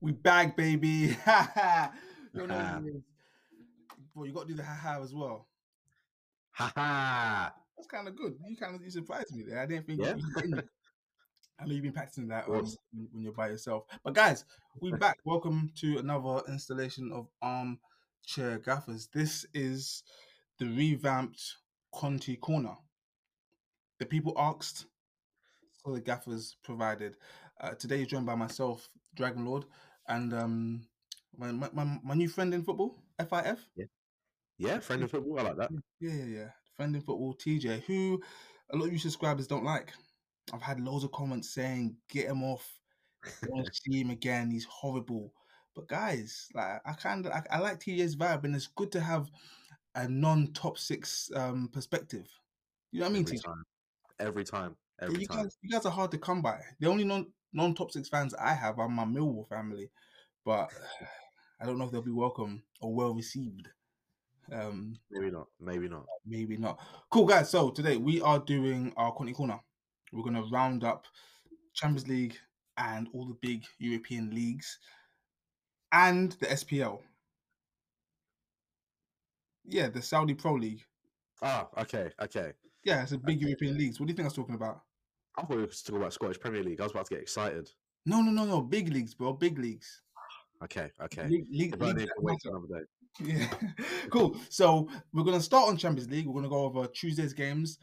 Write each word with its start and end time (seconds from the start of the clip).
We 0.00 0.12
bag, 0.12 0.54
baby. 0.54 1.08
Ha 1.24 1.52
ha. 1.54 1.92
You 2.32 2.46
know 2.46 2.82
is. 2.86 3.02
Boy, 4.14 4.24
you 4.24 4.32
got 4.32 4.42
to 4.42 4.48
do 4.48 4.54
the 4.54 4.62
ha 4.62 4.74
ha 4.74 5.02
as 5.02 5.12
well. 5.12 5.48
Ha 6.52 6.72
ha. 6.74 7.54
That's 7.76 7.88
kind 7.88 8.06
of 8.06 8.16
good. 8.16 8.34
You 8.46 8.56
kind 8.56 8.76
of 8.76 8.82
you 8.82 8.90
surprised 8.90 9.34
me 9.34 9.42
there. 9.42 9.60
I 9.60 9.66
didn't 9.66 9.86
think. 9.86 10.00
Yeah. 10.00 10.14
You, 10.44 10.62
I 11.60 11.64
know 11.64 11.72
you've 11.72 11.82
been 11.82 11.92
practicing 11.92 12.28
that 12.28 12.48
um, 12.48 12.64
when 12.92 13.22
you're 13.24 13.32
by 13.32 13.48
yourself. 13.48 13.84
But 14.04 14.14
guys, 14.14 14.44
we 14.80 14.92
back. 14.92 15.18
Welcome 15.24 15.72
to 15.80 15.98
another 15.98 16.42
installation 16.48 17.10
of 17.12 17.26
Armchair 17.42 18.58
Gaffers. 18.60 19.08
This 19.12 19.44
is 19.52 20.04
the 20.60 20.66
revamped 20.66 21.56
Conti 21.92 22.36
Corner. 22.36 22.76
The 23.98 24.06
people 24.06 24.34
asked, 24.38 24.86
so 25.84 25.92
the 25.92 26.00
gaffers 26.00 26.54
provided. 26.62 27.16
Uh, 27.60 27.70
today, 27.70 27.96
you're 27.96 28.06
joined 28.06 28.26
by 28.26 28.36
myself, 28.36 28.88
Dragon 29.16 29.44
Lord, 29.44 29.64
and 30.08 30.32
um, 30.32 30.82
my, 31.36 31.52
my, 31.52 31.68
my, 31.72 31.98
my 32.02 32.14
new 32.14 32.28
friend 32.28 32.52
in 32.54 32.62
football, 32.62 33.02
FIF. 33.18 33.58
Yeah, 33.76 33.84
yeah 34.58 34.78
friend 34.80 35.02
in 35.02 35.08
football. 35.08 35.38
I 35.38 35.42
like 35.42 35.56
that. 35.56 35.70
Yeah, 36.00 36.12
yeah, 36.12 36.24
yeah. 36.24 36.48
Friend 36.76 36.94
in 36.94 37.02
football, 37.02 37.34
TJ, 37.34 37.82
who 37.84 38.20
a 38.70 38.76
lot 38.76 38.86
of 38.86 38.92
you 38.92 38.98
subscribers 38.98 39.46
don't 39.46 39.64
like. 39.64 39.92
I've 40.52 40.62
had 40.62 40.80
loads 40.80 41.04
of 41.04 41.12
comments 41.12 41.50
saying, 41.50 41.96
get 42.08 42.26
him 42.26 42.42
off. 42.42 42.66
Don't 43.42 43.68
see 43.74 44.00
him 44.00 44.10
again. 44.10 44.50
He's 44.50 44.64
horrible. 44.64 45.32
But 45.74 45.88
guys, 45.88 46.48
like 46.54 46.80
I 46.84 46.92
kind 46.94 47.26
of 47.26 47.32
I, 47.32 47.42
I 47.50 47.58
like 47.58 47.78
TJ's 47.78 48.16
vibe, 48.16 48.44
and 48.44 48.54
it's 48.56 48.66
good 48.66 48.90
to 48.92 49.00
have 49.00 49.30
a 49.94 50.08
non-top 50.08 50.76
six 50.76 51.30
um 51.36 51.68
perspective. 51.72 52.26
You 52.90 53.00
know 53.00 53.06
what 53.06 53.10
I 53.10 53.14
mean, 53.14 53.22
Every 53.22 53.38
TJ? 53.38 53.44
time. 53.44 53.64
Every 54.18 54.44
time. 54.44 54.76
Every 55.00 55.20
you 55.20 55.26
time. 55.28 55.44
guys, 55.44 55.58
you 55.62 55.70
guys 55.70 55.86
are 55.86 55.92
hard 55.92 56.10
to 56.10 56.18
come 56.18 56.42
by. 56.42 56.58
The 56.80 56.88
only 56.88 57.04
non 57.04 57.26
non 57.52 57.74
top 57.74 57.90
six 57.90 58.08
fans 58.08 58.34
I 58.34 58.54
have 58.54 58.78
are 58.78 58.88
my 58.88 59.04
Millwall 59.04 59.48
family, 59.48 59.90
but 60.44 60.70
I 61.60 61.66
don't 61.66 61.78
know 61.78 61.84
if 61.84 61.90
they'll 61.90 62.02
be 62.02 62.10
welcome 62.10 62.62
or 62.80 62.94
well 62.94 63.14
received. 63.14 63.68
Um, 64.52 64.98
Maybe 65.10 65.30
not. 65.30 65.48
Maybe 65.60 65.88
not. 65.88 66.06
maybe 66.24 66.56
not. 66.56 66.78
Cool, 67.10 67.26
guys. 67.26 67.50
So 67.50 67.70
today 67.70 67.96
we 67.96 68.20
are 68.22 68.38
doing 68.38 68.92
our 68.96 69.12
Conti 69.12 69.32
Corner. 69.32 69.60
We're 70.12 70.22
gonna 70.24 70.44
round 70.50 70.84
up 70.84 71.04
Champions 71.74 72.08
League 72.08 72.36
and 72.78 73.08
all 73.12 73.26
the 73.26 73.36
big 73.42 73.64
European 73.78 74.34
leagues 74.34 74.78
and 75.92 76.32
the 76.32 76.46
SPL. 76.46 77.00
Yeah, 79.64 79.88
the 79.88 80.00
Saudi 80.00 80.34
Pro 80.34 80.54
League. 80.54 80.82
Ah, 81.42 81.68
okay, 81.78 82.10
okay. 82.20 82.52
Yeah, 82.84 83.02
it's 83.02 83.12
a 83.12 83.18
big 83.18 83.40
European 83.42 83.76
leagues. 83.76 84.00
What 84.00 84.06
do 84.06 84.12
you 84.12 84.16
think 84.16 84.24
I 84.24 84.28
was 84.28 84.34
talking 84.34 84.54
about? 84.54 84.80
I 85.38 85.42
thought 85.42 85.50
we 85.50 85.56
were 85.58 85.66
talking 85.66 85.96
about 85.96 86.12
Scottish 86.12 86.40
Premier 86.40 86.64
League. 86.64 86.80
I 86.80 86.82
was 86.82 86.92
about 86.92 87.06
to 87.06 87.14
get 87.14 87.22
excited. 87.22 87.70
No, 88.04 88.20
no, 88.22 88.32
no, 88.32 88.44
no. 88.44 88.60
Big 88.60 88.92
leagues, 88.92 89.14
bro. 89.14 89.32
Big 89.32 89.56
leagues. 89.56 90.02
Okay, 90.64 90.90
okay. 91.00 91.28
League, 91.28 91.46
league, 91.50 91.74
If 91.74 91.82
only 91.82 91.94
leagues 91.94 92.02
I 92.02 92.06
that 92.06 92.14
could 92.16 92.24
wait 92.24 92.38
another 92.44 92.80
day. 92.80 92.84
Yeah, 93.20 93.48
cool. 94.10 94.36
So 94.48 94.88
we're 95.12 95.24
gonna 95.24 95.40
start 95.40 95.68
on 95.68 95.76
Champions 95.76 96.10
League. 96.10 96.26
We're 96.26 96.34
gonna 96.34 96.48
go 96.48 96.64
over 96.64 96.86
Tuesday's 96.86 97.32
games. 97.32 97.78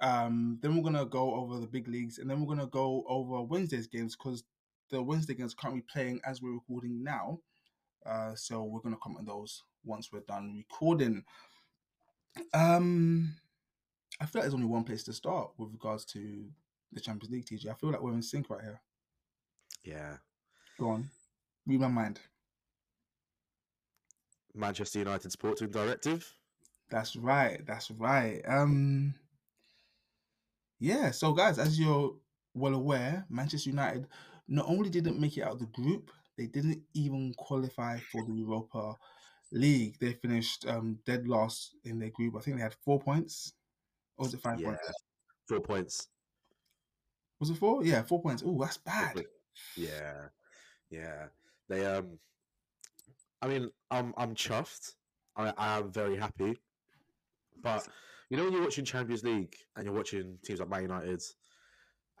Um, 0.00 0.58
then 0.62 0.74
we're 0.74 0.82
gonna 0.82 1.04
go 1.04 1.34
over 1.34 1.58
the 1.58 1.66
big 1.66 1.86
leagues, 1.86 2.18
and 2.18 2.28
then 2.28 2.40
we're 2.40 2.54
gonna 2.54 2.68
go 2.68 3.04
over 3.08 3.42
Wednesday's 3.42 3.86
games 3.86 4.16
because 4.16 4.42
the 4.90 5.02
Wednesday 5.02 5.34
games 5.34 5.54
can't 5.54 5.74
be 5.74 5.84
playing 5.92 6.20
as 6.24 6.40
we're 6.42 6.54
recording 6.54 7.02
now. 7.04 7.40
Uh, 8.06 8.34
so 8.34 8.64
we're 8.64 8.80
gonna 8.80 8.96
comment 9.02 9.20
on 9.20 9.26
those 9.26 9.62
once 9.84 10.10
we're 10.12 10.20
done 10.20 10.54
recording. 10.56 11.24
Um, 12.54 13.36
I 14.20 14.26
feel 14.26 14.40
like 14.40 14.44
there's 14.44 14.54
only 14.54 14.66
one 14.66 14.84
place 14.84 15.04
to 15.04 15.12
start 15.12 15.50
with 15.56 15.72
regards 15.72 16.04
to 16.06 16.46
the 16.92 17.00
Champions 17.00 17.32
League. 17.32 17.46
TJ, 17.46 17.68
I 17.70 17.74
feel 17.74 17.90
like 17.90 18.00
we're 18.02 18.12
in 18.12 18.22
sync 18.22 18.50
right 18.50 18.62
here. 18.62 18.80
Yeah. 19.84 20.16
Go 20.78 20.88
on, 20.90 21.10
read 21.66 21.80
my 21.80 21.88
mind. 21.88 22.20
Manchester 24.54 24.98
United 24.98 25.30
Sporting 25.30 25.70
Directive. 25.70 26.26
That's 26.90 27.14
right. 27.16 27.64
That's 27.66 27.90
right. 27.92 28.42
Um 28.46 29.14
yeah, 30.82 31.10
so 31.10 31.32
guys, 31.34 31.58
as 31.58 31.78
you're 31.78 32.14
well 32.54 32.74
aware, 32.74 33.26
Manchester 33.28 33.70
United 33.70 34.08
not 34.48 34.66
only 34.66 34.88
didn't 34.90 35.20
make 35.20 35.36
it 35.36 35.42
out 35.42 35.52
of 35.52 35.58
the 35.60 35.66
group, 35.66 36.10
they 36.36 36.46
didn't 36.46 36.82
even 36.94 37.34
qualify 37.36 37.98
for 38.10 38.24
the 38.24 38.32
Europa 38.32 38.96
League. 39.52 39.98
They 40.00 40.14
finished 40.14 40.66
um 40.66 40.98
dead 41.06 41.28
last 41.28 41.76
in 41.84 41.98
their 41.98 42.10
group. 42.10 42.34
I 42.36 42.40
think 42.40 42.56
they 42.56 42.62
had 42.62 42.74
four 42.84 42.98
points. 42.98 43.52
Or 44.16 44.24
was 44.24 44.34
it 44.34 44.40
five 44.40 44.58
Yeah. 44.58 44.68
points? 44.68 44.92
Four 45.46 45.60
points. 45.60 46.08
Was 47.40 47.50
it 47.50 47.56
four? 47.56 47.84
Yeah, 47.84 48.02
four 48.02 48.20
points. 48.22 48.42
Oh, 48.46 48.58
that's 48.60 48.76
bad. 48.76 49.24
Yeah. 49.76 50.26
Yeah. 50.90 51.26
They 51.68 51.84
um 51.86 52.18
I 53.42 53.48
mean, 53.48 53.70
I'm 53.90 54.14
I'm 54.16 54.34
chuffed. 54.34 54.94
I, 55.36 55.52
I 55.56 55.78
am 55.78 55.90
very 55.90 56.16
happy. 56.16 56.58
But 57.62 57.86
you 58.28 58.36
know 58.36 58.44
when 58.44 58.52
you're 58.52 58.62
watching 58.62 58.84
Champions 58.84 59.24
League 59.24 59.56
and 59.76 59.84
you're 59.84 59.94
watching 59.94 60.38
teams 60.44 60.60
like 60.60 60.68
Man 60.68 60.82
United, 60.82 61.22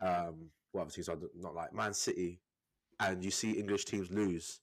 um, 0.00 0.50
what 0.72 0.82
other 0.82 0.90
teams 0.90 1.08
are 1.08 1.18
not 1.36 1.54
like 1.54 1.74
Man 1.74 1.92
City, 1.94 2.40
and 2.98 3.24
you 3.24 3.30
see 3.30 3.52
English 3.52 3.84
teams 3.84 4.10
lose, 4.10 4.60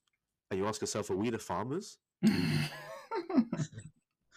and 0.49 0.59
you 0.59 0.67
ask 0.67 0.81
yourself, 0.81 1.09
are 1.09 1.15
we 1.15 1.29
the 1.29 1.39
farmers? 1.39 1.97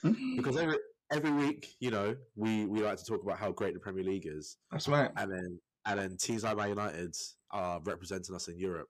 Because 0.02 0.56
every 0.56 0.78
every 1.12 1.31
week, 1.31 1.75
you 1.81 1.91
know, 1.91 2.16
we 2.37 2.64
we 2.66 2.82
like 2.82 2.97
to 2.98 3.04
talk 3.04 3.22
about 3.22 3.38
how 3.38 3.52
great 3.52 3.75
the 3.75 3.81
Premier 3.81 4.04
League 4.04 4.26
is, 4.26 4.56
that's 4.70 4.88
right. 4.88 5.10
and 5.16 5.31
then 5.31 5.60
and 5.86 5.98
then 5.98 6.16
teams 6.16 6.44
like 6.44 6.56
Man 6.56 6.70
United 6.70 7.16
are 7.50 7.80
representing 7.84 8.34
us 8.34 8.48
in 8.48 8.58
Europe, 8.58 8.88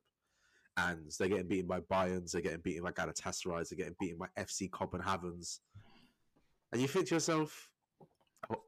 and 0.77 1.11
they're 1.19 1.29
getting 1.29 1.49
beaten 1.49 1.67
by 1.67 1.81
Bayerns, 1.81 2.33
they're 2.33 2.43
getting 2.43 2.61
beaten 2.61 2.83
by 2.83 2.93
Galatasaray, 2.93 3.69
they're 3.69 3.77
getting 3.77 3.97
beaten 3.99 4.19
by 4.19 4.27
FC 4.43 4.71
Copenhagen's, 4.71 5.61
and 6.73 6.81
you 6.81 6.89
think 6.89 7.09
to 7.09 7.15
yourself, 7.15 7.71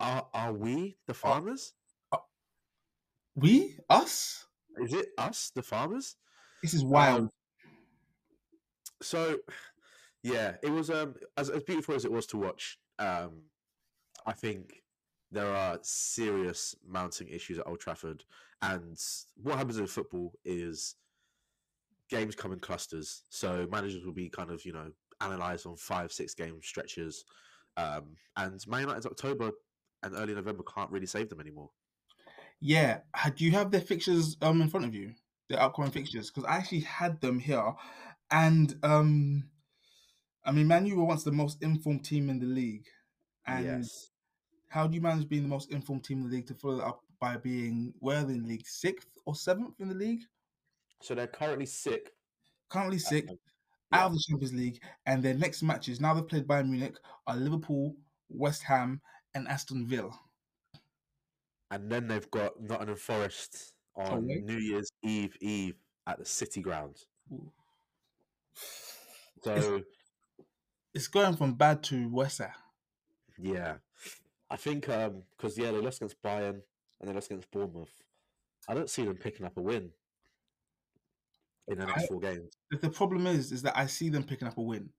are 0.00 0.26
are 0.32 0.52
we 0.52 0.96
the 1.06 1.14
farmers? 1.14 1.74
We? 3.34 3.78
Us? 3.88 4.46
Is 4.78 4.92
it 4.92 5.06
us, 5.18 5.52
the 5.54 5.62
farmers? 5.62 6.16
This 6.62 6.74
is 6.74 6.84
wild. 6.84 7.22
Um, 7.22 7.30
so, 9.00 9.38
yeah, 10.22 10.54
it 10.62 10.70
was 10.70 10.90
um 10.90 11.14
as, 11.36 11.50
as 11.50 11.62
beautiful 11.62 11.94
as 11.94 12.04
it 12.04 12.12
was 12.12 12.26
to 12.26 12.36
watch. 12.36 12.78
Um, 12.98 13.42
I 14.26 14.32
think 14.32 14.82
there 15.32 15.52
are 15.52 15.78
serious 15.82 16.76
mounting 16.86 17.28
issues 17.28 17.58
at 17.58 17.66
Old 17.66 17.80
Trafford, 17.80 18.24
and 18.60 18.96
what 19.42 19.56
happens 19.58 19.78
in 19.78 19.86
football 19.86 20.32
is 20.44 20.96
games 22.08 22.34
come 22.34 22.52
in 22.52 22.60
clusters. 22.60 23.24
So 23.30 23.66
managers 23.70 24.04
will 24.04 24.12
be 24.12 24.28
kind 24.28 24.50
of 24.50 24.64
you 24.64 24.72
know 24.72 24.92
analysed 25.20 25.66
on 25.66 25.76
five, 25.76 26.12
six 26.12 26.34
game 26.34 26.60
stretches, 26.62 27.24
um, 27.76 28.16
and 28.36 28.60
Man 28.68 28.82
United's 28.82 29.06
October 29.06 29.50
and 30.02 30.14
early 30.16 30.34
November 30.34 30.62
can't 30.62 30.90
really 30.90 31.06
save 31.06 31.28
them 31.28 31.40
anymore. 31.40 31.70
Yeah. 32.60 32.98
Had 33.14 33.40
you 33.40 33.50
have 33.52 33.70
their 33.70 33.80
fixtures 33.80 34.36
um 34.42 34.62
in 34.62 34.68
front 34.68 34.86
of 34.86 34.94
you? 34.94 35.14
The 35.48 35.60
upcoming 35.60 35.90
fixtures? 35.90 36.30
Because 36.30 36.44
I 36.44 36.56
actually 36.56 36.80
had 36.80 37.20
them 37.20 37.38
here. 37.38 37.72
And 38.30 38.74
um 38.82 39.48
I 40.44 40.52
mean 40.52 40.68
Man 40.68 40.86
U 40.86 40.96
were 40.96 41.04
once 41.04 41.24
the 41.24 41.32
most 41.32 41.62
informed 41.62 42.04
team 42.04 42.30
in 42.30 42.38
the 42.38 42.46
league. 42.46 42.86
And 43.46 43.64
yes, 43.64 44.11
how 44.72 44.86
do 44.86 44.94
you 44.94 45.00
manage 45.02 45.28
being 45.28 45.42
the 45.42 45.48
most 45.48 45.70
informed 45.70 46.04
team 46.04 46.18
in 46.22 46.24
the 46.30 46.36
league 46.36 46.46
to 46.46 46.54
follow 46.54 46.76
that 46.76 46.86
up 46.86 47.02
by 47.20 47.36
being 47.36 47.92
they 48.00 48.34
in 48.34 48.42
the 48.42 48.48
league? 48.48 48.66
Sixth 48.66 49.08
or 49.26 49.34
seventh 49.34 49.80
in 49.80 49.88
the 49.88 49.94
league? 49.94 50.22
so 51.02 51.14
they're 51.14 51.26
currently 51.26 51.66
sick. 51.66 52.12
Currently 52.68 52.98
sixth, 52.98 53.30
Um, 53.32 53.38
out 53.92 54.06
of 54.06 54.12
the 54.14 54.24
Champions 54.28 54.54
League, 54.54 54.80
and 55.04 55.22
their 55.22 55.34
next 55.34 55.62
matches, 55.62 56.00
now 56.00 56.14
they've 56.14 56.26
played 56.26 56.46
Bayern 56.46 56.68
Munich, 56.70 56.96
are 57.26 57.36
Liverpool, 57.36 57.96
West 58.28 58.62
Ham, 58.62 59.00
and 59.34 59.46
Aston 59.48 59.86
Villa. 59.86 60.12
and 61.72 61.90
then 61.90 62.06
they've 62.06 62.30
got 62.30 62.60
Nottingham 62.60 62.96
Forest 62.96 63.74
on 63.96 64.18
Away. 64.24 64.42
New 64.44 64.58
Year's 64.58 64.90
Eve 65.02 65.36
Eve 65.40 65.74
at 66.06 66.18
the 66.18 66.24
City 66.24 66.62
Ground. 66.62 66.96
Ooh. 67.32 67.50
So 69.42 69.82
It's 70.94 71.08
going 71.08 71.36
from 71.36 71.54
bad 71.54 71.82
to 71.84 72.08
worse. 72.08 72.40
yeah, 73.38 73.76
I 74.52 74.56
think 74.56 74.88
um 74.90 75.22
because 75.36 75.56
yeah 75.56 75.70
they 75.72 75.78
lost 75.80 75.98
against 76.02 76.22
Bayern 76.22 76.60
and 77.00 77.08
they 77.08 77.12
lost 77.12 77.30
against 77.30 77.50
Bournemouth. 77.50 77.88
I 78.68 78.74
don't 78.74 78.90
see 78.90 79.04
them 79.04 79.16
picking 79.16 79.46
up 79.46 79.56
a 79.56 79.62
win 79.62 79.90
in 81.68 81.78
the 81.78 81.86
next 81.86 82.04
I- 82.04 82.06
four 82.06 82.20
games. 82.20 82.52
The- 82.70 82.90
problem 82.90 83.26
is, 83.26 83.50
is 83.50 83.62
that 83.62 83.76
I 83.76 83.86
see 83.86 84.08
them 84.10 84.24
picking 84.24 84.46
up 84.48 84.58
a 84.58 84.62
win 84.62 84.90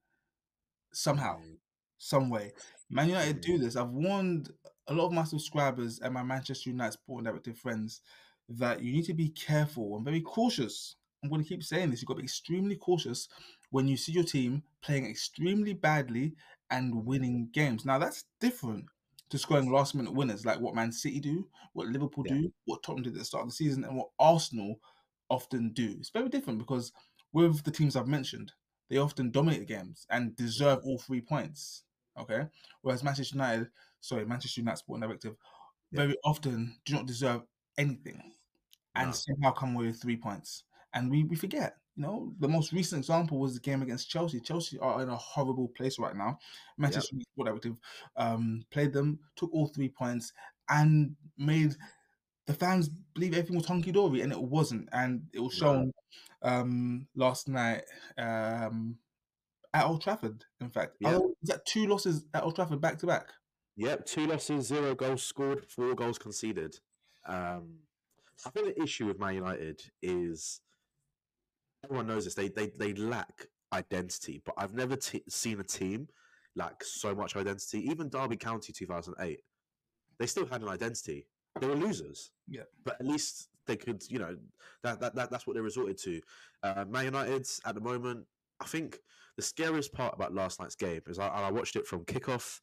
somehow. 0.91 1.39
Mm, 1.39 1.57
some 2.00 2.29
way. 2.29 2.51
Man 2.89 3.09
United 3.09 3.41
do 3.41 3.57
Mhm. 3.57 3.61
this. 3.61 3.75
I've 3.75 3.89
warned 3.91 4.51
a 4.88 4.94
lot 4.94 5.05
of 5.05 5.13
my 5.13 5.23
subscribers 5.23 6.00
and 6.00 6.13
my 6.13 6.23
Manchester 6.23 6.69
United 6.71 6.94
sporting 6.94 7.25
directive 7.25 7.57
friends 7.57 8.01
that 8.50 8.81
you 8.81 8.91
need 8.91 9.05
to 9.05 9.13
be 9.13 9.29
careful 9.29 9.95
and 9.95 10.03
very 10.03 10.21
cautious. 10.21 10.95
I'm 11.23 11.29
going 11.29 11.41
to 11.41 11.47
keep 11.47 11.63
saying 11.63 11.91
this. 11.91 12.01
You've 12.01 12.07
got 12.07 12.15
to 12.15 12.21
be 12.21 12.25
extremely 12.25 12.75
cautious 12.75 13.29
when 13.69 13.88
you 13.88 13.95
see 13.95 14.11
your 14.11 14.25
team 14.25 14.63
playing 14.81 15.05
extremely 15.05 15.73
badly 15.73 16.35
and 16.69 17.05
winning 17.05 17.47
games. 17.51 17.85
Now, 17.85 17.97
that's 18.00 18.25
different 18.41 18.85
to 19.33 19.39
scoring 19.39 19.71
last 19.71 19.95
minute 19.95 20.13
winners 20.13 20.45
like 20.45 20.59
what 20.59 20.75
Man 20.75 20.91
City 20.91 21.19
do, 21.19 21.50
what 21.74 21.88
Liverpool 21.88 22.24
Yeah. 22.27 22.35
do, 22.35 22.53
what 22.65 22.83
Tottenham 22.83 23.01
did 23.06 23.13
at 23.13 23.19
the 23.19 23.25
start 23.25 23.41
of 23.41 23.50
the 23.50 23.56
season, 23.56 23.83
and 23.83 23.97
what 23.97 24.12
Arsenal 24.19 24.80
often 25.27 25.74
do. 25.74 25.95
It's 25.97 26.12
very 26.12 26.30
different 26.30 26.59
because 26.59 26.94
with 27.31 27.63
the 27.63 27.71
teams 27.71 27.95
I've 27.95 28.07
mentioned, 28.07 28.53
they 28.89 28.97
often 28.97 29.31
dominate 29.31 29.62
the 29.62 29.65
games 29.65 30.06
and 30.12 30.35
deserve 30.35 30.83
all 30.83 31.00
three 31.00 31.19
points. 31.19 31.85
Okay, 32.15 32.47
whereas 32.83 33.03
Manchester 33.03 33.33
United, 33.33 33.71
sorry, 34.01 34.24
Manchester 34.24 34.62
United 34.62 34.77
Sporting 34.77 35.01
Directive, 35.01 35.36
Yeah. 35.89 36.01
very 36.01 36.18
often 36.24 36.79
do 36.86 36.94
not 36.94 37.07
deserve 37.07 37.41
anything 37.79 38.36
and 38.94 39.07
No. 39.07 39.13
somehow 39.13 39.51
come 39.51 39.75
away 39.75 39.88
with 39.88 40.00
three 40.00 40.18
points. 40.18 40.65
And 40.94 41.09
we, 41.09 41.24
we 41.24 41.36
forget, 41.36 41.79
you 41.95 42.04
know, 42.04 42.34
the 42.40 42.48
most 42.48 42.74
recent 42.74 43.00
example 43.00 43.40
was 43.40 43.54
the 43.54 43.60
game 43.60 43.81
against 43.81 44.10
Chelsea. 44.10 44.40
Chelsea 44.40 44.80
are 44.80 45.01
in 45.01 45.10
a 45.10 45.16
horrible 45.16 45.68
place 45.69 46.00
right 46.00 46.16
now. 46.16 46.40
Manchester 46.78 47.13
United 47.13 47.28
Sport 47.34 47.48
Directive 47.48 47.78
um, 48.18 48.66
played 48.72 48.94
them, 48.94 49.19
took 49.36 49.54
all 49.54 49.68
three 49.68 49.90
points, 49.90 50.34
and 50.69 51.16
made 51.38 51.75
the 52.45 52.54
fans 52.54 52.90
believe 53.13 53.34
everything 53.34 53.56
was 53.56 53.68
hunky 53.68 53.92
dory, 53.92 54.22
and 54.22 54.31
it 54.31 54.42
wasn't. 54.42 54.90
And 54.92 55.24
it 55.34 55.40
was 55.40 55.54
shown 55.54 55.94
um, 56.42 57.07
last 57.16 57.48
night 57.48 57.84
um, 58.18 58.98
at 59.74 59.86
Old 59.86 60.01
Trafford. 60.01 60.44
In 60.62 60.69
fact, 60.69 60.94
Yeah. 61.00 61.13
Although, 61.13 61.34
is 61.42 61.50
that 61.50 61.66
two 61.66 61.86
losses 61.88 62.25
at 62.34 62.44
Old 62.44 62.56
Trafford 62.56 62.81
back 62.81 62.98
to 63.00 63.07
back? 63.07 63.28
Yep, 63.75 64.06
two 64.06 64.28
losses, 64.28 64.68
zero 64.68 64.94
goals 64.94 65.24
scored, 65.24 65.66
four 65.69 65.96
goals 65.96 66.19
conceded. 66.19 66.80
Um, 67.28 67.80
I 68.46 68.50
think 68.50 68.75
the 68.75 68.84
issue 68.84 69.07
with 69.07 69.19
Man 69.19 69.36
United 69.36 69.81
is 70.01 70.60
everyone 71.83 72.07
knows 72.07 72.25
this. 72.25 72.35
They 72.35 72.50
they 72.50 72.68
they 72.68 72.94
lack 72.94 73.47
identity, 73.71 74.41
but 74.45 74.56
I've 74.57 74.74
never 74.74 74.95
t- 74.95 75.24
seen 75.27 75.59
a 75.59 75.63
team 75.63 76.07
lack 76.56 76.83
so 76.83 77.15
much 77.15 77.35
identity. 77.35 77.80
Even 77.89 78.09
Derby 78.09 78.38
County 78.38 78.71
2008, 78.71 79.39
they 80.19 80.25
still 80.27 80.45
had 80.45 80.62
an 80.62 80.69
identity. 80.69 81.27
They 81.59 81.68
were 81.68 81.75
losers. 81.75 82.31
Yeah. 82.47 82.63
but 82.83 82.95
at 83.00 83.06
least 83.06 83.50
they 83.65 83.75
could, 83.75 84.03
you 84.09 84.19
know, 84.19 84.35
that, 84.83 85.00
that, 85.00 85.15
that 85.15 85.31
that's 85.31 85.47
what 85.47 85.56
they 85.56 85.62
resorted 85.62 85.97
to. 86.00 86.21
Uh, 86.62 86.85
Man 86.88 87.06
United 87.06 87.47
at 87.65 87.75
the 87.75 87.81
moment, 87.81 88.25
I 88.59 88.65
think 88.65 89.00
the 89.38 89.44
scariest 89.44 89.94
part 89.94 90.13
about 90.15 90.33
last 90.33 90.59
night's 90.59 90.75
game 90.75 91.01
is 91.07 91.19
I, 91.19 91.27
I 91.27 91.51
watched 91.51 91.75
it 91.75 91.88
from 91.88 92.06
kickoff 92.06 92.59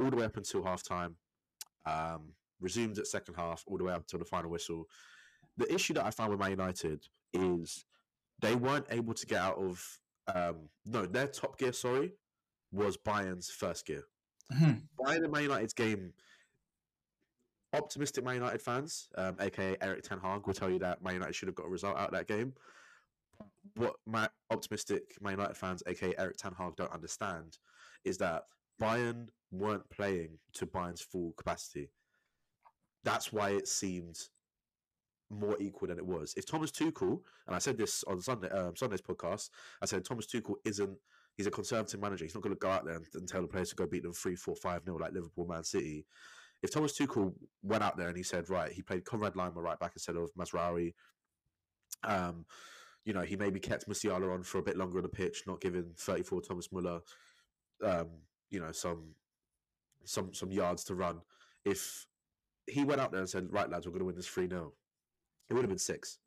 all 0.00 0.10
the 0.10 0.16
way 0.16 0.24
up 0.24 0.36
until 0.36 0.64
half 0.64 0.82
time, 0.82 1.16
um, 1.86 2.32
resumed 2.60 2.98
at 2.98 3.06
second 3.06 3.34
half, 3.34 3.64
all 3.66 3.78
the 3.78 3.84
way 3.84 3.92
up 3.92 4.02
until 4.02 4.18
the 4.18 4.24
final 4.24 4.50
whistle. 4.50 4.86
The 5.56 5.72
issue 5.72 5.94
that 5.94 6.04
I 6.04 6.10
found 6.10 6.30
with 6.30 6.40
Man 6.40 6.50
United 6.50 7.06
is 7.32 7.84
they 8.42 8.54
weren't 8.54 8.86
able 8.90 9.14
to 9.14 9.26
get 9.26 9.40
out 9.40 9.56
of 9.56 9.98
um, 10.34 10.68
no, 10.84 11.06
their 11.06 11.26
top 11.28 11.58
gear, 11.58 11.72
sorry, 11.72 12.12
was 12.70 12.96
Bayern's 12.96 13.50
first 13.50 13.86
gear. 13.86 14.04
Mhm. 14.52 14.82
Bayern 14.98 15.24
and 15.24 15.32
Man 15.32 15.44
United's 15.44 15.72
game, 15.72 16.12
optimistic 17.72 18.24
Man 18.24 18.34
United 18.34 18.60
fans, 18.60 19.08
um, 19.16 19.36
aka 19.40 19.76
Erik 19.80 20.02
Ten 20.02 20.20
Hag, 20.20 20.46
will 20.46 20.54
tell 20.54 20.70
you 20.70 20.78
that 20.80 21.02
Man 21.02 21.14
United 21.14 21.34
should 21.34 21.48
have 21.48 21.54
got 21.54 21.66
a 21.66 21.70
result 21.70 21.96
out 21.96 22.08
of 22.08 22.14
that 22.14 22.28
game. 22.28 22.54
What 23.74 23.96
my 24.06 24.28
optimistic 24.50 25.16
Man 25.20 25.32
United 25.32 25.56
fans, 25.56 25.82
aka 25.86 26.14
Erik 26.18 26.36
Ten 26.36 26.52
Hag, 26.52 26.76
don't 26.76 26.92
understand 26.92 27.58
is 28.04 28.18
that 28.18 28.44
Bayern 28.80 29.28
weren't 29.50 29.88
playing 29.90 30.38
to 30.54 30.66
Bayern's 30.66 31.00
full 31.00 31.32
capacity. 31.32 31.90
That's 33.04 33.32
why 33.32 33.50
it 33.50 33.68
seemed 33.68 34.18
more 35.32 35.56
equal 35.60 35.88
than 35.88 35.98
it 35.98 36.06
was. 36.06 36.34
If 36.36 36.46
Thomas 36.46 36.70
Tuchel, 36.70 37.20
and 37.46 37.56
I 37.56 37.58
said 37.58 37.78
this 37.78 38.04
on 38.04 38.20
Sunday 38.20 38.48
um, 38.50 38.76
Sunday's 38.76 39.00
podcast, 39.00 39.50
I 39.80 39.86
said 39.86 40.04
Thomas 40.04 40.26
Tuchel 40.26 40.54
isn't. 40.64 40.98
He's 41.34 41.46
a 41.46 41.50
conservative 41.50 42.00
manager. 42.00 42.24
He's 42.24 42.34
not 42.34 42.42
going 42.42 42.54
to 42.54 42.60
go 42.60 42.68
out 42.68 42.84
there 42.84 42.96
and, 42.96 43.06
and 43.14 43.26
tell 43.26 43.40
the 43.40 43.48
players 43.48 43.70
to 43.70 43.76
go 43.76 43.86
beat 43.86 44.02
them 44.02 44.12
three, 44.12 44.36
four, 44.36 44.54
five 44.54 44.86
nil 44.86 44.98
like 45.00 45.14
Liverpool, 45.14 45.46
Man 45.46 45.64
City. 45.64 46.04
If 46.62 46.70
Thomas 46.70 46.96
Tuchel 46.96 47.32
went 47.62 47.82
out 47.82 47.96
there 47.96 48.08
and 48.08 48.16
he 48.16 48.22
said, 48.22 48.50
right, 48.50 48.70
he 48.70 48.82
played 48.82 49.04
Konrad 49.04 49.32
Laimer 49.32 49.56
right 49.56 49.80
back 49.80 49.92
instead 49.94 50.16
of 50.16 50.30
Mazraoui. 50.38 50.92
Um, 52.04 52.44
you 53.04 53.14
know, 53.14 53.22
he 53.22 53.36
maybe 53.36 53.58
kept 53.58 53.88
Musiala 53.88 54.32
on 54.32 54.42
for 54.42 54.58
a 54.58 54.62
bit 54.62 54.76
longer 54.76 54.98
on 54.98 55.02
the 55.02 55.08
pitch, 55.08 55.42
not 55.46 55.60
giving 55.60 55.92
34 55.96 56.42
Thomas 56.42 56.70
Muller, 56.70 57.00
um, 57.82 58.08
you 58.50 58.60
know, 58.60 58.72
some 58.72 59.14
some 60.04 60.32
some 60.34 60.52
yards 60.52 60.84
to 60.84 60.94
run. 60.94 61.20
If 61.64 62.06
he 62.66 62.84
went 62.84 63.00
out 63.00 63.10
there 63.10 63.20
and 63.20 63.28
said, 63.28 63.52
right, 63.52 63.68
lads, 63.68 63.86
we're 63.86 63.92
going 63.92 64.00
to 64.00 64.06
win 64.06 64.16
this 64.16 64.26
3 64.26 64.48
0, 64.48 64.72
it 65.52 65.54
would 65.54 65.64
have 65.64 65.70
been 65.70 65.78
six. 65.78 66.18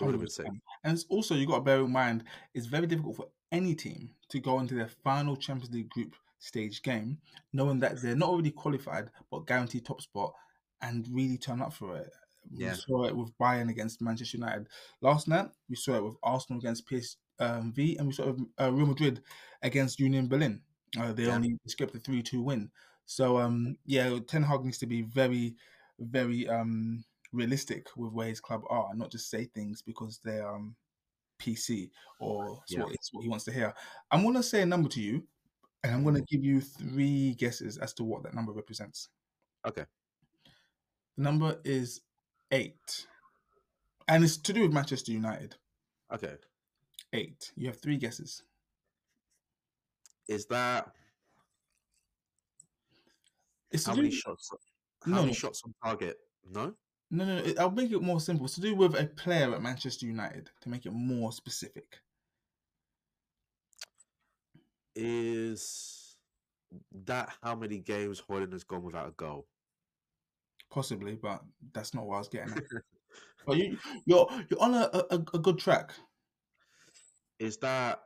It 0.00 0.04
would 0.04 0.12
have 0.14 0.20
been 0.20 0.30
six. 0.30 0.48
And 0.84 0.92
it's 0.94 1.04
also, 1.10 1.34
you 1.34 1.46
got 1.46 1.56
to 1.56 1.60
bear 1.60 1.80
in 1.80 1.92
mind, 1.92 2.24
it's 2.54 2.66
very 2.66 2.86
difficult 2.86 3.16
for 3.16 3.28
any 3.52 3.74
team 3.74 4.10
to 4.30 4.40
go 4.40 4.58
into 4.60 4.74
their 4.74 4.88
final 4.88 5.36
Champions 5.36 5.74
League 5.74 5.90
group 5.90 6.16
stage 6.38 6.82
game, 6.82 7.18
knowing 7.52 7.78
that 7.80 8.00
they're 8.00 8.16
not 8.16 8.30
already 8.30 8.50
qualified 8.50 9.10
but 9.30 9.46
guaranteed 9.46 9.84
top 9.84 10.00
spot, 10.00 10.32
and 10.80 11.06
really 11.10 11.36
turn 11.38 11.60
up 11.60 11.72
for 11.72 11.96
it. 11.98 12.10
Yeah. 12.50 12.70
We 12.70 12.76
saw 12.76 13.04
it 13.04 13.16
with 13.16 13.36
Bayern 13.38 13.70
against 13.70 14.00
Manchester 14.00 14.38
United 14.38 14.68
last 15.02 15.28
night. 15.28 15.50
We 15.68 15.76
saw 15.76 15.96
it 15.96 16.04
with 16.04 16.16
Arsenal 16.22 16.60
against 16.60 16.88
PSV, 16.88 17.98
and 17.98 18.06
we 18.06 18.12
saw 18.12 18.22
it 18.28 18.36
with 18.36 18.46
uh, 18.60 18.72
Real 18.72 18.86
Madrid 18.86 19.22
against 19.62 20.00
Union 20.00 20.28
Berlin. 20.28 20.62
Uh, 20.98 21.12
they 21.12 21.24
Yeah. 21.24 21.34
only 21.34 21.58
skipped 21.66 21.94
a 21.94 21.98
three-two 21.98 22.40
win. 22.40 22.70
So 23.04 23.38
um, 23.38 23.76
yeah, 23.84 24.18
Ten 24.26 24.42
Hag 24.42 24.64
needs 24.64 24.78
to 24.78 24.86
be 24.86 25.02
very, 25.02 25.56
very 25.98 26.48
um, 26.48 27.04
realistic 27.36 27.86
with 27.96 28.12
where 28.12 28.28
his 28.28 28.40
club 28.40 28.62
are, 28.68 28.88
and 28.90 28.98
not 28.98 29.10
just 29.12 29.30
say 29.30 29.44
things 29.44 29.82
because 29.82 30.18
they're 30.24 30.48
um, 30.48 30.74
PC 31.40 31.90
or 32.18 32.60
it's, 32.62 32.72
Yeah. 32.72 32.82
what, 32.84 32.94
it's 32.94 33.12
what 33.12 33.22
he 33.22 33.28
wants 33.28 33.44
to 33.44 33.52
hear. 33.52 33.72
I'm 34.10 34.24
gonna 34.24 34.42
say 34.42 34.62
a 34.62 34.66
number 34.66 34.88
to 34.88 35.00
you, 35.00 35.26
and 35.84 35.94
I'm 35.94 36.02
gonna 36.04 36.22
give 36.22 36.42
you 36.42 36.60
three 36.60 37.34
guesses 37.34 37.76
as 37.78 37.92
to 37.94 38.04
what 38.04 38.22
that 38.24 38.34
number 38.34 38.52
represents. 38.52 39.08
Okay. 39.66 39.84
The 41.16 41.22
number 41.22 41.60
is 41.64 42.00
eight, 42.52 43.06
and 44.08 44.24
it's 44.24 44.36
to 44.38 44.52
do 44.52 44.62
with 44.62 44.72
Manchester 44.72 45.12
United. 45.12 45.54
Okay. 46.12 46.34
Eight. 47.12 47.52
You 47.56 47.66
have 47.68 47.78
three 47.80 47.96
guesses. 47.98 48.42
Is 50.28 50.46
that 50.46 50.90
It's 53.70 53.84
to 53.84 53.90
how 53.90 53.96
do. 53.96 54.02
many 54.02 54.14
shots? 54.14 54.50
How 55.04 55.10
No, 55.12 55.20
many 55.22 55.34
shots 55.34 55.62
on 55.64 55.74
target? 55.84 56.16
No. 56.44 56.74
No, 57.10 57.24
no, 57.24 57.40
no. 57.42 57.54
I'll 57.58 57.70
make 57.72 57.90
it 57.90 58.00
more 58.00 58.20
simple. 58.20 58.46
It's 58.46 58.54
to 58.54 58.60
do 58.60 58.74
with 58.76 58.94
a 58.94 59.06
player 59.06 59.52
at 59.52 59.60
Manchester 59.62 60.06
United 60.06 60.50
to 60.60 60.68
make 60.68 60.86
it 60.86 60.92
more 60.92 61.32
specific. 61.32 62.00
Is 64.96 66.16
that 67.06 67.30
how 67.42 67.54
many 67.54 67.78
games 67.78 68.22
Højlund 68.22 68.52
has 68.52 68.64
gone 68.64 68.82
without 68.82 69.08
a 69.08 69.12
goal? 69.12 69.46
Possibly, 70.70 71.14
but 71.14 71.42
that's 71.72 71.94
not 71.94 72.06
what 72.06 72.16
I 72.16 72.18
was 72.18 72.28
getting 72.28 72.52
at. 72.54 72.62
but 73.46 73.56
you, 73.56 73.78
you're 74.06 74.28
you're 74.50 74.62
on 74.62 74.74
a, 74.74 74.90
a, 75.10 75.16
a 75.34 75.38
good 75.38 75.58
track. 75.58 75.92
Is 77.38 77.56
that? 77.58 78.00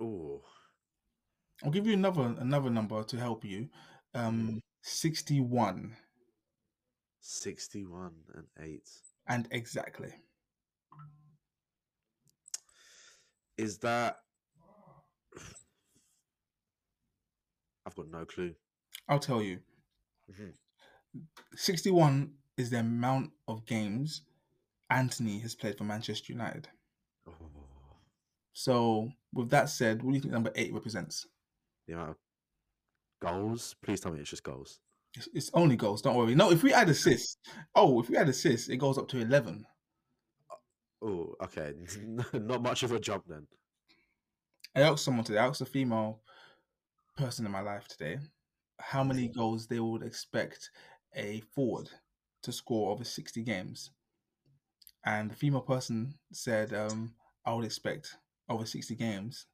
Oh, 0.00 0.42
I'll 1.62 1.70
give 1.70 1.86
you 1.86 1.92
another 1.92 2.34
another 2.38 2.68
number 2.70 3.02
to 3.04 3.16
help 3.16 3.44
you. 3.44 3.68
Um, 4.14 4.60
sixty-one, 4.82 5.96
61 7.20 8.12
and 8.34 8.46
8. 8.60 8.82
and 9.28 9.48
exactly. 9.50 10.12
Is 13.56 13.78
that? 13.78 14.16
I've 17.86 17.94
got 17.94 18.08
no 18.10 18.24
clue. 18.24 18.54
I'll 19.08 19.18
tell 19.18 19.42
you. 19.42 19.60
Mhm. 20.30 20.54
Sixty-one 21.54 22.34
is 22.56 22.70
the 22.70 22.80
amount 22.80 23.32
of 23.46 23.64
games 23.66 24.22
Antony 24.90 25.38
has 25.40 25.54
played 25.54 25.76
for 25.78 25.84
Manchester 25.84 26.32
United. 26.32 26.68
Oh, 27.26 27.32
So, 28.52 29.10
with 29.32 29.50
that 29.50 29.68
said, 29.68 30.02
what 30.02 30.10
do 30.12 30.16
you 30.16 30.20
think 30.22 30.32
number 30.32 30.52
eight 30.54 30.72
represents? 30.72 31.26
the 31.86 31.94
amount 31.94 32.10
of 32.10 32.16
goals. 33.20 33.76
Please 33.82 34.00
tell 34.00 34.12
me 34.12 34.20
it's 34.20 34.30
just 34.30 34.42
goals. 34.42 34.80
It's, 35.16 35.28
it's 35.34 35.50
only 35.54 35.76
goals. 35.76 36.02
Don't 36.02 36.16
worry. 36.16 36.34
No, 36.34 36.50
if 36.50 36.62
we 36.62 36.72
add 36.72 36.88
assists, 36.88 37.38
oh, 37.74 38.00
if 38.00 38.08
we 38.08 38.16
add 38.16 38.28
assists, 38.28 38.68
it 38.68 38.76
goes 38.76 38.98
up 38.98 39.08
to 39.08 39.18
eleven. 39.18 39.66
Oh, 41.02 41.34
okay. 41.42 41.74
Not 42.32 42.62
much 42.62 42.82
of 42.82 42.92
a 42.92 43.00
jump 43.00 43.24
then. 43.28 43.46
I 44.74 44.82
asked 44.82 45.04
someone 45.04 45.24
today. 45.24 45.38
I 45.38 45.46
asked 45.46 45.60
a 45.60 45.66
female 45.66 46.20
person 47.16 47.46
in 47.46 47.52
my 47.52 47.60
life 47.60 47.88
today 47.88 48.18
how 48.80 49.02
many 49.02 49.28
goals 49.28 49.66
they 49.66 49.80
would 49.80 50.02
expect 50.02 50.70
a 51.14 51.40
forward 51.54 51.88
to 52.42 52.52
score 52.52 52.92
over 52.92 53.04
60 53.04 53.42
games. 53.42 53.90
And 55.04 55.30
the 55.30 55.34
female 55.34 55.62
person 55.62 56.14
said, 56.32 56.72
um, 56.74 57.14
I 57.44 57.54
would 57.54 57.64
expect 57.64 58.16
over 58.48 58.64
60 58.64 58.94
games 58.94 59.46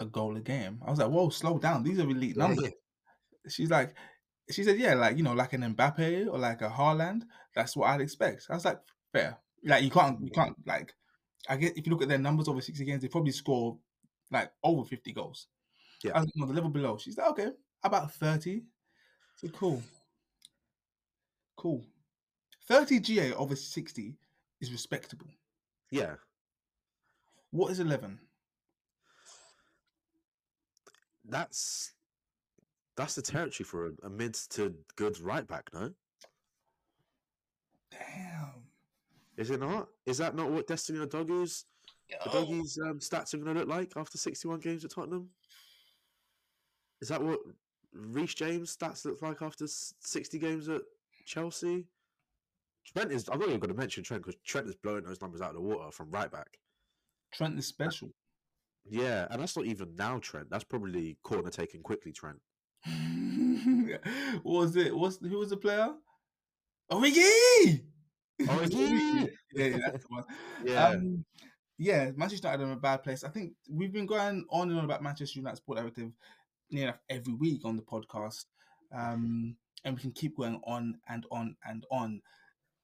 a 0.00 0.04
goal 0.04 0.36
a 0.36 0.40
game. 0.40 0.80
I 0.86 0.90
was 0.90 0.98
like, 0.98 1.10
whoa, 1.10 1.30
slow 1.30 1.58
down. 1.58 1.82
These 1.82 1.98
are 2.00 2.08
elite 2.08 2.36
numbers. 2.36 2.70
She's 3.48 3.70
like, 3.70 3.94
she 4.50 4.64
said, 4.64 4.78
yeah, 4.78 4.94
like, 4.94 5.16
you 5.16 5.22
know, 5.22 5.34
like 5.34 5.52
an 5.52 5.74
Mbappe 5.74 6.26
or 6.28 6.38
like 6.38 6.62
a 6.62 6.68
Haaland. 6.68 7.22
That's 7.54 7.76
what 7.76 7.88
I'd 7.90 8.00
expect. 8.00 8.46
I 8.50 8.54
was 8.54 8.64
like, 8.64 8.80
fair. 9.12 9.38
Like, 9.64 9.82
you 9.84 9.90
can't, 9.90 10.20
you 10.22 10.30
can't, 10.30 10.56
like, 10.66 10.92
I 11.48 11.56
guess 11.56 11.72
if 11.76 11.86
you 11.86 11.92
look 11.92 12.02
at 12.02 12.08
their 12.08 12.18
numbers 12.18 12.48
over 12.48 12.60
60 12.60 12.84
games, 12.84 13.02
they 13.02 13.08
probably 13.08 13.32
score 13.32 13.78
like 14.30 14.50
over 14.62 14.84
50 14.84 15.12
goals. 15.12 15.48
Yeah. 16.02 16.12
I 16.14 16.20
was 16.20 16.32
on 16.40 16.48
the 16.48 16.54
level 16.54 16.70
below. 16.70 16.98
She's 16.98 17.16
like, 17.18 17.28
okay, 17.30 17.50
about 17.82 18.12
30. 18.12 18.62
So 19.36 19.48
cool. 19.48 19.82
Cool. 21.56 21.84
30 22.68 23.00
GA 23.00 23.32
over 23.34 23.56
60 23.56 24.16
is 24.60 24.72
respectable. 24.72 25.26
Yeah, 25.90 26.16
What 27.52 27.70
is 27.72 27.80
eleven? 27.80 28.20
that's 31.24 31.93
that's 32.96 33.14
the 33.14 33.22
territory 33.22 33.64
for 33.64 33.86
a, 33.86 33.90
a 34.06 34.10
mid 34.10 34.34
to 34.50 34.74
good 34.96 35.20
right 35.20 35.46
back. 35.46 35.68
No, 35.72 35.90
Damn. 37.90 38.64
is 39.36 39.50
it 39.50 39.60
not? 39.60 39.88
Is 40.06 40.18
that 40.18 40.34
not 40.34 40.50
what 40.50 40.66
Destiny 40.66 40.98
Udogie's 40.98 41.64
um, 42.12 42.98
stats 42.98 43.34
are 43.34 43.38
going 43.38 43.54
to 43.54 43.60
look 43.60 43.68
like 43.68 43.92
after 43.96 44.18
sixty-one 44.18 44.60
games 44.60 44.84
at 44.84 44.90
Tottenham? 44.90 45.30
Is 47.00 47.08
that 47.08 47.22
what 47.22 47.40
Reece 47.92 48.34
James 48.34 48.76
stats 48.76 49.04
look 49.04 49.22
like 49.22 49.42
after 49.42 49.66
sixty 49.66 50.38
games 50.38 50.68
at 50.68 50.82
Chelsea? 51.26 51.86
Trent 52.86 53.12
is. 53.12 53.28
I'm 53.28 53.38
not 53.38 53.48
even 53.48 53.60
going 53.60 53.72
to 53.72 53.80
mention 53.80 54.04
Trent 54.04 54.22
because 54.22 54.40
Trent 54.44 54.68
is 54.68 54.76
blowing 54.76 55.04
those 55.04 55.20
numbers 55.20 55.40
out 55.40 55.50
of 55.50 55.54
the 55.54 55.60
water 55.62 55.90
from 55.90 56.10
right 56.10 56.30
back. 56.30 56.58
Trent 57.32 57.58
is 57.58 57.66
special. 57.66 58.10
Yeah, 58.86 59.26
and 59.30 59.40
that's 59.40 59.56
not 59.56 59.64
even 59.66 59.96
now 59.96 60.18
Trent. 60.18 60.50
That's 60.50 60.64
probably 60.64 61.16
corner 61.22 61.50
taken 61.50 61.82
quickly 61.82 62.12
Trent. 62.12 62.38
what 64.42 64.60
was 64.60 64.76
it? 64.76 64.94
What's 64.96 65.18
who 65.18 65.38
was 65.38 65.50
the 65.50 65.56
player? 65.56 65.92
Origi. 66.90 67.82
Origi! 68.42 69.28
yeah, 69.54 69.66
yeah, 69.66 69.78
that's 69.86 70.04
the 70.04 70.08
one. 70.08 70.24
Yeah, 70.64 70.88
Um, 70.88 71.24
yeah, 71.78 72.10
Manchester 72.16 72.48
United 72.48 72.64
are 72.64 72.66
in 72.66 72.72
a 72.72 72.80
bad 72.80 73.02
place. 73.02 73.24
I 73.24 73.28
think 73.28 73.52
we've 73.68 73.92
been 73.92 74.06
going 74.06 74.44
on 74.50 74.70
and 74.70 74.78
on 74.78 74.84
about 74.84 75.02
Manchester 75.02 75.38
United 75.38 75.56
Sport 75.56 75.78
Directive 75.78 76.12
near 76.70 76.84
enough 76.84 77.00
every 77.08 77.34
week 77.34 77.64
on 77.64 77.76
the 77.76 77.82
podcast, 77.82 78.44
um, 78.94 79.56
and 79.84 79.96
we 79.96 80.00
can 80.00 80.12
keep 80.12 80.36
going 80.36 80.60
on 80.64 80.98
and 81.08 81.26
on 81.30 81.56
and 81.64 81.84
on. 81.90 82.20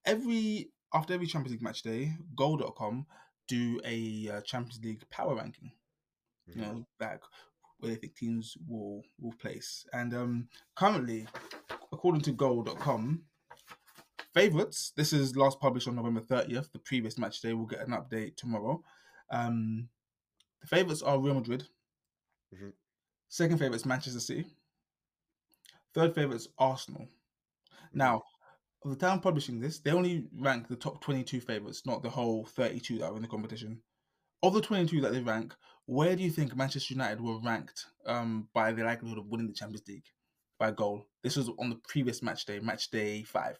Every 0.04 0.70
after 0.92 1.14
every 1.14 1.26
Champions 1.26 1.52
League 1.52 1.62
match 1.62 1.82
day, 1.82 2.12
Goal.com 2.36 3.06
do 3.48 3.80
a 3.84 4.30
uh, 4.32 4.40
Champions 4.42 4.80
League 4.82 5.02
power 5.10 5.34
ranking. 5.34 5.72
You 6.46 6.62
know, 6.62 6.86
like 6.98 7.20
where 7.80 7.92
they 7.92 7.96
think 7.96 8.14
teams 8.16 8.56
will 8.68 9.02
will 9.20 9.34
place, 9.40 9.84
and 9.92 10.14
um, 10.14 10.48
currently, 10.76 11.26
according 11.92 12.22
to 12.22 12.32
Goal.com, 12.32 13.22
favorites. 14.34 14.92
This 14.96 15.12
is 15.12 15.36
last 15.36 15.60
published 15.60 15.88
on 15.88 15.96
November 15.96 16.20
30th. 16.20 16.70
The 16.72 16.78
previous 16.80 17.18
match 17.18 17.40
day. 17.40 17.52
We'll 17.52 17.66
get 17.66 17.86
an 17.86 17.92
update 17.94 18.36
tomorrow. 18.36 18.82
Um, 19.30 19.88
the 20.60 20.66
favorites 20.66 21.02
are 21.02 21.18
Real 21.18 21.34
Madrid. 21.34 21.66
Mhm. 22.54 22.72
Second 23.28 23.58
favorites 23.58 23.86
Manchester 23.86 24.20
City. 24.20 24.46
Third 25.94 26.14
favorites 26.14 26.48
Arsenal. 26.58 27.08
Now, 27.92 28.22
of 28.84 28.90
the 28.90 28.96
time 28.96 29.20
publishing 29.20 29.60
this, 29.60 29.78
they 29.78 29.90
only 29.90 30.28
rank 30.38 30.68
the 30.68 30.76
top 30.76 31.02
22 31.02 31.40
favorites, 31.40 31.84
not 31.84 32.02
the 32.02 32.10
whole 32.10 32.44
32 32.46 32.98
that 32.98 33.10
are 33.10 33.16
in 33.16 33.22
the 33.22 33.28
competition. 33.28 33.82
Of 34.42 34.54
the 34.54 34.60
22 34.60 35.00
that 35.02 35.12
they 35.12 35.20
rank, 35.20 35.54
where 35.90 36.14
do 36.14 36.22
you 36.22 36.30
think 36.30 36.54
Manchester 36.54 36.94
United 36.94 37.20
were 37.20 37.40
ranked 37.40 37.86
um, 38.06 38.46
by 38.54 38.70
the 38.72 38.84
likelihood 38.84 39.18
of 39.18 39.26
winning 39.26 39.48
the 39.48 39.52
Champions 39.52 39.82
League 39.88 40.04
by 40.56 40.70
goal? 40.70 41.06
This 41.24 41.36
was 41.36 41.50
on 41.58 41.68
the 41.70 41.80
previous 41.88 42.22
match 42.22 42.44
day, 42.46 42.60
match 42.60 42.90
day 42.90 43.24
five. 43.24 43.58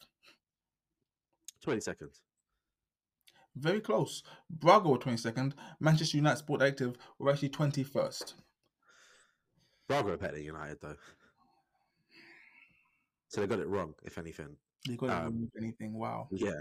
twenty 1.61 1.81
seconds. 1.81 2.21
Very 3.57 3.81
close. 3.81 4.23
Braga 4.49 4.89
were 4.89 4.97
22nd. 4.99 5.55
Manchester 5.81 6.17
United 6.19 6.37
Sport 6.37 6.63
Active 6.63 6.97
were 7.19 7.33
actually 7.33 7.49
21st. 7.49 8.35
Braga 9.89 10.13
are 10.13 10.17
better 10.17 10.35
than 10.37 10.45
United 10.45 10.79
though, 10.81 10.95
so 13.27 13.41
they 13.41 13.49
got 13.49 13.59
it 13.59 13.67
wrong. 13.67 13.95
If 14.05 14.19
anything, 14.19 14.57
They 14.87 14.95
got 14.97 15.07
it 15.07 15.13
Um, 15.13 15.25
wrong, 15.25 15.49
if 15.53 15.61
anything. 15.63 15.95
Wow. 15.99 16.29
yeah, 16.31 16.61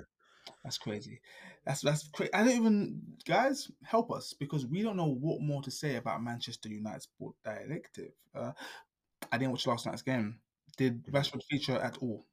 That's 0.64 0.78
crazy. 0.78 1.22
That's 1.66 1.82
that's 1.82 2.08
crazy. 2.10 2.34
I 2.34 2.44
don't 2.44 2.56
even 2.56 3.02
guys 3.26 3.70
help 3.84 4.12
us 4.12 4.34
because 4.34 4.66
we 4.66 4.82
don't 4.82 4.98
know 4.98 5.08
what 5.20 5.42
more 5.42 5.62
to 5.64 5.72
say 5.72 5.96
about 5.96 6.24
Manchester 6.24 6.70
United's 6.70 7.06
Sport 7.06 7.36
Directive. 7.44 8.12
Uh, 8.34 8.52
I 9.32 9.38
didn't 9.38 9.52
watch 9.52 9.68
last 9.68 9.86
night's 9.86 10.02
game. 10.02 10.40
Did 10.78 11.06
Rashford 11.08 11.44
feature 11.50 11.78
at 11.78 11.98
all? 11.98 12.26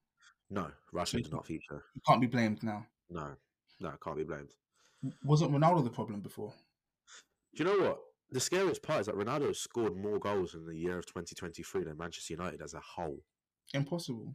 no, 0.50 0.70
Rashford 0.94 1.24
did 1.24 1.32
not 1.32 1.46
feature. 1.46 1.82
You 1.94 2.00
can't 2.06 2.20
be 2.20 2.26
blamed 2.28 2.62
now. 2.62 2.86
No, 3.10 3.34
no, 3.80 3.92
can't 4.02 4.16
be 4.16 4.24
blamed. 4.24 4.50
Wasn't 5.24 5.50
Ronaldo 5.52 5.84
the 5.84 5.90
problem 5.90 6.20
before? 6.20 6.52
Do 7.54 7.64
you 7.64 7.70
know 7.70 7.84
what? 7.86 7.98
The 8.30 8.40
scariest 8.40 8.82
part 8.82 9.00
is 9.00 9.06
that 9.06 9.14
Ronaldo 9.14 9.54
scored 9.54 9.96
more 9.96 10.18
goals 10.18 10.54
in 10.54 10.66
the 10.66 10.76
year 10.76 10.98
of 10.98 11.06
2023 11.06 11.84
than 11.84 11.96
Manchester 11.96 12.32
United 12.34 12.60
as 12.60 12.74
a 12.74 12.80
whole. 12.80 13.22
Impossible. 13.72 14.34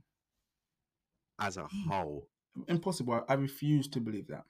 As 1.40 1.58
a 1.58 1.64
Hmm. 1.68 1.90
whole, 1.90 2.28
Impossible. 2.68 3.24
I, 3.28 3.34
I 3.34 3.36
refuse 3.36 3.88
to 3.90 4.00
believe 4.00 4.28
that. 4.28 4.44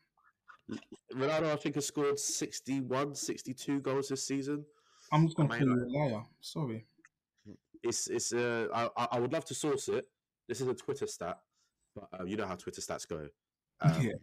Ronaldo, 1.14 1.52
I 1.52 1.56
think, 1.58 1.76
has 1.76 1.88
scored 1.88 2.18
61, 2.20 3.16
62 3.16 3.82
goals 3.82 4.08
this 4.10 4.26
season. 4.26 4.66
I'm 5.12 5.26
just 5.26 5.36
gonna 5.36 5.54
I 5.54 5.58
call 5.60 5.68
you 5.68 5.86
a 5.86 5.88
liar. 5.90 6.24
Sorry. 6.40 6.86
It's 7.84 8.08
it's. 8.08 8.32
Uh, 8.34 8.68
I 8.74 8.90
I- 9.12 9.20
would 9.20 9.34
love 9.34 9.46
to 9.46 9.54
source 9.56 9.90
it. 9.90 10.08
This 10.48 10.62
is 10.62 10.68
a 10.68 10.74
Twitter 10.74 11.08
stat, 11.08 11.40
but 11.96 12.08
uh, 12.18 12.24
you 12.24 12.38
know 12.38 12.46
how 12.46 12.56
Twitter 12.56 12.82
stats 12.82 13.08
go. 13.08 13.28
Um, 13.84 14.00
Yeah. 14.00 14.14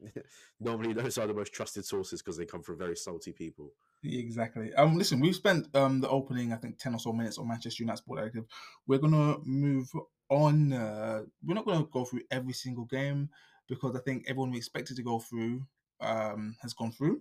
Normally, 0.60 0.92
those 0.92 1.18
are 1.18 1.26
the 1.26 1.34
most 1.34 1.52
trusted 1.52 1.84
sources 1.84 2.22
because 2.22 2.36
they 2.36 2.46
come 2.46 2.62
from 2.62 2.78
very 2.78 2.96
salty 2.96 3.32
people. 3.32 3.72
Exactly. 4.04 4.72
Um, 4.74 4.96
listen, 4.96 5.18
we've 5.20 5.34
spent 5.34 5.66
um 5.74 6.00
the 6.00 6.08
opening, 6.08 6.52
I 6.52 6.56
think, 6.56 6.78
ten 6.78 6.94
or 6.94 7.00
so 7.00 7.12
minutes 7.12 7.36
on 7.38 7.48
Manchester 7.48 7.82
United 7.82 7.98
Sport 7.98 8.24
Active. 8.24 8.44
We're 8.86 8.98
gonna 9.00 9.38
move 9.44 9.90
on. 10.32 10.72
Uh, 10.72 11.22
we're 11.44 11.54
not 11.54 11.66
gonna 11.66 11.86
go 11.92 12.04
through 12.04 12.22
every 12.30 12.52
single 12.52 12.84
game 12.84 13.28
because 13.68 13.94
I 13.94 14.00
think 14.00 14.24
everyone 14.26 14.50
we 14.50 14.58
expected 14.58 14.96
to 14.96 15.02
go 15.02 15.18
through 15.18 15.62
um 16.00 16.56
has 16.62 16.72
gone 16.72 16.92
through. 16.92 17.20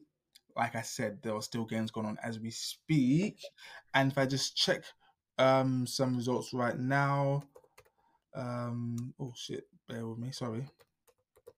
Like 0.55 0.75
I 0.75 0.81
said, 0.81 1.19
there 1.21 1.35
are 1.35 1.41
still 1.41 1.65
games 1.65 1.91
going 1.91 2.07
on 2.07 2.17
as 2.23 2.39
we 2.39 2.51
speak. 2.51 3.39
And 3.93 4.11
if 4.11 4.17
I 4.17 4.25
just 4.25 4.55
check 4.55 4.83
um 5.37 5.85
some 5.85 6.15
results 6.15 6.53
right 6.53 6.77
now, 6.77 7.43
um 8.35 9.13
oh 9.19 9.33
shit, 9.35 9.67
bear 9.87 10.05
with 10.07 10.17
me, 10.17 10.31
sorry. 10.31 10.65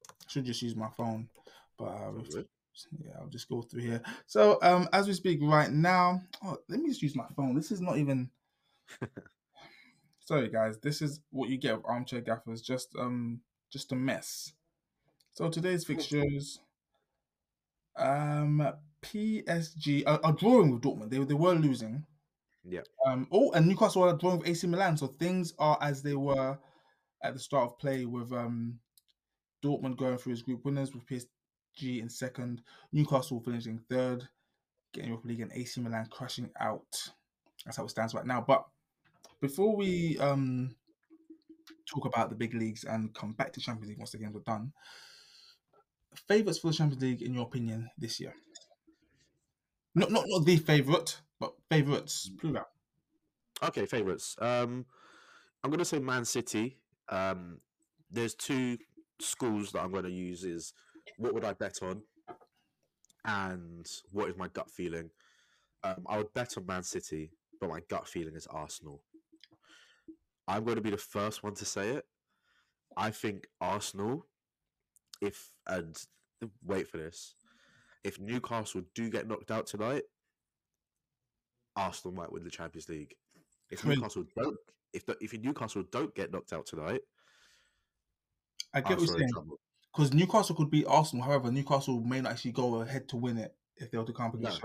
I 0.10 0.14
should 0.28 0.46
just 0.46 0.62
use 0.62 0.76
my 0.76 0.90
phone, 0.90 1.30
but 1.78 1.86
uh, 1.86 2.12
good. 2.12 2.48
yeah, 3.04 3.14
I'll 3.20 3.28
just 3.28 3.50
go 3.50 3.62
through 3.62 3.82
here. 3.82 4.02
So, 4.26 4.58
um, 4.62 4.88
as 4.94 5.08
we 5.08 5.14
speak 5.14 5.40
right 5.42 5.72
now, 5.72 6.22
oh, 6.44 6.58
let 6.70 6.80
me 6.80 6.90
just 6.90 7.02
use 7.02 7.16
my 7.16 7.28
phone. 7.36 7.56
This 7.56 7.72
is 7.72 7.82
not 7.82 7.98
even. 7.98 8.30
Sorry, 10.26 10.50
guys. 10.50 10.78
This 10.80 11.02
is 11.02 11.20
what 11.32 11.50
you 11.50 11.58
get 11.58 11.76
with 11.76 11.86
armchair 11.86 12.22
gaffers. 12.22 12.62
Just 12.62 12.96
um, 12.98 13.42
just 13.72 13.92
a 13.92 13.96
mess. 13.96 14.54
So 15.34 15.50
today's 15.50 15.84
fixtures. 15.84 16.60
Um, 17.98 18.68
PSG 19.02 20.04
are, 20.08 20.20
are 20.24 20.34
drawing 20.34 20.72
with 20.72 20.82
Dortmund. 20.82 21.10
They 21.10 21.20
they 21.20 21.34
were 21.34 21.54
losing. 21.54 22.06
Yeah. 22.64 22.82
Um. 23.06 23.28
Oh, 23.32 23.52
and 23.52 23.68
Newcastle 23.68 24.04
are 24.04 24.16
drawing 24.16 24.40
with 24.40 24.48
AC 24.48 24.66
Milan. 24.68 24.98
So 24.98 25.08
things 25.08 25.54
are 25.60 25.78
as 25.82 26.02
they 26.02 26.16
were 26.16 26.58
at 27.22 27.34
the 27.34 27.40
start 27.40 27.72
of 27.72 27.80
play 27.80 28.06
with 28.06 28.32
um, 28.32 28.80
Dortmund 29.64 29.98
going 29.98 30.18
through 30.18 30.32
his 30.32 30.42
group 30.42 30.64
winners 30.64 30.94
with 30.94 31.06
PSG 31.06 32.02
in 32.02 32.10
second, 32.10 32.62
Newcastle 32.92 33.42
finishing 33.42 33.80
third, 33.90 34.28
getting 34.94 35.10
Europa 35.10 35.28
League 35.28 35.42
and 35.42 35.52
AC 35.54 35.82
Milan 35.82 36.08
crashing 36.12 36.50
out. 36.60 37.12
That's 37.66 37.78
how 37.78 37.86
it 37.86 37.90
stands 37.90 38.14
right 38.14 38.26
now. 38.26 38.44
But 38.46 38.66
before 39.44 39.76
we 39.76 40.18
um 40.20 40.74
talk 41.86 42.06
about 42.06 42.30
the 42.30 42.36
big 42.36 42.54
leagues 42.54 42.86
and 42.86 43.14
come 43.14 43.34
back 43.34 43.52
to 43.52 43.60
Champions 43.60 43.90
League 43.90 43.98
once 43.98 44.12
the 44.12 44.18
games 44.18 44.38
are 44.38 44.40
done, 44.40 44.72
favorites 46.30 46.60
for 46.60 46.68
the 46.68 46.74
Champions 46.74 47.04
League 47.04 47.22
in 47.22 47.34
your 47.34 47.44
opinion 47.44 47.90
this 47.98 48.22
year? 48.22 48.34
Not 49.94 50.12
not 50.12 50.24
not 50.28 50.46
the 50.46 50.56
favorite, 50.56 51.20
but 51.42 51.54
favorites 51.70 52.32
plural. 52.40 52.64
Okay, 53.62 53.86
favorites. 53.86 54.38
Um, 54.40 54.86
I'm 55.62 55.72
gonna 55.72 55.86
say 55.86 56.00
Man 56.00 56.24
City. 56.24 56.80
Um, 57.10 57.60
there's 58.10 58.36
two 58.36 58.78
schools 59.20 59.74
that 59.74 59.82
I'm 59.82 59.92
gonna 59.92 60.08
use. 60.08 60.46
Is 60.46 60.74
what 61.18 61.34
would 61.34 61.44
I 61.44 61.52
bet 61.52 61.80
on, 61.84 62.02
and 63.26 63.86
what 64.10 64.30
is 64.30 64.38
my 64.38 64.48
gut 64.48 64.72
feeling? 64.72 65.10
Um, 65.84 66.06
I 66.08 66.16
would 66.16 66.34
bet 66.34 66.58
on 66.58 66.66
Man 66.66 66.84
City, 66.84 67.32
but 67.60 67.70
my 67.70 67.82
gut 67.90 68.08
feeling 68.08 68.36
is 68.36 68.48
Arsenal. 68.48 69.04
I'm 70.48 70.64
going 70.64 70.76
to 70.76 70.82
be 70.82 70.92
the 70.92 70.98
first 70.98 71.44
one 71.44 71.56
to 71.56 71.66
say 71.66 71.90
it. 71.90 72.06
I 72.96 73.12
think 73.12 73.48
Arsenal, 73.62 74.26
if 75.22 75.50
and 75.68 75.98
wait 76.64 76.88
for 76.88 76.98
this, 76.98 77.36
if 78.04 78.20
Newcastle 78.20 78.82
do 78.94 79.10
get 79.10 79.28
knocked 79.28 79.52
out 79.52 79.66
tonight, 79.68 80.04
Arsenal 81.76 82.16
might 82.16 82.32
win 82.32 82.44
the 82.44 82.50
Champions 82.50 82.90
League. 82.90 83.16
If 83.72 83.84
Really? 83.84 83.96
Newcastle 83.96 84.26
don't, 84.36 84.58
if 84.94 85.06
the, 85.06 85.18
if 85.22 85.34
Newcastle 85.34 85.84
don't 85.92 86.14
get 86.14 86.32
knocked 86.32 86.54
out 86.54 86.66
tonight, 86.66 87.02
I 88.74 88.82
get 88.82 89.00
what 89.00 89.08
you're 89.08 89.18
saying 89.18 89.30
because 89.96 90.14
Newcastle 90.14 90.56
could 90.56 90.72
beat 90.72 90.86
Arsenal. 90.88 91.26
However, 91.26 91.52
Newcastle 91.52 92.02
may 92.02 92.22
not 92.22 92.34
actually 92.34 92.52
go 92.52 92.82
ahead 92.82 93.08
to 93.10 93.18
win 93.18 93.38
it 93.38 93.56
if 93.78 93.92
they 93.92 93.98
were 93.98 94.06
to 94.06 94.14
come 94.14 94.28
up 94.28 94.36
against. 94.36 94.62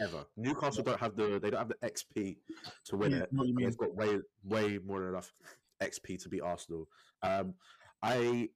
Ever 0.00 0.24
Newcastle 0.36 0.82
don't 0.82 0.98
have 0.98 1.16
the 1.16 1.38
they 1.38 1.50
don't 1.50 1.58
have 1.58 1.68
the 1.68 1.88
XP 1.88 2.38
to 2.86 2.96
win 2.96 3.12
Yeah, 3.12 3.18
it. 3.18 3.28
I 3.32 3.34
know 3.34 3.40
what 3.40 3.48
you 3.48 3.54
mean. 3.54 3.66
They've 3.66 3.76
got 3.76 3.94
way 3.94 4.18
way 4.44 4.78
more 4.84 5.00
than 5.00 5.10
enough 5.10 5.32
XP 5.82 6.22
to 6.22 6.28
beat 6.28 6.40
Arsenal. 6.40 6.88
Um, 7.22 7.54
I 8.02 8.48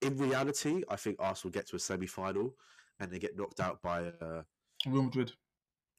in 0.00 0.18
reality, 0.18 0.82
I 0.88 0.96
think 0.96 1.16
Arsenal 1.18 1.52
get 1.52 1.66
to 1.68 1.76
a 1.76 1.78
semi-final 1.78 2.54
and 3.00 3.10
they 3.10 3.18
get 3.18 3.36
knocked 3.36 3.60
out 3.60 3.80
by 3.82 4.04
uh, 4.20 4.42
Real 4.86 5.04
Madrid. 5.04 5.32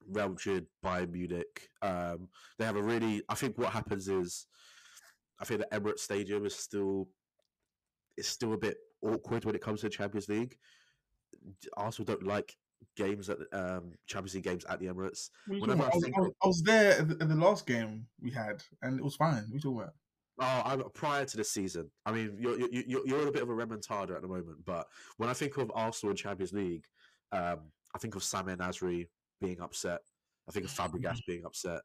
Real 0.08 0.30
Madrid, 0.30 0.68
Bayern 0.84 1.12
Munich. 1.12 1.70
Um, 1.82 2.30
they 2.58 2.66
have 2.66 2.76
a 2.76 2.84
really. 2.84 3.24
I 3.30 3.36
think 3.36 3.58
what 3.58 3.72
happens 3.72 4.08
is, 4.08 4.48
I 5.40 5.46
think 5.46 5.62
the 5.62 5.80
Emirates 5.80 6.00
Stadium 6.00 6.46
is 6.46 6.56
still, 6.56 7.10
is 8.18 8.28
still 8.28 8.54
a 8.54 8.58
bit 8.58 8.78
awkward 9.02 9.46
when 9.46 9.56
it 9.56 9.62
comes 9.62 9.82
to 9.82 9.88
the 9.88 9.92
Champions 9.92 10.30
League. 10.30 10.58
Arsenal 11.76 12.06
don't 12.06 12.28
like 12.28 12.56
games 12.96 13.30
at 13.30 13.38
um, 13.52 13.94
Champions 14.08 14.36
League 14.36 14.44
games 14.44 14.66
at 14.66 14.80
the 14.80 14.88
Emirates. 14.88 15.30
What 15.48 15.54
are 15.54 15.56
you 15.56 15.62
Whenever 15.62 15.84
I? 15.84 15.86
I, 15.86 15.90
was, 15.94 16.04
think 16.04 16.16
I 16.18 16.48
was- 16.48 16.62
there 16.64 17.00
at 17.00 17.20
the, 17.20 17.36
last 17.36 17.66
game 17.66 18.08
we 18.22 18.32
had, 18.32 18.64
and 18.82 19.00
it 19.00 19.04
was 19.04 19.16
fine. 19.16 19.46
You 19.52 19.60
talking 19.60 19.82
about? 19.82 19.94
Oh, 20.40 20.62
I'm 20.66 20.84
prior 20.94 21.26
to 21.26 21.38
the 21.38 21.44
season. 21.44 21.92
I 22.06 22.12
mean, 22.12 22.38
you're 22.40 22.58
you're 22.60 22.84
you're 22.88 23.08
you're 23.08 23.22
in 23.22 23.28
a 23.28 23.32
bit 23.32 23.44
of 23.44 23.50
a 23.50 23.54
remontada 23.54 24.16
at 24.16 24.22
the 24.22 24.28
moment, 24.28 24.58
but 24.66 24.88
when 25.18 25.30
I 25.30 25.34
think 25.34 25.58
of 25.58 25.72
Arsenal 25.76 26.12
and 26.12 26.20
Champions 26.20 26.54
League, 26.54 26.86
um, 27.32 27.60
I 27.96 28.00
think 28.00 28.16
of 28.16 28.24
Samir 28.24 28.58
Nasri 28.58 29.08
being 29.40 29.62
upset. 29.62 30.00
I 30.48 30.52
think 30.52 30.66
of 30.66 30.72
Fabregas 30.72 31.20
being 31.28 31.46
upset. 31.46 31.82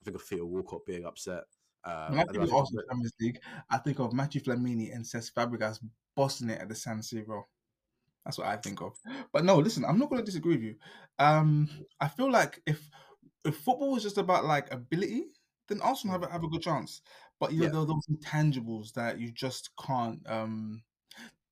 I 0.00 0.04
think 0.04 0.16
of 0.16 0.22
Theo 0.22 0.44
Walcott 0.44 0.86
being 0.86 1.04
upset. 1.04 1.42
Um, 1.84 2.10
When 2.10 2.20
I 2.20 2.24
think 2.24 2.44
of 2.44 2.52
Arsenal 2.54 2.84
Champions 2.88 3.12
League, 3.20 3.40
I 3.70 3.78
think 3.78 3.98
of 3.98 4.12
Mathieu 4.12 4.40
Flamini 4.40 4.94
and 4.94 5.04
Cesc 5.04 5.32
Fabregas 5.32 5.80
bossing 6.16 6.50
it 6.50 6.60
at 6.60 6.68
the 6.68 6.74
San 6.74 6.98
Siro. 6.98 7.42
That's 8.28 8.36
what 8.36 8.46
I 8.48 8.58
think 8.58 8.82
of. 8.82 8.92
But 9.32 9.46
no, 9.46 9.56
listen, 9.56 9.86
I'm 9.86 9.98
not 9.98 10.10
going 10.10 10.20
to 10.20 10.26
disagree 10.26 10.56
with 10.56 10.62
you. 10.62 10.74
Um, 11.18 11.66
I 11.98 12.08
feel 12.08 12.30
like 12.30 12.60
if 12.66 12.90
if 13.42 13.56
football 13.56 13.92
was 13.92 14.02
just 14.02 14.18
about 14.18 14.44
like 14.44 14.70
ability, 14.70 15.24
then 15.68 15.80
Arsenal 15.80 16.12
have 16.12 16.28
a, 16.28 16.30
have 16.30 16.44
a 16.44 16.48
good 16.48 16.60
chance. 16.60 17.00
But 17.40 17.52
you 17.54 17.60
know, 17.60 17.64
Yeah. 17.64 17.70
there 17.70 17.80
are 17.80 17.86
those 17.86 18.06
intangibles 18.12 18.92
that 18.92 19.18
you 19.18 19.32
just 19.32 19.70
can't. 19.82 20.20
Um, 20.30 20.82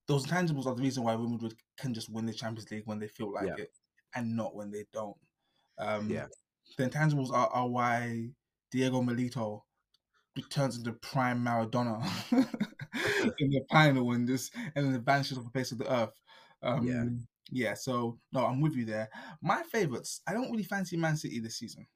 those 0.06 0.26
intangibles 0.26 0.66
are 0.66 0.74
the 0.74 0.82
reason 0.82 1.02
why 1.02 1.14
Real 1.14 1.30
Madrid 1.30 1.54
can 1.78 1.94
just 1.94 2.10
win 2.10 2.26
the 2.26 2.34
Champions 2.34 2.70
League 2.70 2.82
when 2.84 2.98
they 2.98 3.08
feel 3.08 3.32
like 3.32 3.46
Yeah. 3.46 3.64
it, 3.64 3.72
and 4.14 4.36
not 4.36 4.54
when 4.54 4.70
they 4.70 4.84
don't. 4.92 5.16
Um, 5.78 6.10
Yeah. 6.10 6.26
The 6.76 6.90
intangibles 6.90 7.32
are, 7.32 7.48
are 7.48 7.66
why 7.68 8.32
Diego 8.70 9.00
Milito 9.00 9.62
turns 10.50 10.76
into 10.76 10.92
prime 10.92 11.42
Maradona 11.42 12.04
in 13.38 13.50
the 13.50 13.62
final 13.70 14.12
and 14.12 14.28
just 14.28 14.54
and 14.74 14.94
then 14.94 15.02
vanishes 15.02 15.38
off 15.38 15.44
the 15.44 15.50
face 15.58 15.72
of 15.72 15.78
the 15.78 15.90
earth. 15.90 16.12
Um, 16.66 16.86
Yeah. 16.86 17.04
yeah. 17.50 17.74
So 17.74 18.18
no, 18.32 18.44
I'm 18.46 18.60
with 18.60 18.74
you 18.74 18.84
there. 18.84 19.08
My 19.42 19.62
favorites. 19.62 20.20
I 20.26 20.32
don't 20.32 20.50
really 20.50 20.62
fancy 20.64 20.96
Man 20.96 21.16
City 21.16 21.38
this 21.40 21.56
season. 21.58 21.86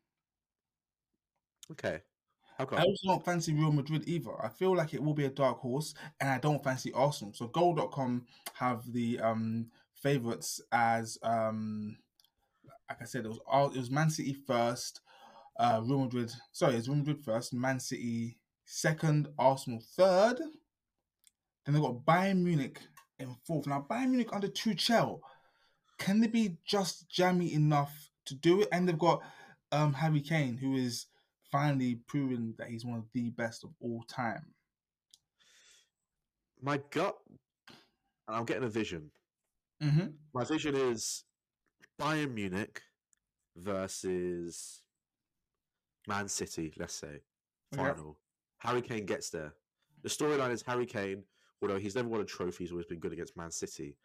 okay. 1.72 2.00
Okay. 2.60 2.76
I 2.76 2.82
also 2.82 3.06
don't 3.06 3.24
fancy 3.24 3.54
Real 3.54 3.72
Madrid 3.72 4.04
either. 4.06 4.32
I 4.44 4.50
feel 4.50 4.76
like 4.76 4.92
it 4.92 5.02
will 5.02 5.14
be 5.14 5.24
a 5.24 5.30
dark 5.30 5.60
horse, 5.60 5.94
and 6.20 6.28
I 6.28 6.36
don't 6.38 6.62
fancy 6.62 6.92
Arsenal. 6.92 7.32
So 7.32 7.46
Goal.com 7.46 8.26
have 8.52 8.82
the 8.92 9.18
um 9.20 9.70
favorites 9.94 10.60
as 10.72 11.16
um 11.22 11.96
like 12.90 13.00
I 13.00 13.04
said, 13.06 13.24
it 13.24 13.28
was 13.28 13.38
it 13.74 13.78
was 13.78 13.90
Man 13.90 14.10
City 14.10 14.34
first, 14.46 15.00
uh 15.58 15.80
Real 15.82 16.00
Madrid 16.00 16.30
sorry, 16.52 16.74
it's 16.76 16.86
Real 16.88 16.98
Madrid 16.98 17.24
first, 17.24 17.54
Man 17.54 17.80
City 17.80 18.36
second, 18.66 19.28
Arsenal 19.38 19.80
third. 19.96 20.38
Then 21.64 21.74
they've 21.74 21.82
got 21.82 22.04
Bayern 22.04 22.42
Munich 22.42 22.80
in 23.20 23.36
fourth. 23.44 23.66
Now 23.66 23.86
Bayern 23.88 24.08
Munich 24.08 24.30
under 24.32 24.48
Tuchel, 24.48 25.20
can 25.98 26.20
they 26.20 26.26
be 26.26 26.56
just 26.64 27.08
jammy 27.08 27.52
enough 27.54 27.92
to 28.26 28.34
do 28.34 28.62
it? 28.62 28.68
And 28.72 28.88
they've 28.88 28.98
got 28.98 29.22
um 29.72 29.92
Harry 29.92 30.20
Kane, 30.20 30.56
who 30.56 30.74
is 30.76 31.06
finally 31.50 31.96
proven 32.06 32.54
that 32.58 32.68
he's 32.68 32.84
one 32.84 32.98
of 32.98 33.06
the 33.12 33.30
best 33.30 33.64
of 33.64 33.70
all 33.80 34.04
time. 34.08 34.46
My 36.62 36.80
gut, 36.90 37.16
and 38.28 38.36
I'm 38.36 38.44
getting 38.44 38.64
a 38.64 38.68
vision. 38.68 39.10
Mm-hmm. 39.82 40.08
My 40.34 40.44
vision 40.44 40.74
is 40.76 41.24
Bayern 42.00 42.34
Munich 42.34 42.83
versus 43.56 44.83
Man 46.06 46.28
City, 46.28 46.72
let's 46.78 46.94
say, 46.94 47.20
Okay. 47.72 47.83
final. 47.83 48.18
Harry 48.59 48.83
Kane 48.83 49.06
gets 49.06 49.30
there. 49.30 49.54
The 50.02 50.09
storyline 50.11 50.50
is 50.52 50.62
Harry 50.62 50.87
Kane, 50.87 51.24
although 51.62 51.79
he's 51.79 51.94
never 51.96 52.09
won 52.09 52.20
a 52.20 52.25
trophy, 52.25 52.64
he's 52.64 52.73
always 52.73 52.87
been 52.87 53.01
good 53.01 53.12
against 53.12 53.37
Man 53.37 53.51
City. 53.51 53.96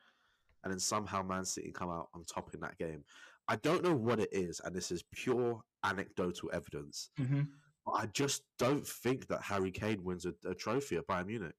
And 0.64 0.72
then 0.72 0.80
somehow 0.80 1.22
Man 1.22 1.46
City 1.46 1.72
come 1.72 1.90
out 1.90 2.10
on 2.14 2.24
top 2.26 2.54
in 2.54 2.60
that 2.62 2.78
game. 2.78 3.04
I 3.48 3.56
don't 3.58 3.84
know 3.84 3.94
what 3.96 4.20
it 4.20 4.30
is, 4.32 4.60
and 4.64 4.76
this 4.76 4.92
is 4.92 5.04
pure 5.14 5.62
anecdotal 5.84 6.50
evidence, 6.52 7.12
Mm-hmm. 7.20 7.42
but 7.86 7.92
I 7.92 8.08
just 8.08 8.42
don't 8.58 8.86
think 8.88 9.28
that 9.28 9.44
Harry 9.44 9.70
Kane 9.72 10.04
wins 10.04 10.26
a, 10.26 10.34
a 10.50 10.56
trophy 10.56 10.96
at 10.98 11.06
Bayern 11.08 11.28
Munich. 11.28 11.56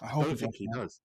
I 0.00 0.06
I 0.06 0.12
don't 0.12 0.30
he 0.30 0.36
think 0.36 0.52
does, 0.52 0.58
he 0.58 0.68
does. 0.74 1.00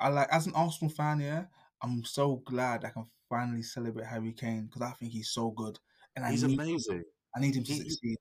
I 0.00 0.08
like 0.08 0.28
as 0.30 0.46
an 0.46 0.54
Arsenal 0.54 0.90
fan, 0.90 1.20
yeah. 1.20 1.44
I'm 1.82 2.04
so 2.04 2.36
glad 2.46 2.84
I 2.86 2.88
can 2.90 3.04
finally 3.28 3.62
celebrate 3.62 4.06
Harry 4.06 4.32
Kane 4.32 4.64
because 4.66 4.80
I 4.80 4.92
think 4.92 5.12
he's 5.12 5.28
so 5.30 5.50
good, 5.50 5.78
and 6.16 6.24
I 6.24 6.30
He's 6.30 6.42
amazing. 6.44 7.02
I 7.36 7.40
need 7.40 7.56
him 7.56 7.64
to 7.64 7.72
he- 7.74 7.80
succeed. 7.80 8.16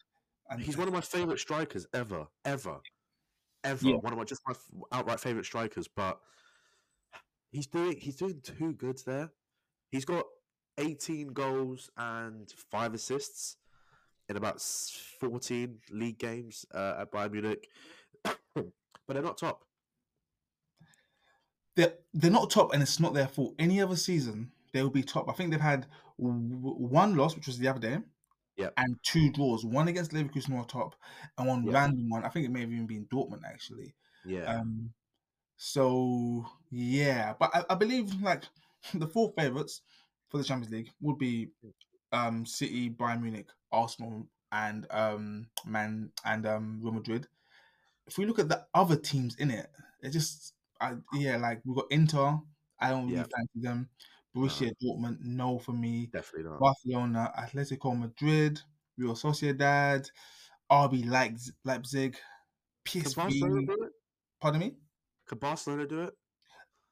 And 0.49 0.61
He's 0.61 0.77
one 0.77 0.87
of 0.89 0.93
my 0.93 1.01
favorite 1.01 1.39
strikers 1.39 1.87
ever, 1.93 2.27
ever, 2.43 2.79
ever. 3.65 3.87
Yeah. 3.87 3.95
One 3.95 4.13
of 4.13 4.19
my 4.19 4.25
just 4.25 4.41
my 4.47 4.55
outright 4.91 5.19
favorite 5.19 5.45
strikers. 5.45 5.87
But 5.87 6.19
he's 7.51 7.67
doing 7.67 7.97
he's 7.99 8.15
doing 8.17 8.41
two 8.41 8.73
goods 8.73 9.03
there. 9.03 9.31
He's 9.91 10.05
got 10.05 10.25
18 10.77 11.27
goals 11.29 11.89
and 11.97 12.51
five 12.71 12.93
assists 12.93 13.57
in 14.29 14.37
about 14.37 14.61
14 14.61 15.77
league 15.91 16.17
games 16.19 16.65
uh, 16.73 16.95
at 17.01 17.11
Bayern 17.11 17.31
Munich, 17.31 17.67
but 18.23 18.65
they're 19.07 19.21
not 19.21 19.37
top. 19.37 19.61
they're 21.75 21.93
they're 22.13 22.31
not 22.31 22.49
top, 22.49 22.73
and 22.73 22.81
it's 22.81 22.99
not 22.99 23.13
their 23.13 23.27
fault. 23.27 23.55
Any 23.59 23.81
other 23.81 23.95
season, 23.95 24.51
they 24.73 24.81
will 24.81 24.89
be 24.89 25.03
top. 25.03 25.29
I 25.29 25.33
think 25.33 25.51
they've 25.51 25.59
had 25.59 25.87
w- 26.19 26.57
one 26.59 27.15
loss, 27.15 27.35
which 27.35 27.47
was 27.47 27.57
the 27.59 27.67
other 27.67 27.79
day, 27.79 27.99
Yep. 28.57 28.77
and 28.77 28.97
two 29.03 29.31
draws. 29.31 29.65
One 29.65 29.87
against 29.87 30.11
Leverkusen 30.11 30.57
were 30.57 30.65
top, 30.65 30.95
and 31.37 31.47
one 31.47 31.65
Yep. 31.65 31.73
random 31.73 32.09
one. 32.09 32.23
I 32.23 32.29
think 32.29 32.45
it 32.45 32.51
may 32.51 32.61
have 32.61 32.71
even 32.71 32.87
been 32.87 33.05
Dortmund 33.07 33.43
actually. 33.45 33.95
Yeah, 34.23 34.47
Um, 34.47 34.93
so 35.57 36.45
yeah, 36.71 37.33
but 37.39 37.51
I, 37.55 37.63
I 37.71 37.75
believe 37.75 38.21
like 38.21 38.43
the 38.93 39.07
four 39.07 39.33
favorites 39.37 39.81
for 40.29 40.37
the 40.37 40.43
Champions 40.43 40.73
League 40.73 40.89
would 41.01 41.17
be 41.17 41.49
um 42.11 42.45
City, 42.45 42.89
Bayern 42.89 43.21
Munich, 43.21 43.49
Arsenal, 43.71 44.27
and 44.51 44.87
um 44.91 45.47
Man 45.65 46.11
and 46.25 46.45
um 46.45 46.79
Real 46.81 46.93
Madrid. 46.93 47.27
If 48.07 48.17
we 48.17 48.25
look 48.25 48.39
at 48.39 48.49
the 48.49 48.65
other 48.73 48.95
teams 48.95 49.35
in 49.37 49.51
it, 49.51 49.69
it 50.01 50.11
just 50.11 50.53
I, 50.81 50.95
yeah, 51.13 51.37
like 51.37 51.61
we've 51.65 51.75
got 51.75 51.91
Inter. 51.91 52.39
I 52.79 52.89
don't 52.89 53.07
really 53.07 53.17
Yeah. 53.19 53.23
fancy 53.23 53.61
them. 53.61 53.89
Borussia 54.35 54.71
Dortmund, 54.83 55.19
no 55.21 55.59
for 55.59 55.71
me. 55.71 56.07
definitely 56.07 56.49
not. 56.49 56.59
Barcelona, 56.59 57.31
Atletico 57.37 57.97
Madrid, 57.97 58.59
Real 58.97 59.13
Sociedad, 59.13 60.09
RB 60.71 61.05
Leipz- 61.05 61.51
Leipzig, 61.63 62.17
PSV. 62.85 63.15
Barcelona 63.15 63.65
do 63.65 63.83
it? 63.83 63.91
Pardon 64.41 64.59
me. 64.59 64.75
Could 65.25 65.39
Barcelona 65.39 65.87
do 65.87 66.01
it? 66.03 66.13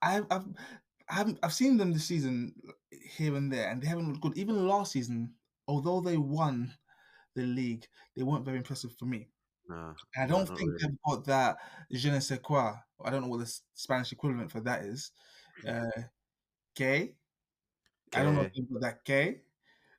I've 0.01 0.25
I've 0.31 0.45
I 1.09 1.15
haven't 1.15 1.39
I've 1.43 1.53
seen 1.53 1.77
them 1.77 1.91
this 1.91 2.05
season 2.05 2.53
here 2.91 3.35
and 3.35 3.51
there, 3.51 3.69
and 3.69 3.81
they 3.81 3.87
haven't 3.87 4.07
looked 4.07 4.21
good. 4.21 4.37
Even 4.37 4.67
last 4.67 4.93
season, 4.93 5.33
although 5.67 6.01
they 6.01 6.17
won 6.17 6.73
the 7.35 7.43
league, 7.43 7.85
they 8.15 8.23
weren't 8.23 8.45
very 8.45 8.57
impressive 8.57 8.95
for 8.97 9.05
me. 9.05 9.29
No. 9.67 9.93
And 10.15 10.31
I 10.31 10.35
don't 10.35 10.47
think 10.47 10.71
really. 10.71 10.77
they've 10.81 10.97
got 11.07 11.25
that 11.25 11.57
je 11.91 12.09
ne 12.09 12.19
sais 12.19 12.39
quoi. 12.39 12.73
I 13.03 13.09
don't 13.09 13.21
know 13.21 13.27
what 13.27 13.39
the 13.39 13.59
Spanish 13.73 14.11
equivalent 14.11 14.51
for 14.51 14.61
that 14.61 14.83
is. 14.83 15.11
Uh, 15.67 16.01
gay. 16.75 17.15
I 18.15 18.23
don't 18.23 18.35
know 18.35 18.41
if 18.41 18.53
they've 18.53 18.81
that 18.81 19.03
gay. 19.05 19.41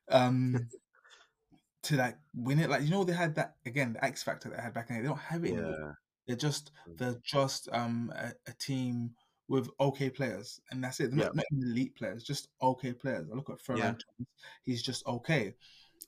Um, 0.09 0.69
to 1.83 1.95
like 1.97 2.17
win 2.33 2.59
it, 2.59 2.69
like 2.69 2.81
you 2.83 2.89
know, 2.89 3.03
they 3.03 3.13
had 3.13 3.35
that 3.35 3.55
again, 3.65 3.93
the 3.93 4.03
X 4.03 4.23
factor 4.23 4.49
that 4.49 4.57
they 4.57 4.61
had 4.63 4.73
back 4.73 4.89
in. 4.89 5.01
They 5.01 5.07
don't 5.07 5.17
have 5.19 5.43
it 5.45 5.53
anymore. 5.53 5.77
Yeah. 5.79 5.91
They're 6.27 6.35
just 6.35 6.71
Mm. 6.89 6.97
they're 6.97 7.21
just 7.23 7.69
um 7.71 8.11
a, 8.15 8.31
a 8.47 8.53
team 8.53 9.11
with 9.47 9.69
okay 9.79 10.09
players, 10.09 10.59
and 10.71 10.83
that's 10.83 10.99
it. 10.99 11.11
They're 11.11 11.19
Yeah. 11.19 11.25
not, 11.25 11.35
not 11.35 11.45
elite 11.51 11.95
players, 11.95 12.23
just 12.23 12.49
okay 12.61 12.93
players. 12.93 13.27
I 13.31 13.35
look 13.35 13.49
at 13.51 13.59
Ferran 13.59 13.77
Yeah. 13.77 14.25
He's 14.63 14.81
just 14.81 15.05
okay. 15.05 15.53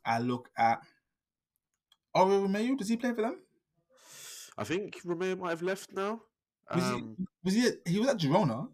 I 0.05 0.19
look 0.19 0.49
at 0.57 0.81
Oriol 2.15 2.47
Romeu. 2.47 2.77
Does 2.77 2.89
he 2.89 2.97
play 2.97 3.13
for 3.13 3.21
them? 3.21 3.39
I 4.57 4.63
think 4.63 4.99
Romeu 5.03 5.37
might 5.37 5.51
have 5.51 5.61
left 5.61 5.91
now. 5.91 6.21
Was 6.73 6.83
Um, 6.83 7.15
he? 7.19 7.25
Was 7.43 7.53
he? 7.53 7.91
He 7.91 7.99
was 7.99 8.07
at 8.09 8.17
Girona. 8.17 8.69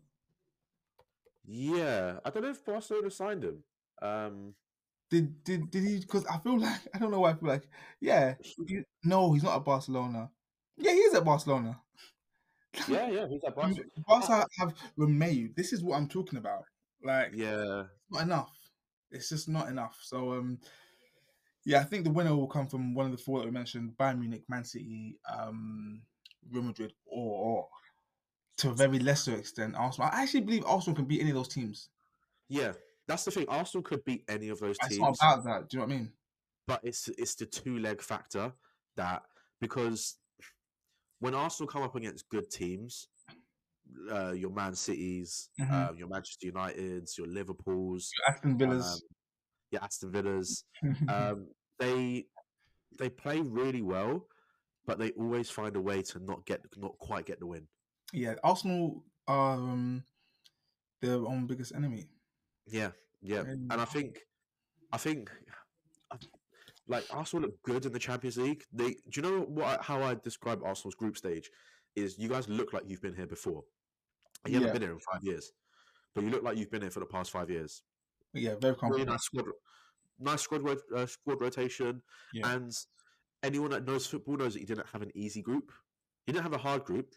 Yeah, 1.46 2.20
I 2.24 2.30
don't 2.30 2.44
know 2.44 2.50
if 2.50 2.64
Barcelona 2.66 3.12
signed 3.12 3.44
him. 3.44 3.64
Um, 4.02 4.56
Did 5.10 5.44
did 5.46 5.72
did 5.72 5.84
he? 5.86 6.00
Because 6.02 6.26
I 6.28 6.40
feel 6.40 6.60
like 6.62 6.82
I 6.94 7.00
don't 7.00 7.12
know 7.12 7.22
why 7.22 7.32
I 7.32 7.36
feel 7.36 7.50
like 7.50 7.70
yeah. 8.02 8.36
he- 8.68 8.84
no, 9.04 9.34
he's 9.34 9.44
not 9.44 9.58
at 9.58 9.66
Barcelona. 9.66 10.32
Yeah, 10.78 10.92
he 10.94 11.00
is 11.00 11.16
at 11.16 11.26
Barcelona. 11.26 11.82
yeah, 12.88 13.10
yeah, 13.10 13.28
he's 13.28 13.44
at 13.46 13.56
Barcelona. 13.56 13.90
Barca 14.08 14.46
have 14.60 14.74
Romeu. 14.98 15.56
This 15.56 15.74
is 15.74 15.84
what 15.84 15.98
I'm 15.98 16.08
talking 16.08 16.40
about. 16.40 16.64
Like 17.04 17.32
Yeah, 17.36 17.84
not 18.10 18.24
enough. 18.24 18.52
It's 19.12 19.30
just 19.30 19.50
not 19.50 19.70
enough. 19.70 20.00
So 20.02 20.34
um 20.34 20.60
yeah, 21.66 21.80
I 21.80 21.84
think 21.84 22.04
the 22.04 22.12
winner 22.12 22.36
will 22.36 22.48
come 22.48 22.68
from 22.68 22.94
one 22.94 23.06
of 23.06 23.12
the 23.12 23.18
four 23.18 23.40
that 23.40 23.46
we 23.46 23.52
mentioned: 23.52 23.94
Bayern 23.98 24.20
Munich, 24.20 24.44
Man 24.50 24.66
City, 24.66 25.18
um, 25.34 26.02
Real 26.52 26.64
Madrid, 26.64 26.94
or, 27.06 27.46
or 27.46 27.68
to 28.58 28.70
a 28.70 28.74
very 28.74 29.00
lesser 29.00 29.36
extent, 29.36 29.76
Arsenal. 29.76 30.10
I 30.14 30.24
actually 30.24 30.42
believe 30.42 30.64
Arsenal 30.66 30.96
can 30.96 31.06
beat 31.06 31.22
any 31.22 31.32
of 31.32 31.36
those 31.36 31.48
teams. 31.48 31.90
Yeah, 32.50 32.74
that's 33.08 33.24
the 33.26 33.32
thing. 33.32 33.46
Arsenal 33.50 33.84
could 33.84 34.04
beat 34.06 34.24
any 34.28 34.50
of 34.50 34.60
those 34.60 34.78
It's 34.82 34.90
teams, 34.90 35.00
not 35.02 35.18
about 35.20 35.44
that. 35.46 35.70
Do 35.70 35.78
you 35.78 35.82
know 35.82 35.88
what 35.88 35.94
I 35.96 35.98
mean? 35.98 36.12
but 36.66 36.80
it's 36.84 37.10
it's 37.18 37.36
the 37.36 37.46
two 37.46 37.78
leg 37.80 38.02
factor 38.02 38.54
that 38.96 39.24
because 39.60 40.16
when 41.20 41.34
Arsenal 41.36 41.68
come 41.68 41.82
up 41.82 41.96
against 41.96 42.30
good 42.30 42.50
teams, 42.50 43.08
uh, 44.10 44.32
your 44.32 44.50
Man 44.52 44.74
Cities, 44.76 45.50
Mhm. 45.60 45.90
uh, 45.90 45.94
your 45.94 46.08
Manchester 46.08 46.48
Uniteds, 46.52 47.18
your 47.18 47.28
Liverpools, 47.28 48.12
your 48.18 48.34
Aston 48.36 48.58
Villa's. 48.58 48.86
um, 48.94 49.00
your 49.72 49.84
Aston 49.84 50.12
Villas, 50.12 50.64
um, 51.10 51.48
they 51.80 52.28
they 52.98 53.10
play 53.10 53.42
really 53.42 53.82
well, 53.82 54.28
but 54.86 55.00
they 55.00 55.12
always 55.12 55.50
find 55.50 55.76
a 55.76 55.82
way 55.82 56.02
to 56.02 56.20
not 56.20 56.46
get 56.46 56.62
not 56.78 56.98
quite 57.00 57.26
get 57.26 57.40
the 57.40 57.48
win. 57.48 57.68
Yeah, 58.14 58.36
Arsenal 58.44 59.04
are 59.28 59.56
um, 59.56 60.04
their 61.02 61.16
own 61.16 61.48
biggest 61.48 61.74
enemy. 61.76 62.08
Yeah, 62.68 62.92
yeah, 63.22 63.40
Really 63.40 63.68
and 63.72 63.74
I 63.82 63.86
think, 63.86 64.20
I 64.92 64.98
think, 64.98 65.30
like 66.88 67.06
Arsenal 67.12 67.48
look 67.50 67.62
good 67.64 67.86
in 67.86 67.92
the 67.92 68.00
Champions 68.00 68.38
League. 68.38 68.64
They, 68.72 68.92
do 68.92 68.98
you 69.16 69.22
know 69.22 69.40
what? 69.42 69.82
How 69.82 70.02
I 70.02 70.16
describe 70.16 70.62
Arsenal's 70.64 70.96
group 70.96 71.18
stage 71.18 71.50
is 71.96 72.18
you 72.18 72.30
guys 72.30 72.48
look 72.48 72.72
like 72.74 72.84
you've 72.88 73.02
been 73.02 73.16
here 73.16 73.28
before. 73.28 73.64
You 74.46 74.54
Yeah. 74.54 74.60
haven't 74.60 74.74
been 74.74 74.82
here 74.84 74.92
in 74.94 75.00
five 75.00 75.24
years, 75.24 75.52
but 76.14 76.24
you 76.24 76.30
look 76.30 76.44
like 76.44 76.58
you've 76.58 76.72
been 76.72 76.82
here 76.82 76.92
for 76.92 77.00
the 77.00 77.06
past 77.06 77.32
five 77.32 77.50
years. 77.50 77.84
Yeah, 78.34 78.56
very 78.60 78.76
Really 78.82 79.06
nice 79.06 79.24
squad, 79.24 79.46
nice 80.20 80.42
squad, 80.42 80.78
uh, 80.96 81.06
squad 81.06 81.40
rotation, 81.42 82.02
Yeah. 82.34 82.54
and 82.54 82.72
anyone 83.44 83.72
that 83.72 83.86
knows 83.86 84.08
football 84.08 84.38
knows 84.38 84.54
that 84.54 84.60
you 84.60 84.66
didn't 84.66 84.88
have 84.88 85.02
an 85.02 85.12
easy 85.16 85.42
group. 85.42 85.72
You 86.26 86.34
didn't 86.34 86.44
have 86.44 86.54
a 86.54 86.58
hard 86.58 86.84
group, 86.84 87.14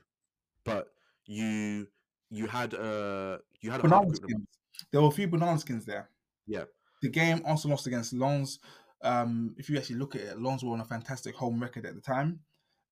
but 0.66 0.88
you 1.26 1.86
you 2.30 2.46
had 2.46 2.74
a 2.74 3.40
you 3.60 3.70
had 3.70 3.80
a 3.80 3.82
Banana 3.84 4.14
skins. 4.14 4.46
There 4.92 5.00
were 5.00 5.08
a 5.08 5.12
few 5.12 5.26
banana 5.28 5.58
skins 5.58 5.84
there. 5.86 6.10
Yeah, 6.46 6.64
The 7.02 7.08
game 7.08 7.42
also 7.46 7.68
lost 7.68 7.86
against 7.86 8.12
Lens. 8.12 8.60
Um, 9.02 9.54
if 9.58 9.68
you 9.70 9.78
actually 9.78 9.96
look 9.96 10.14
at 10.14 10.20
it, 10.22 10.40
Lens 10.40 10.62
were 10.62 10.72
on 10.72 10.80
a 10.80 10.84
fantastic 10.84 11.34
home 11.34 11.60
record 11.60 11.86
at 11.86 11.94
the 11.94 12.00
time. 12.00 12.40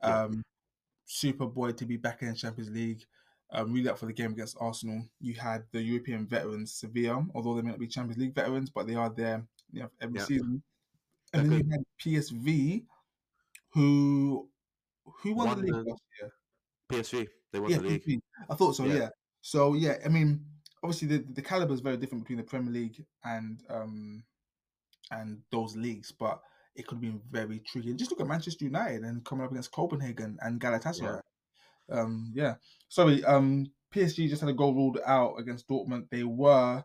Yeah. 0.02 0.22
Um, 0.24 0.42
super 1.04 1.46
boy 1.46 1.72
to 1.72 1.84
be 1.84 1.96
back 1.96 2.22
in 2.22 2.28
the 2.28 2.34
Champions 2.34 2.70
League. 2.70 3.04
Um, 3.52 3.72
really 3.72 3.88
up 3.88 3.98
for 3.98 4.06
the 4.06 4.12
game 4.12 4.32
against 4.32 4.56
Arsenal. 4.60 5.04
You 5.20 5.34
had 5.34 5.64
the 5.72 5.80
European 5.82 6.26
veterans, 6.26 6.74
Sevilla, 6.74 7.24
although 7.34 7.54
they 7.54 7.62
may 7.62 7.70
not 7.70 7.78
be 7.78 7.86
Champions 7.86 8.18
League 8.20 8.34
veterans, 8.34 8.70
but 8.70 8.86
they 8.86 8.94
are 8.96 9.10
there 9.10 9.46
you 9.70 9.82
know, 9.82 9.90
every 10.00 10.18
Yeah. 10.18 10.24
season. 10.24 10.62
And 11.32 11.50
then 11.52 11.58
good. 11.58 11.66
you 11.66 11.72
had 11.72 11.84
PSV, 12.02 12.86
who 13.72 14.48
who 15.04 15.34
won, 15.34 15.48
Won 15.48 15.60
the 15.60 15.72
league 15.72 15.86
last 15.86 16.02
year? 16.20 16.32
PSV 16.90 17.28
they 17.54 17.60
won 17.60 17.70
yeah, 17.70 17.78
the 17.78 17.84
league. 17.84 18.20
I 18.50 18.54
thought 18.54 18.74
so. 18.74 18.84
Yeah. 18.84 18.94
Yeah. 18.94 19.08
So 19.40 19.74
yeah, 19.74 19.96
I 20.04 20.08
mean, 20.08 20.44
obviously 20.82 21.08
the 21.08 21.24
the 21.32 21.42
caliber 21.42 21.72
is 21.72 21.80
very 21.80 21.96
different 21.96 22.24
between 22.24 22.38
the 22.38 22.44
Premier 22.44 22.72
League 22.72 23.04
and 23.24 23.62
um 23.70 24.24
and 25.10 25.40
those 25.50 25.76
leagues, 25.76 26.12
but 26.12 26.40
it 26.74 26.86
could 26.86 26.96
have 26.96 27.02
been 27.02 27.20
very 27.30 27.60
tricky. 27.60 27.94
Just 27.94 28.10
look 28.10 28.20
at 28.20 28.26
Manchester 28.26 28.64
United 28.64 29.02
and 29.02 29.24
coming 29.24 29.44
up 29.44 29.52
against 29.52 29.70
Copenhagen 29.70 30.36
and 30.40 30.60
Galatasaray. 30.60 31.20
Um, 31.90 32.32
yeah. 32.34 32.54
Sorry. 32.88 33.22
Um, 33.24 33.66
PSG 33.94 34.28
just 34.28 34.40
had 34.40 34.50
a 34.50 34.54
goal 34.54 34.74
ruled 34.74 34.98
out 35.06 35.36
against 35.38 35.68
Dortmund. 35.68 36.08
They 36.10 36.24
were 36.24 36.82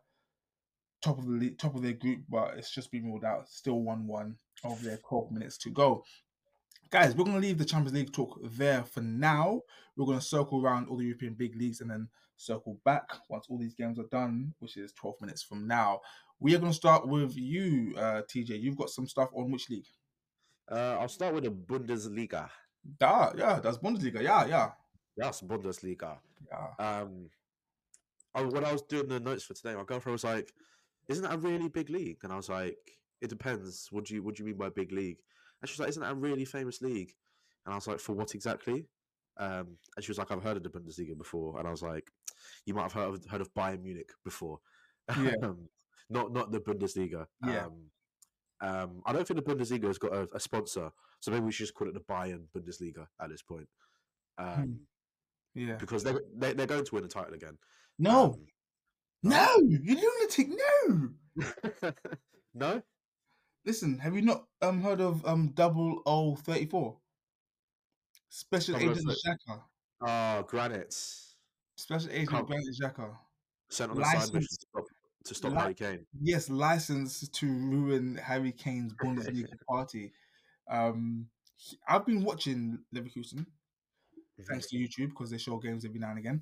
top 1.01 1.17
of 1.17 1.25
the 1.25 1.31
league, 1.31 1.57
top 1.57 1.75
of 1.75 1.81
their 1.81 1.93
group, 1.93 2.19
but 2.29 2.55
it's 2.55 2.71
just 2.71 2.91
been 2.91 3.05
ruled 3.05 3.23
out. 3.23 3.49
Still 3.49 3.81
one-one 3.81 4.35
over 4.63 4.83
their 4.83 4.97
Twelve 4.97 5.31
minutes 5.31 5.57
to 5.59 5.71
go. 5.71 6.03
Guys, 6.91 7.15
we're 7.15 7.23
going 7.23 7.39
to 7.39 7.47
leave 7.47 7.59
the 7.59 7.65
Champions 7.65 7.93
League 7.95 8.11
talk 8.11 8.39
there 8.41 8.83
for 8.83 9.01
now. 9.01 9.61
We're 9.95 10.07
going 10.07 10.17
to 10.17 10.25
circle 10.25 10.59
around 10.65 10.87
all 10.87 10.97
the 10.97 11.05
European 11.05 11.35
big 11.35 11.55
leagues 11.55 11.81
and 11.81 11.91
then 11.91 12.07
circle 12.35 12.79
back 12.83 13.11
once 13.29 13.45
all 13.47 13.59
these 13.59 13.75
games 13.75 13.99
are 13.99 14.07
done, 14.11 14.55
which 14.57 14.75
is 14.75 14.91
12 14.93 15.21
minutes 15.21 15.43
from 15.43 15.67
now. 15.67 15.99
We 16.39 16.55
are 16.55 16.57
going 16.57 16.71
to 16.71 16.75
start 16.75 17.07
with 17.07 17.37
you, 17.37 17.93
uh, 17.95 18.23
TJ. 18.27 18.59
You've 18.59 18.77
got 18.77 18.89
some 18.89 19.05
stuff 19.07 19.29
on 19.35 19.51
which 19.51 19.69
league? 19.69 19.85
Uh, 20.71 20.97
I'll 20.99 21.07
start 21.09 21.35
with 21.35 21.43
the 21.43 21.51
Bundesliga. 21.51 22.49
Da, 22.97 23.33
yeah, 23.37 23.59
that's 23.59 23.77
Bundesliga. 23.77 24.23
Yeah, 24.23 24.45
yeah, 24.47 24.71
Yes, 25.15 25.41
Bundesliga. 25.41 26.17
yeah. 26.47 26.67
Um, 27.01 27.29
I, 28.33 28.41
when 28.43 28.65
I 28.65 28.71
was 28.71 28.81
doing 28.83 29.09
the 29.09 29.19
notes 29.19 29.43
for 29.43 29.53
today, 29.53 29.75
my 29.75 29.83
girlfriend 29.83 30.13
was 30.13 30.23
like, 30.23 30.53
"Isn't 31.07 31.23
that 31.23 31.33
a 31.33 31.37
really 31.37 31.67
big 31.67 31.89
league?" 31.89 32.19
And 32.23 32.31
I 32.31 32.37
was 32.37 32.47
like, 32.49 32.77
"It 33.21 33.29
depends. 33.29 33.89
What 33.91 34.05
do 34.05 34.15
you 34.15 34.23
What 34.23 34.35
do 34.35 34.43
you 34.43 34.47
mean 34.47 34.57
by 34.57 34.69
big 34.69 34.91
league?" 34.91 35.17
And 35.61 35.69
she 35.69 35.73
was 35.73 35.79
like, 35.79 35.89
"Isn't 35.89 36.03
that 36.03 36.11
a 36.11 36.15
really 36.15 36.45
famous 36.45 36.81
league?" 36.81 37.13
And 37.65 37.73
I 37.73 37.75
was 37.75 37.87
like, 37.87 37.99
"For 37.99 38.13
what 38.13 38.35
exactly?" 38.35 38.85
Um, 39.37 39.77
and 39.95 40.03
she 40.03 40.11
was 40.11 40.17
like, 40.17 40.31
"I've 40.31 40.43
heard 40.43 40.57
of 40.57 40.63
the 40.63 40.69
Bundesliga 40.69 41.17
before." 41.17 41.57
And 41.59 41.67
I 41.67 41.71
was 41.71 41.81
like, 41.81 42.09
"You 42.65 42.73
might 42.73 42.83
have 42.83 42.93
heard 42.93 43.13
of, 43.15 43.25
heard 43.25 43.41
of 43.41 43.53
Bayern 43.53 43.81
Munich 43.83 44.09
before." 44.23 44.59
Yeah. 45.09 45.33
um, 45.43 45.67
not 46.09 46.31
not 46.33 46.51
the 46.51 46.59
Bundesliga. 46.59 47.25
Yeah. 47.45 47.65
Um, 47.65 47.89
um, 48.61 49.01
I 49.05 49.13
don't 49.13 49.25
think 49.27 49.43
the 49.43 49.53
Bundesliga 49.55 49.87
has 49.87 49.97
got 49.97 50.13
a, 50.13 50.27
a 50.33 50.39
sponsor, 50.39 50.89
so 51.21 51.31
maybe 51.31 51.45
we 51.45 51.51
should 51.51 51.63
just 51.65 51.73
call 51.75 51.87
it 51.87 51.93
the 51.93 52.01
Bayern 52.01 52.43
Bundesliga 52.55 53.07
at 53.21 53.29
this 53.29 53.41
point. 53.41 53.67
Um, 54.37 54.81
Yeah. 55.53 55.75
because 55.75 56.03
they're, 56.03 56.21
they're 56.35 56.53
they're 56.53 56.67
going 56.67 56.85
to 56.85 56.93
win 56.95 57.03
the 57.03 57.09
title 57.09 57.33
again. 57.33 57.57
No, 57.97 58.23
Um, 58.33 58.45
no, 59.23 59.55
you 59.61 59.95
lunatic. 59.95 60.49
No. 60.49 61.09
no, 62.53 62.81
Listen, 63.69 63.99
have 63.99 64.15
you 64.15 64.23
not 64.23 64.45
um 64.63 64.81
heard 64.81 64.99
of 64.99 65.23
um 65.27 65.49
double 65.49 66.01
O 66.07 66.35
thirty 66.35 66.65
four? 66.65 66.97
Special 68.29 68.73
0030. 68.73 68.89
Agent 68.89 69.17
Xhaka. 69.23 69.61
oh, 70.01 70.43
Granite 70.47 70.95
Special 71.75 72.09
Agent 72.11 72.29
Come- 72.29 72.45
Granit 72.47 72.65
Xhaka. 72.81 73.15
sent 73.69 73.91
on 73.91 74.01
a 74.01 74.05
side 74.05 74.33
mission 74.33 74.39
to 74.41 74.47
stop, 74.65 74.85
to 75.25 75.35
stop 75.35 75.51
Li- 75.51 75.57
Harry 75.59 75.73
Kane. 75.75 76.05
Yes, 76.19 76.49
licensed 76.49 77.31
to 77.35 77.45
ruin 77.45 78.15
Harry 78.15 78.51
Kane's 78.53 78.91
Bundesliga 78.95 79.45
party. 79.69 80.13
Um, 80.67 81.27
he- 81.55 81.77
I've 81.87 82.07
been 82.07 82.23
watching 82.23 82.79
Leverkusen 82.95 83.45
thanks 84.49 84.65
to 84.69 84.77
YouTube 84.77 85.09
because 85.09 85.29
they 85.29 85.37
show 85.37 85.57
games 85.57 85.85
every 85.85 85.99
now 85.99 86.09
and 86.09 86.17
again, 86.17 86.41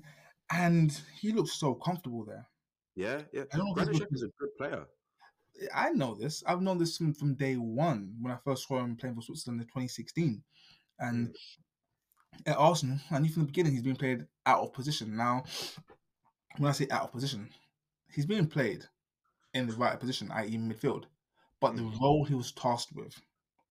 and 0.50 0.98
he 1.20 1.32
looks 1.32 1.52
so 1.60 1.74
comfortable 1.74 2.24
there. 2.24 2.48
Yeah, 2.96 3.20
yeah. 3.34 3.42
I 3.52 3.58
don't 3.58 3.66
know 3.66 3.72
if 3.72 3.74
Granit 3.74 3.92
he's 3.96 4.00
Xhaka 4.02 4.14
is 4.14 4.22
a 4.22 4.28
good 4.40 4.56
player. 4.56 4.86
I 5.74 5.90
know 5.90 6.14
this. 6.14 6.42
I've 6.46 6.62
known 6.62 6.78
this 6.78 6.96
from, 6.96 7.14
from 7.14 7.34
day 7.34 7.56
one 7.56 8.14
when 8.20 8.32
I 8.32 8.38
first 8.44 8.66
saw 8.68 8.78
him 8.80 8.96
playing 8.96 9.16
for 9.16 9.22
Switzerland 9.22 9.60
in 9.60 9.66
2016. 9.66 10.42
And 11.00 11.34
at 12.46 12.56
Arsenal, 12.56 12.98
I 13.10 13.18
knew 13.18 13.30
from 13.30 13.42
the 13.42 13.46
beginning 13.46 13.72
he's 13.72 13.82
been 13.82 13.96
played 13.96 14.26
out 14.46 14.60
of 14.62 14.72
position. 14.72 15.16
Now, 15.16 15.44
when 16.58 16.68
I 16.68 16.72
say 16.72 16.86
out 16.90 17.02
of 17.04 17.12
position, 17.12 17.48
he's 18.12 18.26
being 18.26 18.46
played 18.46 18.84
in 19.54 19.66
the 19.66 19.74
right 19.74 19.98
position, 19.98 20.30
i.e., 20.32 20.56
midfield. 20.56 21.04
But 21.60 21.76
the 21.76 21.82
Mm. 21.82 22.00
role 22.00 22.24
he 22.24 22.34
was 22.34 22.52
tasked 22.52 22.92
with, 22.94 23.20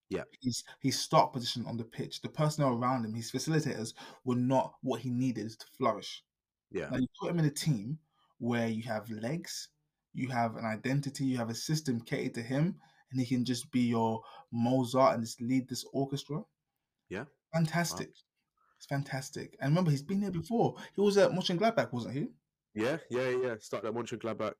Yeah. 0.09 0.23
his 0.41 0.63
his 0.81 0.99
start 0.99 1.33
position 1.33 1.65
on 1.65 1.77
the 1.77 1.83
pitch, 1.85 2.21
the 2.21 2.29
personnel 2.29 2.73
around 2.73 3.05
him, 3.05 3.13
his 3.13 3.31
facilitators 3.31 3.93
were 4.23 4.35
not 4.35 4.75
what 4.81 5.01
he 5.01 5.09
needed 5.09 5.51
to 5.51 5.65
flourish. 5.77 6.23
Yeah, 6.71 6.89
Now 6.89 6.97
you 6.97 7.07
put 7.19 7.31
him 7.31 7.39
in 7.39 7.45
a 7.45 7.49
team 7.51 7.99
where 8.39 8.67
you 8.67 8.83
have 8.83 9.09
legs, 9.09 9.69
you 10.17 10.29
have 10.29 10.55
an 10.55 10.65
identity, 10.65 11.25
you 11.25 11.37
have 11.37 11.49
a 11.49 11.55
system 11.55 12.01
catered 12.01 12.33
to 12.33 12.41
him, 12.41 12.75
and 13.11 13.19
he 13.19 13.25
can 13.25 13.45
just 13.45 13.71
be 13.71 13.81
your 13.81 14.21
Mozart 14.51 15.13
and 15.15 15.23
just 15.23 15.39
lead 15.41 15.69
this 15.69 15.85
orchestra. 15.93 16.41
Yeah. 17.09 17.25
Fantastic. 17.53 18.09
It's 18.77 18.85
fantastic. 18.87 19.55
And 19.61 19.71
remember, 19.71 19.91
he's 19.91 20.01
been 20.01 20.19
there 20.19 20.31
before. 20.31 20.75
He 20.95 21.01
was 21.01 21.17
at 21.17 21.31
Mönchengladbach, 21.31 21.91
wasn't 21.93 22.15
he? 22.15 22.27
yeah, 22.75 22.97
yeah, 23.09 23.29
yeah. 23.29 23.55
Started 23.59 23.89
at 23.89 23.93
Mönchengladbach. 23.93 24.53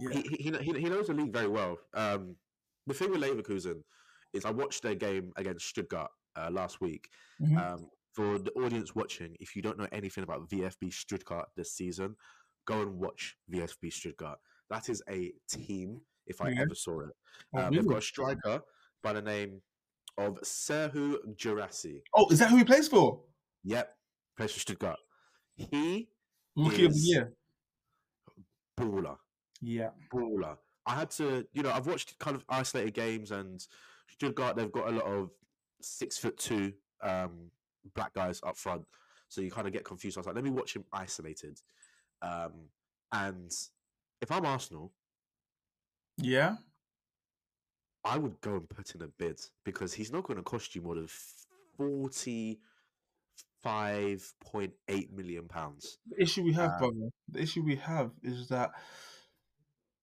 Yeah. 0.00 0.10
He, 0.12 0.22
he, 0.38 0.50
he, 0.58 0.80
he 0.80 0.88
knows 0.88 1.06
the 1.06 1.14
league 1.14 1.32
very 1.32 1.48
well. 1.48 1.78
Um, 1.94 2.36
the 2.86 2.94
thing 2.94 3.10
with 3.10 3.20
Leverkusen 3.22 3.82
is 4.32 4.44
I 4.44 4.50
watched 4.50 4.82
their 4.82 4.94
game 4.94 5.32
against 5.36 5.66
Stuttgart 5.66 6.10
uh, 6.36 6.50
last 6.50 6.80
week. 6.80 7.08
Mhm. 7.40 7.56
Um, 7.56 7.86
for 8.12 8.38
the 8.38 8.50
audience 8.52 8.94
watching, 8.94 9.36
if 9.38 9.54
you 9.54 9.62
don't 9.62 9.78
know 9.78 9.86
anything 9.92 10.24
about 10.24 10.48
VFB 10.48 10.92
Stuttgart 10.92 11.48
this 11.56 11.72
season, 11.74 12.16
go 12.66 12.82
and 12.82 12.98
watch 12.98 13.36
VFB 13.52 13.92
Stuttgart. 13.92 14.38
That 14.70 14.88
is 14.88 15.02
a 15.08 15.32
team, 15.48 16.00
if 16.26 16.40
I 16.40 16.50
Yeah. 16.50 16.62
ever 16.62 16.74
saw 16.74 17.00
it. 17.00 17.10
Oh, 17.52 17.58
Um, 17.60 17.74
They've 17.74 17.86
got 17.86 17.98
a 17.98 18.02
striker 18.02 18.62
by 19.02 19.12
the 19.12 19.22
name 19.22 19.62
of 20.16 20.38
Serhou 20.42 21.18
Guirassy. 21.36 22.02
Oh, 22.14 22.28
is 22.30 22.38
that 22.38 22.50
who 22.50 22.56
he 22.56 22.64
plays 22.64 22.88
for? 22.88 23.24
Yep, 23.64 23.98
plays 24.36 24.52
for 24.52 24.60
Stuttgart. 24.60 24.98
He 25.56 26.08
Rookie 26.56 26.84
of 26.86 26.92
the 26.94 26.98
year. 27.00 27.36
baller, 28.76 29.18
Yeah. 29.60 29.90
baller. 30.12 30.58
I 30.86 30.94
had 30.94 31.10
to, 31.12 31.46
you 31.52 31.62
know, 31.62 31.70
I've 31.70 31.86
watched 31.86 32.18
kind 32.18 32.34
of 32.36 32.44
isolated 32.48 32.94
games, 32.94 33.30
and 33.30 33.66
Stuttgart 34.08 34.56
they've 34.56 34.72
got 34.72 34.88
a 34.88 34.92
lot 34.92 35.04
of 35.04 35.30
six 35.82 36.16
foot 36.18 36.36
two 36.38 36.72
um, 37.02 37.50
black 37.94 38.12
guys 38.14 38.40
up 38.42 38.56
front, 38.56 38.86
so 39.28 39.40
you 39.40 39.50
kind 39.50 39.66
of 39.66 39.72
get 39.72 39.84
confused. 39.84 40.16
I 40.16 40.20
was 40.20 40.26
like, 40.26 40.34
let 40.36 40.44
me 40.44 40.50
watch 40.50 40.74
him 40.76 40.84
isolated. 40.92 41.60
Um, 42.22 42.68
and 43.12 43.50
if 44.20 44.30
I'm 44.30 44.44
Arsenal, 44.46 44.92
Yeah. 46.16 46.56
I 48.04 48.16
would 48.18 48.40
go 48.40 48.56
and 48.56 48.68
put 48.68 48.94
in 48.94 49.02
a 49.02 49.08
bid 49.08 49.40
because 49.64 49.92
he's 49.92 50.10
not 50.12 50.24
going 50.24 50.38
to 50.38 50.42
cost 50.42 50.74
you 50.74 50.82
more 50.82 50.94
than 50.94 51.08
40, 51.76 52.60
five 53.62 54.32
point 54.40 54.72
eight 54.88 55.12
million 55.12 55.46
pounds. 55.46 55.98
The 56.06 56.22
issue 56.22 56.42
we 56.42 56.52
have, 56.54 56.72
Um, 56.72 56.78
brother, 56.78 57.10
the 57.28 57.40
issue 57.42 57.62
we 57.62 57.76
have 57.76 58.12
is 58.22 58.48
that 58.48 58.70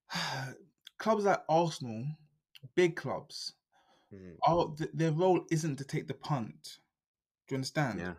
clubs 0.99 1.25
like 1.25 1.43
Arsenal, 1.49 2.06
big 2.75 2.95
clubs, 2.95 3.53
Mhm. 4.13 4.38
are 4.45 4.75
th- 4.75 4.91
their 4.93 5.12
role 5.12 5.45
isn't 5.51 5.77
to 5.77 5.86
take 5.86 6.08
the 6.08 6.13
punt. 6.13 6.80
Do 7.47 7.56
you 7.56 7.58
understand? 7.58 7.99
Yeah. 7.99 8.15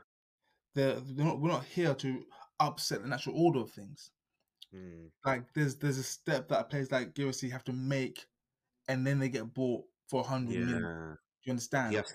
They're, 0.75 1.01
they're 1.01 1.25
not, 1.25 1.41
we're 1.41 1.51
not 1.51 1.65
here 1.65 1.95
to 1.95 2.27
upset 2.61 3.03
the 3.03 3.09
natural 3.09 3.37
order 3.37 3.61
of 3.61 3.73
things. 3.73 4.11
Mm. 4.73 5.11
Like 5.25 5.53
there's 5.55 5.77
there's 5.77 5.99
a 5.99 6.03
step 6.03 6.49
that 6.49 6.71
players 6.71 6.93
like 6.93 7.15
Guirassy 7.15 7.51
have 7.51 7.65
to 7.65 7.73
make, 7.73 8.27
and 8.89 9.07
then 9.07 9.19
they 9.21 9.29
get 9.31 9.55
bought 9.55 9.87
for 10.09 10.25
hundred 10.25 10.61
million. 10.61 10.83
Do 11.43 11.51
you 11.51 11.53
understand? 11.53 11.95
Yes. 11.95 12.13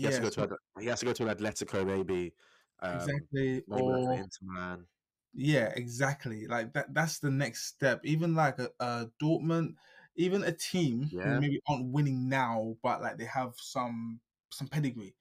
He 0.00 0.06
Yeah. 0.06 0.08
has 0.08 0.16
to 0.16 0.22
go 0.22 0.30
to 0.30 0.56
he 0.80 0.86
has 0.86 1.00
to 1.00 1.06
go 1.06 1.12
to 1.12 1.28
an 1.28 1.36
Atletico 1.36 1.86
maybe. 1.86 2.34
Um, 2.80 2.96
exactly. 2.96 3.64
maybe 3.66 3.82
work 3.82 4.02
for 4.02 4.12
Or 4.12 4.16
Inter 4.16 4.38
Milan. 4.42 4.88
Yeah, 5.32 5.72
exactly. 5.76 6.46
Like 6.46 6.72
that 6.74 6.92
that's 6.94 7.18
the 7.20 7.30
next 7.30 7.66
step. 7.66 8.00
Even 8.04 8.34
like 8.34 8.58
a, 8.58 8.70
a 8.80 9.10
Dortmund, 9.22 9.76
even 10.16 10.42
a 10.44 10.52
team 10.52 11.12
Yeah. 11.12 11.22
who 11.22 11.34
maybe 11.36 11.60
aren't 11.68 11.92
winning 11.92 12.28
now, 12.28 12.76
but 12.82 13.00
like 13.00 13.16
they 13.18 13.26
have 13.26 13.54
some 13.56 14.20
some 14.50 14.66
pedigree 14.68 15.14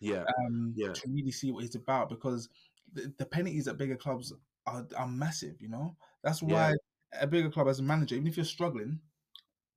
Yeah. 0.00 0.24
um 0.38 0.74
Yeah. 0.74 0.94
to 0.94 1.08
really 1.10 1.32
see 1.32 1.50
what 1.52 1.62
he's 1.64 1.74
about 1.74 2.08
because 2.10 2.48
the, 2.92 3.12
the 3.18 3.26
penalties 3.26 3.68
at 3.68 3.78
bigger 3.78 3.96
clubs 3.96 4.32
are, 4.70 4.86
are 4.96 5.08
massive, 5.08 5.60
you 5.60 5.68
know? 5.68 5.96
That's 6.22 6.42
Yeah. 6.42 6.48
why 6.70 6.74
a 7.20 7.26
bigger 7.26 7.50
club 7.50 7.68
as 7.68 7.80
a 7.80 7.82
manager, 7.82 8.14
even 8.14 8.28
if 8.28 8.36
you're 8.36 8.44
struggling 8.46 9.00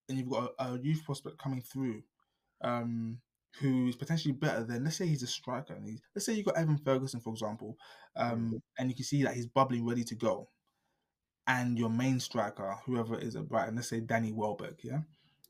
and 0.09 0.17
you've 0.17 0.29
got 0.29 0.51
a, 0.59 0.73
a 0.73 0.79
youth 0.79 1.03
prospect 1.05 1.37
coming 1.37 1.61
through, 1.61 2.03
um, 2.61 3.19
who's 3.59 3.95
potentially 3.95 4.33
better 4.33 4.63
than 4.63 4.83
let's 4.83 4.97
say 4.97 5.05
he's 5.07 5.23
a 5.23 5.27
striker 5.27 5.73
and 5.75 5.85
he's 5.87 6.01
let's 6.15 6.25
say 6.25 6.33
you 6.33 6.43
got 6.43 6.57
Evan 6.57 6.77
Ferguson, 6.77 7.19
for 7.21 7.31
example, 7.31 7.77
um, 8.15 8.61
and 8.79 8.89
you 8.89 8.95
can 8.95 9.05
see 9.05 9.23
that 9.23 9.35
he's 9.35 9.47
bubbling 9.47 9.85
ready 9.87 10.03
to 10.05 10.15
go. 10.15 10.47
And 11.45 11.77
your 11.77 11.89
main 11.89 12.19
striker, 12.21 12.77
whoever 12.85 13.15
it 13.17 13.23
is 13.23 13.35
at 13.35 13.49
Brighton, 13.49 13.75
let's 13.75 13.89
say 13.89 13.99
Danny 13.99 14.31
Welbeck, 14.31 14.81
yeah, 14.83 15.01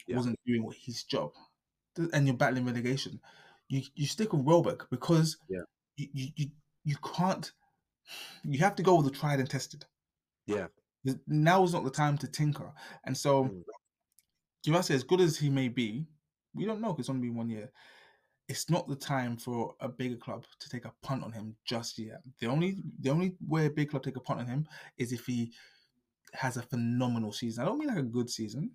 Yeah. 0.08 0.15
wasn't 0.17 0.39
doing 0.45 0.67
his 0.84 1.03
job, 1.03 1.32
and 2.13 2.25
you're 2.27 2.36
battling 2.36 2.65
relegation, 2.65 3.19
you 3.69 3.84
you 3.95 4.08
stick 4.08 4.34
with 4.34 4.41
Welbeck 4.43 4.89
because 4.89 5.38
Yeah. 5.49 5.62
you 5.97 6.32
you 6.36 6.47
you 6.84 6.95
can't. 6.97 7.51
You 8.44 8.60
have 8.60 8.76
to 8.76 8.84
go 8.84 8.96
with 8.96 9.06
the 9.06 9.12
tried 9.12 9.39
and 9.39 9.50
tested. 9.50 9.86
Yeah. 10.46 10.68
Now 11.28 11.63
is 11.63 11.74
not 11.74 11.84
the 11.84 11.92
time 11.92 12.18
to 12.20 12.28
tinker, 12.28 12.74
and 13.06 13.18
so 13.18 13.46
Mm. 13.46 13.63
Guirassy, 14.66 14.94
as 14.94 15.04
good 15.04 15.20
as 15.20 15.38
he 15.38 15.50
may 15.50 15.68
be, 15.68 16.08
we 16.54 16.66
don't 16.66 16.80
know 16.80 16.94
because 16.94 17.04
it's 17.06 17.10
only 17.10 17.28
been 17.28 17.36
one 17.36 17.50
year. 17.50 17.70
It's 18.48 18.70
not 18.70 18.88
the 18.88 18.96
time 18.96 19.38
for 19.38 19.76
a 19.80 19.89
bigger 19.89 20.16
club 20.16 20.46
to 20.60 20.70
take 20.70 20.86
a 20.86 20.94
punt 21.02 21.24
on 21.24 21.32
him 21.34 21.56
just 21.66 21.98
yet. 21.98 22.22
The 22.39 22.48
only 22.48 22.78
the 23.00 23.10
only 23.10 23.36
way 23.46 23.66
a 23.66 23.70
big 23.70 23.89
club 23.89 24.04
take 24.04 24.16
a 24.16 24.22
punt 24.22 24.39
on 24.42 24.48
him 24.48 24.68
is 24.98 25.12
if 25.12 25.26
he 25.26 25.54
has 26.34 26.58
a 26.58 26.62
phenomenal 26.62 27.32
season. 27.32 27.63
I 27.63 27.68
don't 27.68 27.78
mean 27.78 27.89
like 27.89 27.98
a 27.98 28.04
good 28.04 28.30
season, 28.30 28.72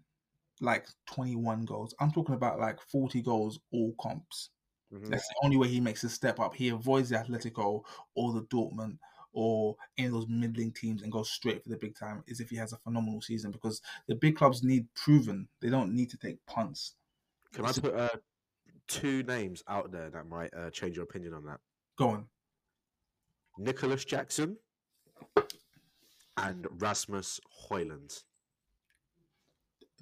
like 0.61 0.89
21 1.07 1.65
goals. 1.65 1.95
I'm 2.01 2.13
talking 2.13 2.35
about 2.35 2.61
like 2.61 2.81
40 2.81 3.23
goals 3.23 3.61
all 3.73 3.95
comps. 4.01 4.51
Mhm. 4.93 5.09
That's 5.11 5.29
the 5.29 5.35
only 5.43 5.57
way 5.57 5.69
he 5.69 5.81
makes 5.81 6.05
a 6.05 6.09
step 6.09 6.41
up. 6.41 6.55
He 6.55 6.69
avoids 6.69 7.09
the 7.11 7.17
Atletico 7.17 7.83
or 8.15 8.33
the 8.33 8.43
Dortmund 8.43 8.99
or 9.33 9.77
any 9.99 10.07
of 10.09 10.13
those 10.15 10.27
middling 10.29 10.73
teams 10.73 11.03
and 11.03 11.13
goes 11.13 11.31
straight 11.31 11.63
for 11.63 11.69
the 11.69 11.77
big 11.77 11.97
time 11.99 12.23
is 12.27 12.41
if 12.41 12.51
he 12.51 12.57
has 12.57 12.73
a 12.73 12.77
phenomenal 12.79 13.21
season 13.21 13.51
because 13.51 13.81
the 14.09 14.15
big 14.15 14.37
clubs 14.37 14.63
need 14.63 14.87
proven. 14.95 15.47
They 15.61 15.69
don't 15.71 15.95
need 15.95 16.11
to 16.11 16.17
take 16.17 16.45
punts. 16.47 16.95
Can 17.53 17.65
I 17.65 17.71
It's- 17.71 17.79
put 17.81 17.95
uh, 17.95 18.09
two 18.89 19.23
names 19.25 19.63
out 19.69 19.93
there 19.93 20.11
that 20.11 20.29
might 20.29 20.53
uh, 20.55 20.71
change 20.71 20.97
your 20.97 21.05
opinion 21.05 21.35
on 21.35 21.45
that? 21.45 21.61
Go 21.97 22.09
on. 22.11 22.27
Nicolas 23.59 24.05
Jackson 24.05 24.57
and 26.37 26.67
Rasmus 26.79 27.41
Højlund. 27.69 28.23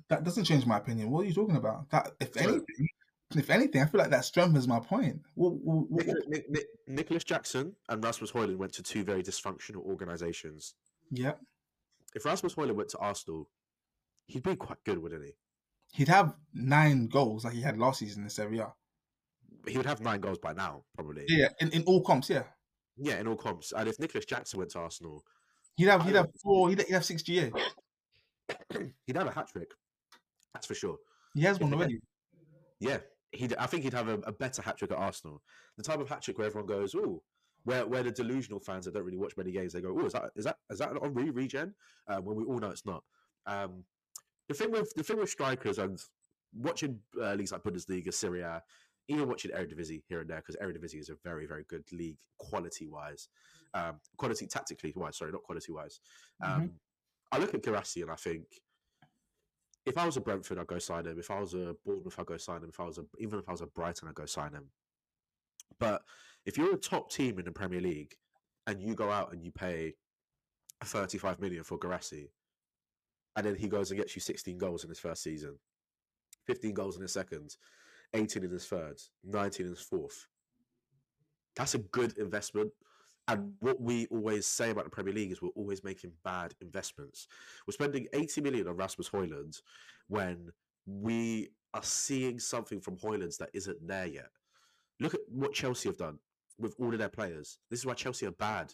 That 0.09 0.23
doesn't 0.25 0.45
change 0.45 0.67
my 0.67 0.77
opinion. 0.79 1.11
What 1.11 1.25
are 1.25 1.29
you 1.29 1.35
talking 1.35 1.57
about? 1.57 1.89
That 1.91 2.13
if 2.21 2.35
So- 2.35 2.41
anything, 2.41 2.89
if 3.35 3.51
anything, 3.51 3.83
I 3.83 3.87
feel 3.87 4.01
like 4.01 4.11
that 4.11 4.25
strengthens 4.25 4.69
my 4.69 4.79
point. 4.81 5.21
What, 5.35 5.55
what, 5.55 5.91
what- 5.91 6.07
Nicolas, 6.07 6.25
Nic- 6.29 6.51
Nic- 6.51 6.67
Nicolas 6.87 7.25
Jackson 7.25 7.75
and 7.89 8.03
Rasmus 8.05 8.31
Højlund 8.33 8.57
went 8.57 8.73
to 8.75 8.83
two 8.83 9.03
very 9.05 9.23
dysfunctional 9.23 9.85
organisations. 9.85 10.75
yeah, 11.11 11.33
If 12.15 12.25
Rasmus 12.25 12.55
Højlund 12.55 12.75
went 12.77 12.89
to 12.91 12.99
Arsenal, 12.99 13.49
he'd 14.27 14.43
be 14.43 14.57
quite 14.57 14.83
good, 14.85 14.99
wouldn't 15.03 15.25
he? 15.25 15.33
he'd 15.93 16.09
have 16.09 16.35
nine 16.53 17.07
goals 17.07 17.45
like 17.45 17.55
he 17.55 17.63
had 17.63 17.79
last 17.79 18.01
season 18.01 18.23
in 18.25 18.29
Serie 18.29 18.59
A. 18.59 18.73
He 19.67 19.77
would 19.77 19.87
have 19.87 20.01
nine 20.01 20.21
goals 20.21 20.39
by 20.39 20.53
now, 20.53 20.83
probably. 20.95 21.25
Yeah, 21.29 21.49
in, 21.61 21.71
in 21.71 21.83
all 21.85 22.03
comps, 22.03 22.29
yeah. 22.29 22.43
Yeah, 22.99 23.19
in 23.21 23.27
all 23.29 23.37
comps. 23.37 23.73
And 23.73 23.89
if 23.89 23.99
Nicolas 23.99 24.25
Jackson 24.27 24.59
went 24.59 24.71
to 24.73 24.81
Arsenal, 24.81 25.25
He'd 25.77 25.89
have 25.89 26.05
he'd 26.07 26.15
have 26.15 26.29
four. 26.43 26.71
He'd, 26.71 26.81
he'd 26.83 26.93
have 26.95 27.05
six 27.05 27.23
GA. 27.23 27.53
he'd 29.07 29.17
have 29.17 29.27
a 29.27 29.31
hat 29.31 29.49
trick. 29.53 29.71
That's 30.55 30.67
for 30.67 30.75
sure. 30.75 30.97
He 31.35 31.43
has 31.43 31.61
one 31.61 31.75
already. 31.75 32.01
Yeah, 32.81 32.99
he'd, 33.37 33.55
I 33.57 33.67
think 33.67 33.85
he'd 33.85 33.93
have 33.93 34.09
a, 34.09 34.19
a 34.21 34.33
better 34.33 34.63
hat 34.63 34.79
trick 34.79 34.91
at 34.91 34.99
Arsenal. 34.99 35.43
The 35.77 35.83
type 35.83 36.01
of 36.01 36.09
hat 36.09 36.23
trick 36.23 36.39
where 36.39 36.47
everyone 36.47 36.67
goes, 36.67 36.95
"Oh," 36.95 37.23
where 37.65 37.87
where 37.87 38.03
the 38.03 38.11
delusional 38.11 38.61
fans 38.61 38.85
that 38.85 38.95
don't 38.95 39.05
really 39.05 39.19
watch 39.19 39.37
many 39.37 39.53
games, 39.53 39.73
they 39.73 39.81
go, 39.81 39.97
"Oh, 39.99 40.07
is 40.07 40.13
that 40.13 40.31
is 40.37 40.45
that 40.45 40.59
is 40.71 40.79
that 40.79 40.91
on 40.91 41.15
re 41.15 41.31
regen?" 41.31 41.75
Um, 42.09 42.25
when 42.25 42.37
we 42.37 42.45
all 42.45 42.59
know 42.59 42.71
it's 42.71 42.87
not. 42.87 43.03
Um, 43.47 43.85
the 44.49 44.55
thing 44.55 44.71
with 44.71 44.93
the 44.95 45.03
thing 45.03 45.19
with 45.19 45.31
strikers 45.31 45.79
and 45.79 46.01
watching 46.55 47.01
uh, 47.21 47.35
leagues 47.35 47.53
like 47.53 47.63
Bundesliga, 47.63 48.13
Serie 48.13 48.43
A, 48.43 48.63
even 49.09 49.29
watching 49.29 49.51
Eredivisie 49.51 50.03
here 50.09 50.21
and 50.21 50.31
there, 50.31 50.43
because 50.45 50.57
Eredivisie 50.57 51.01
is 51.01 51.09
a 51.09 51.17
very 51.25 51.47
very 51.47 51.65
good 51.69 51.85
league 51.93 52.19
quality 52.39 52.87
wise, 52.87 53.29
um, 53.75 54.01
quality 54.17 54.47
tactically 54.47 54.93
wise. 54.97 55.17
Sorry, 55.19 55.33
not 55.33 55.43
quality 55.43 55.73
wise. 55.73 56.01
Um, 56.43 56.63
Mhm. 56.63 56.71
I 57.33 57.39
look 57.39 57.55
at 57.55 57.63
Guirassy 57.63 58.03
and 58.03 58.11
I 58.11 58.17
think 58.17 58.45
if 59.87 59.97
I 59.97 60.05
was 60.05 60.17
a 60.17 60.21
Brentford, 60.21 60.59
I'd 60.59 60.67
go 60.67 60.81
sign 60.81 61.07
him. 61.07 61.19
If 61.19 61.31
I 61.31 61.41
was 61.41 61.55
a 61.55 61.75
Bournemouth, 61.85 62.19
I'd 62.19 62.27
go 62.27 62.37
sign 62.37 62.63
him. 62.63 62.69
If 62.69 62.81
I 62.81 62.85
was 62.85 62.99
a 62.99 63.05
even 63.19 63.39
if 63.39 63.49
I 63.49 63.53
was 63.53 63.61
a 63.61 63.67
Brighton, 63.67 64.09
I'd 64.09 64.15
go 64.15 64.27
sign 64.27 64.53
him. 64.53 64.67
But 65.79 66.03
if 66.45 66.59
you're 66.59 66.75
a 66.75 66.79
top 66.79 67.11
team 67.11 67.39
in 67.39 67.45
the 67.45 67.53
Premier 67.53 67.81
League 67.81 68.15
and 68.67 68.83
you 68.83 68.95
go 68.95 69.11
out 69.11 69.33
and 69.33 69.43
you 69.43 69.53
pay 69.53 69.95
35 70.85 71.41
million 71.41 71.63
for 71.63 71.79
Guirassy, 71.79 72.31
and 73.37 73.47
then 73.47 73.55
he 73.55 73.69
goes 73.69 73.91
and 73.91 74.01
gets 74.01 74.17
you 74.17 74.21
16 74.21 74.59
goals 74.59 74.83
in 74.83 74.89
his 74.89 74.99
first 74.99 75.23
season, 75.23 75.57
15 76.47 76.75
goals 76.75 76.97
in 76.97 77.03
his 77.03 77.13
second, 77.13 77.57
18 78.15 78.45
in 78.45 78.51
his 78.51 78.67
third, 78.67 79.01
19 79.25 79.67
in 79.67 79.73
his 79.73 79.81
fourth. 79.81 80.27
That's 81.55 81.75
a 81.75 81.79
good 81.79 82.17
investment. 82.19 82.73
And 83.29 83.55
what 83.59 83.81
we 83.81 84.07
always 84.07 84.47
say 84.47 84.71
about 84.71 84.85
the 84.85 84.91
Premier 84.91 85.13
League 85.13 85.33
is 85.33 85.43
we're 85.43 85.49
always 85.51 85.83
making 85.83 86.13
bad 86.25 86.55
investments. 86.61 87.27
We're 87.67 87.73
spending 87.73 88.07
80 88.13 88.41
million 88.41 88.69
on 88.69 88.77
Rasmus 88.77 89.09
Højlund 89.09 89.61
when 90.09 90.51
we 90.87 91.49
are 91.75 91.83
seeing 91.83 92.39
something 92.39 92.81
from 92.81 92.97
Højlunds 92.97 93.39
that 93.39 93.51
isn't 93.53 93.87
there 93.87 94.07
yet. 94.07 94.31
Look 95.01 95.15
at 95.15 95.21
what 95.29 95.53
Chelsea 95.53 95.89
have 95.89 95.99
done 95.99 96.19
with 96.59 96.75
all 96.79 96.93
of 96.93 96.99
their 96.99 97.09
players. 97.09 97.59
This 97.69 97.81
is 97.81 97.87
why 97.87 97.95
Chelsea 97.95 98.27
are 98.27 98.33
bad. 98.33 98.73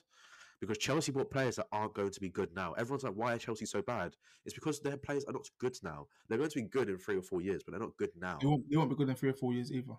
Because 0.60 0.78
Chelsea 0.78 1.10
bought 1.10 1.30
players 1.30 1.56
that 1.56 1.66
aren't 1.72 1.94
going 1.94 2.10
to 2.10 2.20
be 2.20 2.28
good 2.28 2.54
now. 2.54 2.72
Everyone's 2.74 3.02
like, 3.02 3.14
why 3.14 3.32
are 3.32 3.38
Chelsea 3.38 3.66
so 3.66 3.82
bad? 3.82 4.14
It's 4.44 4.54
because 4.54 4.78
their 4.80 4.96
players 4.96 5.24
are 5.24 5.32
not 5.32 5.48
good 5.58 5.76
now. 5.82 6.06
They're 6.28 6.38
going 6.38 6.50
to 6.50 6.62
be 6.62 6.68
good 6.68 6.88
in 6.88 6.98
three 6.98 7.16
or 7.16 7.22
four 7.22 7.40
years, 7.40 7.64
but 7.64 7.72
they're 7.72 7.80
not 7.80 7.96
good 7.96 8.10
now. 8.16 8.38
They 8.40 8.46
won't, 8.46 8.70
they 8.70 8.76
won't 8.76 8.90
be 8.90 8.94
good 8.96 9.08
in 9.08 9.16
three 9.16 9.30
or 9.30 9.34
four 9.34 9.52
years 9.52 9.72
either. 9.72 9.94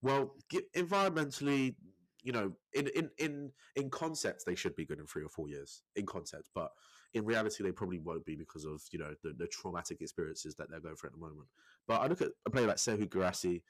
Well, 0.00 0.36
environmentally, 0.76 1.74
you 2.22 2.32
know, 2.32 2.52
in 2.74 2.88
in 2.88 3.10
in 3.18 3.52
in 3.76 3.90
concept, 3.90 4.44
they 4.46 4.54
should 4.54 4.76
be 4.76 4.84
good 4.84 4.98
in 4.98 5.06
three 5.06 5.24
or 5.24 5.28
four 5.28 5.48
years 5.48 5.82
in 5.96 6.06
concept, 6.06 6.48
but 6.54 6.70
in 7.12 7.24
reality, 7.24 7.64
they 7.64 7.72
probably 7.72 7.98
won't 7.98 8.24
be 8.24 8.36
because 8.36 8.64
of 8.64 8.82
you 8.92 8.98
know 8.98 9.14
the, 9.22 9.32
the 9.32 9.46
traumatic 9.48 10.00
experiences 10.00 10.54
that 10.56 10.70
they're 10.70 10.80
going 10.80 10.96
through 10.96 11.08
at 11.08 11.14
the 11.14 11.20
moment. 11.20 11.48
But 11.88 12.00
I 12.02 12.06
look 12.06 12.22
at 12.22 12.28
a 12.46 12.50
player 12.50 12.66
like 12.68 12.76
Serhou 12.76 13.08
Guirassy, 13.08 13.62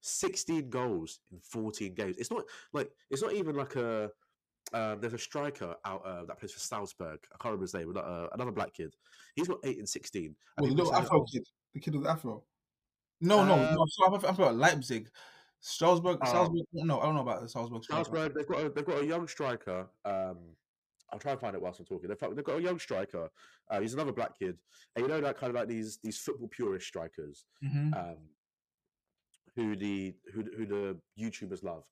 sixteen 0.00 0.70
goals 0.70 1.20
in 1.30 1.38
fourteen 1.40 1.94
games. 1.94 2.16
It's 2.18 2.30
not 2.30 2.44
like 2.72 2.90
it's 3.10 3.22
not 3.22 3.32
even 3.34 3.56
like 3.56 3.76
a. 3.76 4.10
Um, 4.72 5.00
there's 5.00 5.14
a 5.14 5.18
striker 5.18 5.74
out 5.84 6.04
uh, 6.06 6.24
that 6.26 6.38
plays 6.38 6.52
for 6.52 6.60
Salzburg. 6.60 7.18
I 7.32 7.36
can't 7.42 7.46
remember 7.46 7.64
his 7.64 7.74
name. 7.74 7.92
but, 7.92 8.04
Uh, 8.04 8.28
another 8.34 8.52
black 8.52 8.72
kid. 8.72 8.94
He's 9.34 9.48
got 9.48 9.58
eight 9.64 9.78
and 9.78 9.88
sixteen. 9.88 10.36
Well, 10.58 10.68
the 10.68 10.76
little 10.76 10.94
Afro 10.94 11.20
"Oh, 11.22 11.24
kid, 11.24 11.42
the 11.74 11.80
kid 11.80 11.94
with 11.94 12.04
the 12.04 12.10
Afro. 12.10 12.44
No, 13.20 13.44
no, 13.44 13.54
Uh, 13.54 13.74
no. 13.74 13.82
I'm 13.82 14.20
talking 14.20 14.28
about 14.28 14.56
Leipzig, 14.56 15.10
Strasbourg. 15.60 16.18
Oh. 16.22 16.30
Salzburg. 16.32 16.64
No, 16.72 17.00
I 17.00 17.06
don't 17.06 17.14
know 17.14 17.20
about 17.22 17.42
the 17.42 17.48
Salzburg. 17.48 17.84
striker. 17.84 18.04
Salzburg, 18.04 18.34
they've 18.34 18.46
got 18.46 18.64
a, 18.64 18.68
they've 18.70 18.84
got 18.84 19.02
a 19.02 19.06
young 19.06 19.28
striker. 19.28 19.86
Um, 20.04 20.38
I'll 21.12 21.18
try 21.18 21.32
and 21.32 21.40
find 21.40 21.54
it 21.56 21.60
whilst 21.62 21.80
I'm 21.80 21.86
talking. 21.86 22.08
They've, 22.08 22.34
they've 22.36 22.44
got 22.44 22.58
a 22.58 22.62
young 22.62 22.78
striker. 22.78 23.28
Uh, 23.68 23.80
he's 23.80 23.94
another 23.94 24.12
black 24.12 24.38
kid, 24.38 24.56
and 24.94 25.04
you 25.04 25.08
know 25.08 25.20
that 25.20 25.36
kind 25.38 25.50
of 25.50 25.56
like 25.56 25.68
these 25.68 25.98
these 26.02 26.18
football 26.18 26.48
purist 26.48 26.86
strikers, 26.86 27.44
Mhm. 27.64 27.94
um, 27.96 28.16
who 29.56 29.74
the 29.76 30.14
who 30.32 30.44
who 30.56 30.66
the 30.66 30.96
YouTubers 31.20 31.62
love. 31.64 31.84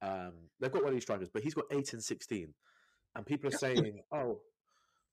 Um, 0.00 0.32
they've 0.58 0.72
got 0.72 0.82
one 0.82 0.88
of 0.88 0.94
these 0.94 1.02
strikers, 1.04 1.28
but 1.32 1.42
he's 1.42 1.54
got 1.54 1.66
eight 1.70 1.92
and 1.92 2.02
sixteen, 2.02 2.54
and 3.14 3.24
people 3.26 3.48
are 3.48 3.56
saying, 3.58 4.00
oh, 4.10 4.40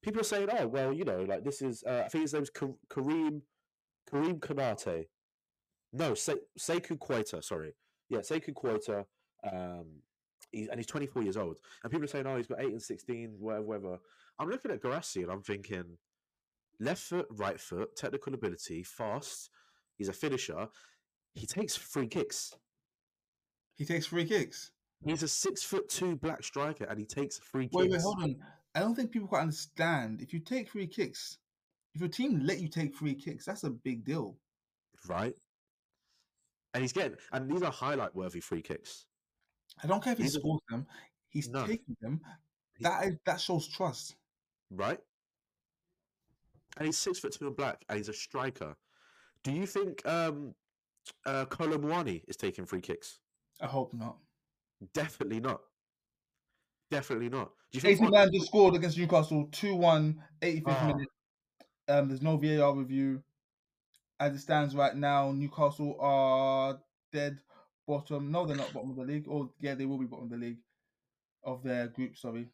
people 0.02 0.22
are 0.22 0.24
saying, 0.26 0.48
oh, 0.58 0.66
well, 0.68 0.92
you 0.94 1.04
know, 1.06 1.24
like 1.24 1.44
this 1.44 1.62
is. 1.62 1.84
Uh, 1.86 2.04
I 2.06 2.08
think 2.08 2.24
his 2.24 2.34
name's 2.34 2.50
Karim 2.50 3.42
Karim 4.10 4.40
Konaté. 4.40 5.06
No, 5.92 6.14
Se- 6.14 6.36
Sekou. 6.58 7.44
Sorry, 7.44 7.74
yeah, 8.10 8.20
Sekou 8.20 8.54
Koita. 8.54 9.06
Um, 9.52 10.02
He's, 10.52 10.68
and 10.68 10.80
he's 10.80 10.88
24 10.88 11.24
years 11.24 11.38
old. 11.38 11.60
And 11.84 11.92
people 11.92 12.06
are 12.06 12.08
saying, 12.08 12.26
oh, 12.26 12.38
he's 12.38 12.48
got 12.48 12.62
8 12.62 12.72
and 12.72 12.82
16, 12.82 13.36
whatever, 13.40 13.64
whatever. 13.64 14.00
I'm 14.40 14.50
looking 14.50 14.72
at 14.72 14.82
Guirassy 14.82 15.22
and 15.24 15.32
I'm 15.32 15.44
thinking, 15.44 15.98
left 16.80 17.02
foot, 17.02 17.28
right 17.32 17.60
foot, 17.60 17.96
technical 17.96 18.34
ability, 18.34 18.84
fast. 18.84 19.50
He's 19.98 20.10
a 20.10 20.14
finisher. 20.14 20.68
He 21.34 21.46
takes 21.46 21.76
free 21.76 22.08
kicks. 22.08 22.56
He 23.76 23.86
takes 23.86 24.08
free 24.08 24.26
kicks. 24.26 24.72
He's 25.06 25.24
a 25.24 25.28
six 25.28 25.64
foot 25.64 25.88
two 25.88 26.16
black 26.16 26.44
striker 26.44 26.86
and 26.86 27.00
he 27.00 27.06
takes 27.06 27.38
free 27.40 27.66
kicks. 27.66 27.76
Wait, 27.76 27.92
wait, 27.92 28.02
hold 28.02 28.24
on. 28.24 28.36
I 28.76 28.80
don't 28.80 28.96
think 28.96 29.12
people 29.12 29.28
quite 29.28 29.42
understand. 29.42 30.22
If 30.22 30.34
you 30.34 30.40
take 30.40 30.70
free 30.70 30.88
kicks, 30.88 31.38
if 31.96 32.02
your 32.02 32.10
team 32.10 32.42
let 32.44 32.60
you 32.60 32.68
take 32.68 32.96
free 32.96 33.16
kicks, 33.16 33.46
that's 33.46 33.64
a 33.64 33.70
big 33.70 34.04
deal. 34.04 34.36
Right? 35.08 35.34
And 36.74 36.82
he's 36.84 36.94
getting, 36.94 37.18
and 37.32 37.50
these 37.50 37.64
are 37.64 37.72
highlight 37.72 38.16
worthy 38.16 38.40
free 38.40 38.62
kicks. 38.62 39.06
I 39.84 39.88
don't 39.88 40.04
care 40.04 40.14
if 40.14 40.20
he 40.20 40.26
He's 40.26 40.34
scores 40.36 40.62
them. 40.70 40.86
He's 41.30 41.50
No. 41.50 41.66
taking 41.66 41.96
them. 42.02 42.22
He- 42.78 42.84
That 42.84 43.06
is, 43.08 43.16
that 43.26 43.42
shows 43.42 43.68
trust. 43.68 44.16
right? 44.72 45.00
And 46.78 46.86
he's 46.86 46.98
six 46.98 47.20
foot 47.20 47.34
two 47.34 47.48
and 47.48 47.56
black, 47.56 47.84
and 47.90 47.98
he's 47.98 48.10
a 48.10 48.14
striker. 48.14 48.76
Do 49.44 49.52
you 49.52 49.66
think 49.66 50.06
um, 50.08 50.54
uh, 51.26 51.46
Kolo 51.46 51.78
Muani 51.78 52.22
is 52.28 52.36
taking 52.38 52.66
free 52.66 52.82
kicks? 52.82 53.20
I 53.60 53.66
hope 53.68 53.94
not. 53.94 54.18
Definitely 54.94 55.40
not. 55.40 55.62
Definitely 56.92 57.30
not. 57.30 57.52
Do 57.72 57.78
you 57.78 57.82
think? 57.82 57.94
AC 58.00 58.04
Milan 58.04 58.30
just 58.34 58.48
scored 58.48 58.76
against 58.76 58.98
Newcastle 58.98 59.48
2 59.52 59.76
1, 59.76 60.24
85th 60.42 60.64
Ah. 60.68 60.88
minute. 60.88 61.10
Um, 61.88 62.08
there's 62.08 62.22
no 62.22 62.38
VAR 62.38 62.76
review. 62.76 63.24
As 64.20 64.36
it 64.36 64.40
stands 64.40 64.76
right 64.76 64.96
now, 64.96 65.32
Newcastle 65.32 65.96
are 66.00 66.80
dead 67.14 67.40
bottom. 67.88 68.32
No, 68.32 68.46
they're 68.46 68.56
not 68.58 68.74
bottom 68.74 68.90
of 68.92 68.98
the 68.98 69.04
league. 69.04 69.28
Or, 69.28 69.50
yeah, 69.60 69.76
they 69.76 69.86
will 69.86 69.98
be 69.98 70.06
bottom 70.06 70.26
of 70.26 70.32
the 70.32 70.38
league 70.38 70.60
of 71.44 71.64
their 71.64 71.88
group. 71.88 72.18
Sorry. 72.18 72.50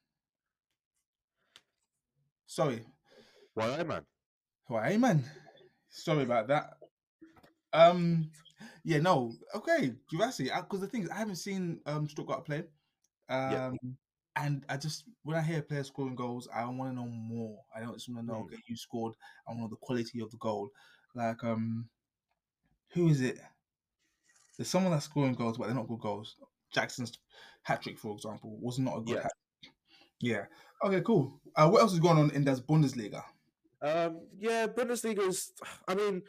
Sorry. 2.45 2.85
Why, 3.53 3.83
man? 3.83 4.05
Why, 4.67 4.97
man? 4.97 5.23
Sorry 5.89 6.23
about 6.23 6.47
that. 6.47 6.77
Um, 7.73 8.29
yeah, 8.83 8.99
no, 8.99 9.33
okay, 9.53 9.93
Guirassy. 10.11 10.45
Because 10.45 10.81
the 10.81 10.87
thing 10.87 11.03
is, 11.03 11.09
I 11.09 11.15
haven't 11.17 11.35
seen 11.37 11.79
um 11.85 12.07
Stuttgart 12.07 12.45
play. 12.45 12.63
Um, 13.29 13.51
Yeah. 13.51 13.71
and 14.37 14.63
I 14.69 14.77
just 14.77 15.05
when 15.23 15.37
I 15.37 15.41
hear 15.41 15.61
players 15.61 15.87
scoring 15.87 16.15
goals, 16.15 16.47
I 16.53 16.65
want 16.65 16.91
to 16.91 16.95
know 16.95 17.07
more. 17.07 17.59
I 17.75 17.81
don't 17.81 17.93
just 17.95 18.09
want 18.09 18.21
to 18.21 18.25
know 18.25 18.39
Mm. 18.39 18.45
okay, 18.45 18.57
you 18.67 18.77
scored. 18.77 19.15
I 19.47 19.51
want 19.51 19.59
to 19.59 19.61
know 19.63 19.69
the 19.69 19.75
quality 19.77 20.19
of 20.21 20.31
the 20.31 20.37
goal. 20.37 20.69
Like 21.15 21.43
um, 21.43 21.87
who 22.93 23.07
is 23.09 23.21
it? 23.21 23.39
There's 24.57 24.69
someone 24.69 24.91
that's 24.91 25.05
scoring 25.05 25.33
goals, 25.33 25.57
but 25.57 25.65
they're 25.67 25.75
not 25.75 25.87
good 25.87 25.99
goals. 25.99 26.35
Jackson's 26.73 27.17
hat 27.63 27.81
trick, 27.81 27.97
for 27.97 28.13
example, 28.13 28.57
was 28.61 28.79
not 28.79 28.97
a 28.97 29.01
good 29.01 29.15
Yeah. 29.15 29.23
hat. 29.23 29.31
Yeah. 30.19 30.45
Okay. 30.83 31.01
Cool. 31.01 31.39
Uh, 31.55 31.69
what 31.69 31.81
else 31.81 31.93
is 31.93 31.99
going 31.99 32.17
on 32.17 32.31
in 32.31 32.43
das 32.43 32.59
Bundesliga? 32.61 33.23
Um, 33.81 34.21
yeah, 34.37 34.67
Bundesliga 34.67 35.27
is. 35.27 35.51
I 35.87 35.95
mean, 35.95 36.21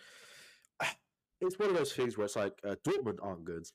it's 1.40 1.58
one 1.58 1.70
of 1.70 1.76
those 1.76 1.92
things 1.92 2.16
where 2.16 2.24
it's 2.26 2.36
like 2.36 2.58
uh, 2.64 2.76
Dortmund 2.86 3.18
aren't 3.22 3.44
good. 3.44 3.66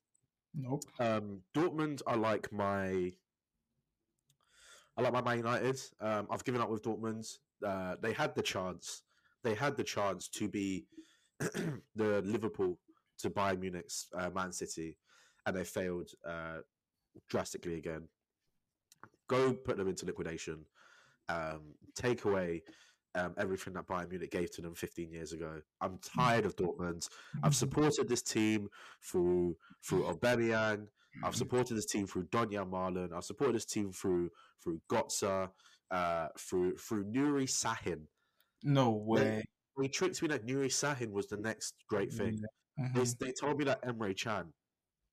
Nope. 0.53 0.83
Um, 0.99 1.41
Dortmund 1.53 2.01
are 2.07 2.17
like 2.17 2.51
my. 2.51 3.11
I 4.97 5.01
like 5.01 5.13
my 5.13 5.21
Man 5.21 5.37
United. 5.37 5.79
Um, 6.01 6.27
I've 6.29 6.43
given 6.43 6.61
up 6.61 6.69
with 6.69 6.83
Dortmund. 6.83 7.37
Uh, 7.65 7.95
they 8.01 8.11
had 8.13 8.35
the 8.35 8.41
chance. 8.41 9.03
They 9.43 9.55
had 9.55 9.77
the 9.77 9.83
chance 9.83 10.27
to 10.29 10.47
be 10.47 10.85
the 11.39 12.21
Liverpool 12.23 12.79
to 13.19 13.29
Bayern 13.29 13.59
Munich's 13.59 14.07
uh, 14.17 14.29
Man 14.29 14.51
City, 14.51 14.97
and 15.45 15.55
they 15.55 15.63
failed 15.63 16.09
uh, 16.27 16.59
drastically 17.29 17.75
again. 17.77 18.07
Go 19.27 19.53
put 19.53 19.77
them 19.77 19.87
into 19.87 20.05
liquidation. 20.05 20.65
Um, 21.29 21.75
take 21.95 22.25
away 22.25 22.63
um, 23.15 23.33
everything 23.37 23.73
that 23.73 23.87
Bayern 23.87 24.09
Munich 24.09 24.31
gave 24.31 24.51
to 24.51 24.61
them 24.61 24.75
15 24.75 25.11
years 25.11 25.33
ago. 25.33 25.61
I'm 25.81 25.99
tired 25.99 26.45
of 26.45 26.55
Dortmund. 26.55 27.07
I've 27.43 27.55
supported 27.55 28.07
this 28.07 28.21
team 28.21 28.69
through 29.03 29.57
through 29.83 30.03
Aubameyang. 30.03 30.87
I've 31.23 31.35
supported 31.35 31.75
this 31.75 31.85
team 31.85 32.07
through 32.07 32.25
Donyell 32.27 32.69
Malen. 32.69 33.13
I've 33.13 33.25
supported 33.25 33.55
this 33.55 33.65
team 33.65 33.91
through 33.91 34.29
through 34.63 34.81
Götze, 34.89 35.49
uh, 35.91 36.27
through 36.37 36.77
through 36.77 37.05
Nuri 37.05 37.47
Sahin. 37.49 38.03
No 38.63 38.91
way. 38.91 39.43
They 39.79 39.87
tricked 39.87 40.21
me 40.21 40.27
that 40.29 40.45
Nuri 40.45 40.67
Sahin 40.67 41.11
was 41.11 41.27
the 41.27 41.37
next 41.37 41.75
great 41.87 42.11
thing. 42.11 42.41
Mhm. 42.79 42.93
They, 43.19 43.25
they 43.25 43.31
told 43.33 43.57
me 43.57 43.65
that 43.65 43.81
Emre 43.83 44.15
Can 44.17 44.53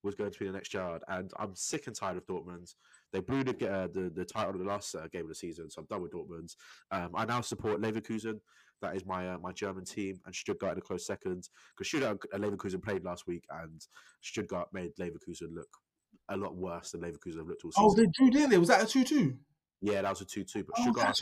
was 0.02 0.14
going 0.14 0.30
to 0.30 0.38
be 0.38 0.46
the 0.46 0.52
next 0.52 0.72
yard, 0.74 1.02
and 1.08 1.30
I'm 1.38 1.54
sick 1.54 1.86
and 1.86 1.96
tired 1.96 2.16
of 2.16 2.26
Dortmund. 2.26 2.74
They 3.12 3.20
blew 3.20 3.42
the 3.44 3.52
uh, 3.70 3.88
the, 3.88 4.10
the 4.14 4.24
title 4.24 4.50
of 4.54 4.58
the 4.58 4.64
last 4.64 4.94
uh, 4.94 5.08
game 5.08 5.22
of 5.22 5.28
the 5.28 5.34
season, 5.34 5.70
so 5.70 5.80
I'm 5.80 5.86
done 5.86 6.02
with 6.02 6.12
Dortmund. 6.12 6.54
Um, 6.90 7.10
I 7.14 7.24
now 7.24 7.40
support 7.40 7.80
Leverkusen. 7.80 8.40
That 8.80 8.94
is 8.94 9.04
my 9.04 9.30
uh, 9.30 9.38
my 9.38 9.52
German 9.52 9.84
team, 9.84 10.20
and 10.24 10.34
Stuttgart 10.34 10.72
in 10.72 10.78
a 10.78 10.82
close 10.82 11.06
second 11.06 11.48
because 11.76 11.88
Stuttgart 11.88 12.20
and 12.32 12.44
Leverkusen 12.44 12.82
played 12.82 13.04
last 13.04 13.26
week, 13.26 13.44
and 13.50 13.84
Stuttgart 14.20 14.68
made 14.72 14.92
Leverkusen 15.00 15.52
look 15.52 15.68
a 16.28 16.36
lot 16.36 16.54
worse 16.54 16.92
than 16.92 17.00
Leverkusen 17.00 17.38
have 17.38 17.46
looked 17.48 17.64
all 17.64 17.72
Oh, 17.76 17.94
they 17.94 18.06
drew, 18.12 18.30
didn't 18.30 18.50
they? 18.50 18.58
Was 18.58 18.68
that 18.68 18.82
a 18.82 18.86
2 18.86 19.04
2? 19.04 19.36
Yeah, 19.80 20.02
that 20.02 20.10
was 20.10 20.20
a 20.20 20.24
two-two, 20.24 20.64
but 20.64 20.74
Oh, 20.78 20.82
Stuttgart, 20.82 21.06
I 21.06 21.12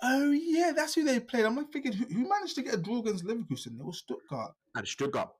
that's 0.00 0.12
think, 0.12 0.22
who 0.22 0.28
they- 0.28 0.58
oh, 0.58 0.60
yeah, 0.66 0.72
that's 0.74 0.94
who 0.94 1.04
they 1.04 1.20
played. 1.20 1.44
I'm 1.44 1.56
like 1.56 1.72
thinking, 1.72 1.92
who, 1.92 2.04
who 2.06 2.28
managed 2.28 2.54
to 2.56 2.62
get 2.62 2.74
a 2.74 2.78
draw 2.78 3.00
against 3.00 3.24
Leverkusen? 3.24 3.78
It 3.78 3.84
was 3.84 3.98
Stuttgart. 3.98 4.54
and 4.74 4.86
Stuttgart 4.86 5.30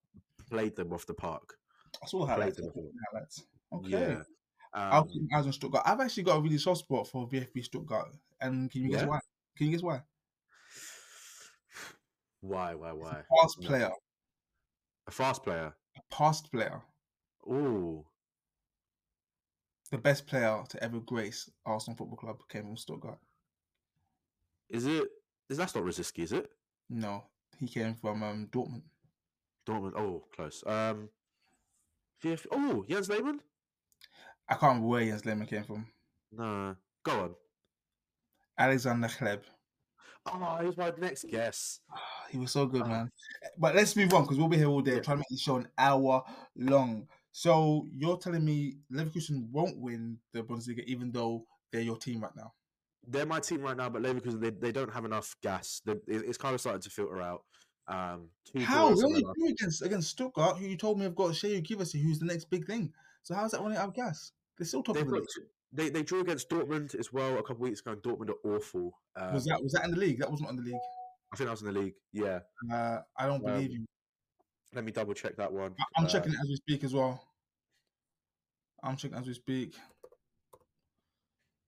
played 0.51 0.77
them 0.77 0.93
off 0.93 1.07
the 1.07 1.15
park. 1.15 1.57
I 2.03 2.07
saw 2.07 2.21
the 2.21 2.33
highlights. 2.33 2.59
I 2.61 2.63
off 2.65 2.75
saw 2.75 2.81
the- 2.83 2.89
the 2.89 2.93
highlights. 3.13 3.43
Okay. 3.73 3.91
Yeah. 3.91 4.23
Um, 4.75 5.09
my 5.31 5.39
eyes 5.39 5.47
on 5.47 5.53
Stuttgart. 5.53 5.83
I've 5.87 6.01
actually 6.01 6.23
got 6.25 6.37
a 6.37 6.41
really 6.41 6.59
soft 6.59 6.81
spot 6.81 7.09
for 7.09 7.27
VfB 7.29 7.65
Stuttgart. 7.65 8.15
And 8.41 8.71
can 8.71 8.83
you 8.83 8.91
guess 8.91 9.03
Yeah? 9.03 9.07
why? 9.09 9.21
Can 9.57 9.67
you 9.67 9.73
guess 9.73 9.83
why? 9.83 10.03
why? 12.41 12.75
Why? 12.75 12.93
Why? 12.93 13.23
Past 13.41 13.61
No. 13.61 13.67
player. 13.69 13.91
A 15.07 15.11
fast 15.11 15.43
player. 15.43 15.75
A 15.97 16.15
past 16.15 16.51
player. 16.53 16.83
Oh, 17.49 18.07
The 19.93 19.99
best 19.99 20.27
player 20.27 20.65
to 20.69 20.83
ever 20.83 20.99
grace 21.01 21.49
Arsenal 21.65 21.97
Football 21.97 22.17
Club 22.19 22.49
came 22.49 22.65
from 22.65 22.77
Stuttgart. 22.77 23.19
Is 24.71 24.87
it? 24.87 25.05
Is 25.49 25.57
that's 25.59 25.75
not 25.75 25.85
Rosický? 25.85 26.25
Is 26.25 26.33
it? 26.33 26.51
No, 26.91 27.25
he 27.59 27.67
came 27.69 27.95
from 27.95 28.23
um, 28.23 28.49
Dortmund. 28.51 28.83
Dortmund. 29.67 29.93
Oh, 29.97 30.25
close. 30.35 30.63
Um, 30.67 31.09
VF, 32.23 32.47
oh, 32.53 32.85
Jens 32.89 33.09
Lehmann. 33.09 33.41
I 34.49 34.55
can't 34.55 34.63
remember 34.63 34.89
where 34.89 35.05
Jens 35.05 35.25
Lehmann 35.25 35.47
came 35.47 35.65
from. 35.65 35.87
No, 36.33 36.77
go 37.05 37.13
on. 37.21 37.35
Alexander 38.59 39.09
Hleb. 39.09 39.41
Oh, 40.27 40.59
he 40.61 40.67
was 40.67 40.77
my 40.77 40.93
next 40.99 41.27
guess. 41.29 41.81
He 42.31 42.39
was 42.39 42.51
so 42.51 42.67
good, 42.67 42.83
Ah. 42.83 42.89
man. 42.89 43.11
But 43.57 43.77
let's 43.77 43.95
move 43.95 44.13
on 44.13 44.23
because 44.23 44.37
we'll 44.37 44.49
be 44.49 44.57
here 44.57 44.67
all 44.67 44.81
day 44.83 44.99
trying 44.99 45.19
to 45.19 45.19
make 45.19 45.29
this 45.31 45.41
show 45.41 45.57
an 45.57 45.69
hour 45.79 46.25
long. 46.57 47.07
So 47.31 47.87
you're 47.93 48.17
telling 48.19 48.45
me 48.45 48.79
Leverkusen 48.93 49.49
won't 49.53 49.79
win 49.79 50.19
the 50.33 50.43
Bundesliga 50.43 50.83
even 50.87 51.13
though 51.13 51.47
they're 51.71 51.83
your 51.83 51.97
team 51.99 52.21
right 52.21 52.35
now? 52.35 52.53
They're 53.07 53.27
my 53.27 53.41
team 53.41 53.61
right 53.63 53.77
now, 53.77 53.89
but 53.89 54.03
Leverkusen 54.03 54.41
they, 54.41 54.51
they 54.51 54.73
don't 54.73 54.93
have 54.93 55.05
enough 55.05 55.37
gas. 55.43 55.81
They, 55.85 55.95
it's 56.09 56.39
kind 56.39 56.55
of 56.55 56.61
starting 56.61 56.83
to 56.83 56.91
filter 56.91 57.21
out. 57.23 57.43
Um, 57.89 58.31
two 58.45 58.65
How? 58.65 58.89
and 58.89 59.05
only 59.05 59.23
drew 59.23 59.49
against 59.51 59.83
against 59.83 60.11
Stuttgart, 60.11 60.57
who 60.59 60.67
you 60.67 60.77
told 60.77 60.99
me 60.99 61.05
have 61.05 61.15
got 61.15 61.31
Serhou 61.31 61.63
Guirassy, 61.67 62.03
who's 62.03 62.19
the 62.19 62.25
next 62.27 62.51
big 62.51 62.67
thing. 62.67 62.93
So 63.23 63.35
how's 63.35 63.53
that 63.53 63.61
running 63.61 63.79
out 63.79 63.89
of 63.89 63.95
gas? 63.95 64.33
They're 64.59 64.67
still 64.67 64.83
top 64.83 64.97
of 64.97 65.07
the 65.07 65.13
league. 65.15 65.25
they 65.73 65.89
they 65.91 66.03
drew 66.03 66.21
against 66.21 66.49
Dortmund 66.51 66.95
as 66.99 67.13
well 67.13 67.39
a 67.39 67.43
couple 67.43 67.63
weeks 67.63 67.81
ago. 67.81 67.93
and 67.93 68.03
Dortmund 68.03 68.31
are 68.31 68.51
awful. 68.57 68.93
Um, 69.15 69.35
Was 69.35 69.45
that 69.45 69.63
was 69.63 69.73
that 69.73 69.85
in 69.85 69.93
the 69.93 69.99
league? 69.99 70.19
That 70.19 70.31
wasn't 70.31 70.51
in 70.51 70.57
the 70.57 70.63
league. 70.63 70.81
I 71.33 71.37
think 71.37 71.47
that 71.47 71.53
was 71.53 71.63
in 71.63 71.73
the 71.73 71.81
league. 71.81 71.95
Yeah. 72.13 72.41
Uh, 72.73 72.99
I 73.17 73.27
don't 73.27 73.37
Um, 73.47 73.53
believe 73.53 73.71
you. 73.73 73.85
Let 74.75 74.85
me 74.85 74.91
double 74.93 75.15
check 75.15 75.37
that 75.37 75.53
one. 75.53 75.75
I- 75.79 75.85
I'm 76.01 76.07
Uh, 76.07 76.09
checking 76.09 76.33
it 76.33 76.39
as 76.43 76.49
we 76.49 76.57
speak 76.57 76.83
as 76.83 76.93
well. 76.93 77.23
I'm 78.83 78.97
checking 78.97 79.17
as 79.17 79.27
we 79.27 79.35
speak. 79.35 79.75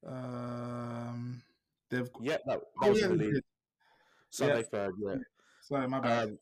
Um, 0.06 1.42
they've 1.90 2.08
Yeah, 2.20 2.38
that, 2.46 2.60
that 2.60 2.60
oh 2.82 2.94
yeah, 2.96 3.08
the 3.08 3.14
league. 3.14 3.34
did. 3.34 3.44
Third. 4.32 4.92
Yeah. 5.00 5.14
sorry, 5.62 5.88
my 5.88 6.00
bad. 6.00 6.28
Um, 6.28 6.38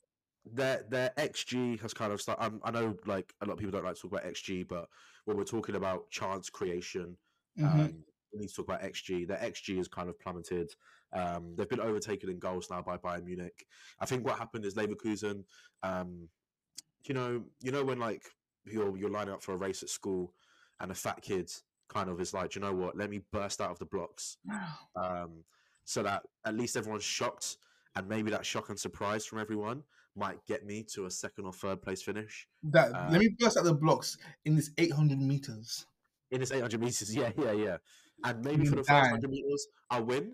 their 0.53 0.85
their 0.89 1.11
XG 1.19 1.81
has 1.81 1.93
kind 1.95 2.13
of 2.13 2.21
started. 2.21 2.43
Um, 2.45 2.61
I 2.65 2.71
know, 2.71 2.97
like 3.07 3.33
a 3.41 3.47
lot 3.47 3.55
of 3.55 3.59
people 3.59 3.73
don't 3.73 3.85
like 3.85 3.95
to 3.97 4.01
talk 4.03 4.13
about 4.13 4.25
XG, 4.25 4.67
but 4.69 4.89
when 5.25 5.37
we're 5.37 5.45
talking 5.45 5.75
about 5.77 6.11
chance 6.11 6.49
creation, 6.51 7.17
Mhm. 7.59 7.65
um, 7.87 8.05
we 8.33 8.41
need 8.41 8.49
to 8.49 8.55
talk 8.55 8.67
about 8.69 8.83
XG. 8.83 9.25
Their 9.27 9.39
XG 9.39 9.77
has 9.79 9.89
kind 9.89 10.09
of 10.09 10.19
plummeted. 10.21 10.75
Um, 11.13 11.55
they've 11.57 11.69
been 11.69 11.81
overtaken 11.81 12.29
in 12.31 12.39
goals 12.39 12.69
now 12.71 12.83
by 12.83 12.97
Bayern 12.99 13.25
Munich. 13.25 13.67
I 14.01 14.07
think 14.07 14.25
what 14.25 14.39
happened 14.39 14.65
is 14.65 14.75
Leverkusen. 14.75 15.45
Um, 15.83 16.29
you 17.05 17.15
know, 17.15 17.45
you 17.61 17.73
know 17.73 17.85
when 17.85 17.99
like 17.99 18.23
you're 18.65 18.97
you're 18.97 19.11
lining 19.11 19.33
up 19.35 19.43
for 19.43 19.55
a 19.55 19.57
race 19.57 19.83
at 19.83 19.89
school, 19.89 20.35
and 20.81 20.91
a 20.91 20.95
fat 20.95 21.23
kid 21.23 21.51
kind 21.89 22.09
of 22.11 22.21
is 22.21 22.35
like, 22.35 22.55
you 22.55 22.61
know 22.61 22.73
what? 22.75 22.97
Let 22.97 23.11
me 23.11 23.21
burst 23.33 23.61
out 23.61 23.71
of 23.71 23.79
the 23.79 23.87
blocks 23.87 24.39
um, 24.97 25.45
so 25.85 26.03
that 26.03 26.23
at 26.45 26.55
least 26.55 26.77
everyone's 26.77 27.05
shocked, 27.05 27.57
and 27.95 28.09
maybe 28.09 28.31
that 28.31 28.45
shock 28.45 28.69
and 28.69 28.79
surprise 28.79 29.25
from 29.25 29.39
everyone 29.39 29.83
might 30.17 30.45
get 30.47 30.65
me 30.65 30.83
to 30.83 31.07
a 31.07 31.11
second 31.11 31.45
or 31.45 31.53
third 31.53 31.83
place 31.83 32.03
finish. 32.03 32.49
That 32.65 32.93
Uh, 32.95 33.09
let 33.11 33.21
me 33.21 33.29
burst 33.39 33.57
out 33.59 33.65
the 33.65 33.75
blocks 33.75 34.17
in 34.45 34.57
this 34.57 34.71
800 34.79 35.19
meters. 35.19 35.87
in 36.31 36.41
this 36.41 36.51
800 36.53 36.81
meters. 36.81 37.15
Yeah, 37.17 37.31
yeah, 37.39 37.53
yeah. 37.53 37.77
And 38.25 38.45
maybe 38.45 38.65
for 38.65 38.77
the 38.77 38.83
first 38.83 38.89
dang. 38.89 39.11
100 39.13 39.31
meters, 39.31 39.69
I'll 39.91 40.05
win. 40.05 40.33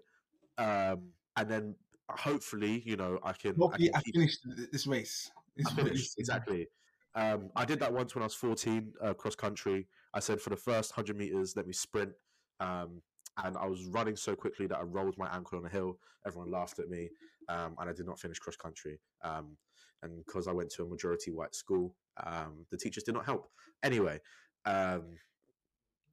Um, 0.57 1.11
and 1.37 1.49
then 1.51 1.75
hopefully, 2.09 2.83
you 2.87 2.97
know, 2.97 3.19
I 3.23 3.33
can. 3.33 3.53
I 3.53 3.59
Hopefully, 3.59 3.89
can 3.89 3.97
I 3.97 4.01
finished 4.13 4.39
th- 4.57 4.71
this 4.71 4.87
race. 4.87 5.31
is 5.57 5.67
I 5.67 5.71
what 5.75 5.85
finished 5.85 6.13
said. 6.13 6.21
exactly. 6.21 6.69
Um, 7.15 7.51
I 7.57 7.65
did 7.67 7.81
that 7.81 7.93
once 7.93 8.15
when 8.15 8.23
I 8.23 8.27
was 8.27 8.35
14, 8.35 8.93
uh, 9.03 9.15
cross 9.15 9.35
country. 9.35 9.87
I 10.15 10.21
said 10.21 10.41
for 10.41 10.51
the 10.51 10.57
first 10.57 10.97
100 10.97 11.17
meters, 11.17 11.55
let 11.57 11.67
me 11.67 11.73
sprint. 11.73 12.13
Um, 12.61 13.03
and 13.43 13.57
I 13.57 13.67
was 13.67 13.87
running 13.87 14.17
so 14.17 14.35
quickly 14.37 14.67
that 14.67 14.79
I 14.79 14.83
rolled 14.83 15.17
my 15.17 15.29
ankle 15.35 15.59
on 15.59 15.65
a 15.65 15.69
hill. 15.69 15.99
Everyone 16.27 16.51
laughed 16.51 16.79
at 16.79 16.89
me, 16.89 17.09
um, 17.49 17.77
and 17.79 17.89
I 17.89 17.93
did 17.93 18.07
not 18.07 18.21
finish 18.21 18.39
cross 18.39 18.57
country. 18.57 19.01
Um, 19.25 19.57
and 20.03 20.17
because 20.25 20.49
I 20.49 20.53
went 20.53 20.71
to 20.73 20.83
a 20.83 20.87
majority 20.89 21.31
white 21.31 21.55
school, 21.55 21.95
um, 22.25 22.67
the 22.71 22.77
teachers 22.77 23.05
did 23.05 23.15
not 23.15 23.25
help. 23.25 23.49
Anyway, 23.83 24.21
um, 24.67 25.19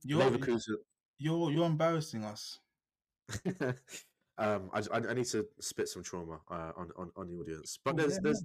You're, 0.04 0.22
Leverkusen. 0.22 0.76
you're 1.18 1.52
you're 1.52 1.66
embarrassing 1.66 2.24
us. 2.24 2.60
um, 4.38 4.70
I, 4.74 4.80
I, 4.92 4.98
I 5.10 5.14
need 5.14 5.26
to 5.26 5.46
spit 5.60 5.88
some 5.90 6.04
trauma 6.04 6.40
uh, 6.50 6.72
on, 6.78 6.90
on 6.98 7.12
on 7.16 7.28
the 7.28 7.36
audience, 7.36 7.78
but 7.84 7.96
Oh, 7.96 7.98
there's 7.98 8.14
yeah, 8.14 8.20
there's 8.24 8.44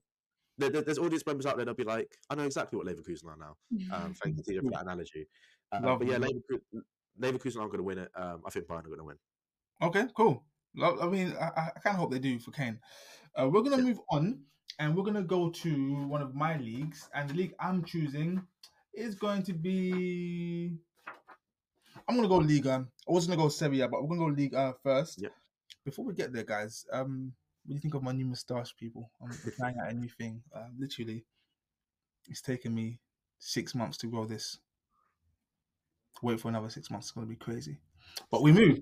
there, 0.58 0.70
there- 0.70 0.82
there's 0.82 0.98
audience 0.98 1.24
members 1.26 1.46
out 1.46 1.56
there 1.56 1.64
that'll 1.64 1.76
be 1.76 1.84
like, 1.84 2.10
I 2.30 2.34
know 2.34 2.44
exactly 2.44 2.76
what 2.76 2.86
Leverkusen 2.86 3.26
are 3.26 3.36
now. 3.36 3.56
Um, 3.92 4.14
thank 4.14 4.36
you 4.46 4.62
for 4.62 4.70
that 4.70 4.82
analogy. 4.82 5.26
Uh, 5.72 5.96
but 5.96 6.06
yeah, 6.06 6.18
Leverkusen, 6.18 6.82
Leverkusen 7.20 7.58
aren't 7.60 7.70
going 7.72 7.78
to 7.78 7.82
win 7.82 7.98
it. 7.98 8.10
Um, 8.16 8.42
I 8.46 8.50
think 8.50 8.66
Bayern 8.66 8.80
are 8.84 8.88
going 8.88 8.98
to 8.98 9.04
win. 9.04 9.16
Okay, 9.82 10.04
cool. 10.16 10.44
I 10.82 11.06
mean, 11.06 11.34
I, 11.40 11.44
I 11.76 11.80
kind 11.82 11.94
of 11.94 12.00
hope 12.00 12.10
they 12.10 12.18
do 12.18 12.38
for 12.38 12.50
Kane. 12.50 12.78
Uh, 13.36 13.48
we're 13.48 13.62
gonna 13.62 13.76
Yeah. 13.78 13.82
move 13.84 14.00
on, 14.10 14.40
and 14.78 14.96
we're 14.96 15.04
gonna 15.04 15.22
go 15.22 15.50
to 15.50 15.94
one 16.06 16.20
of 16.22 16.34
my 16.34 16.56
leagues, 16.58 17.08
and 17.14 17.28
the 17.30 17.34
league 17.34 17.54
I'm 17.60 17.84
choosing 17.84 18.42
is 18.92 19.14
going 19.14 19.42
to 19.44 19.52
be. 19.52 20.72
I'm 22.08 22.16
gonna 22.16 22.28
go 22.28 22.36
Liga. 22.38 22.86
I 23.08 23.12
was 23.12 23.26
gonna 23.26 23.40
go 23.40 23.48
Serie 23.48 23.80
A, 23.80 23.88
but 23.88 24.02
we're 24.02 24.16
gonna 24.16 24.34
go 24.34 24.40
Liga 24.42 24.74
first. 24.82 25.20
Yeah. 25.22 25.28
Before 25.84 26.04
we 26.04 26.14
get 26.14 26.32
there, 26.32 26.44
guys, 26.44 26.86
um, 26.92 27.32
what 27.64 27.70
do 27.70 27.74
you 27.74 27.80
think 27.80 27.94
of 27.94 28.02
my 28.02 28.12
new 28.12 28.26
moustache, 28.26 28.74
people? 28.76 29.10
I'm 29.22 29.30
trying 29.56 29.76
out 29.78 29.90
a 29.90 29.94
new 29.94 30.08
thing. 30.08 30.42
Uh, 30.54 30.68
literally, 30.78 31.24
it's 32.28 32.40
taken 32.42 32.74
me 32.74 33.00
six 33.38 33.74
months 33.74 33.96
to 33.98 34.06
grow 34.06 34.24
this. 34.26 34.58
Wait 36.22 36.40
for 36.40 36.48
another 36.48 36.68
six 36.70 36.90
months. 36.90 37.06
It's 37.08 37.12
gonna 37.12 37.26
be 37.26 37.36
crazy. 37.36 37.78
But 38.30 38.42
we 38.42 38.52
move. 38.52 38.78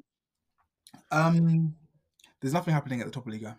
Um, 1.10 1.74
there's 2.40 2.52
nothing 2.54 2.74
happening 2.74 3.00
at 3.00 3.06
the 3.06 3.12
top 3.12 3.26
of 3.26 3.32
Liga. 3.32 3.58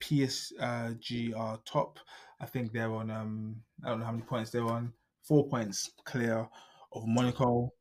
PSG 0.00 1.32
are 1.34 1.58
top. 1.64 1.98
I 2.40 2.46
think 2.46 2.72
they're 2.72 2.92
on. 2.92 3.10
Um, 3.10 3.62
I 3.84 3.88
don't 3.88 4.00
know 4.00 4.06
how 4.06 4.12
many 4.12 4.24
points 4.24 4.50
they're 4.50 4.66
on. 4.66 4.92
Four 5.22 5.48
points 5.48 5.90
clear 6.04 6.48
of 6.92 7.06
Monaco. 7.06 7.72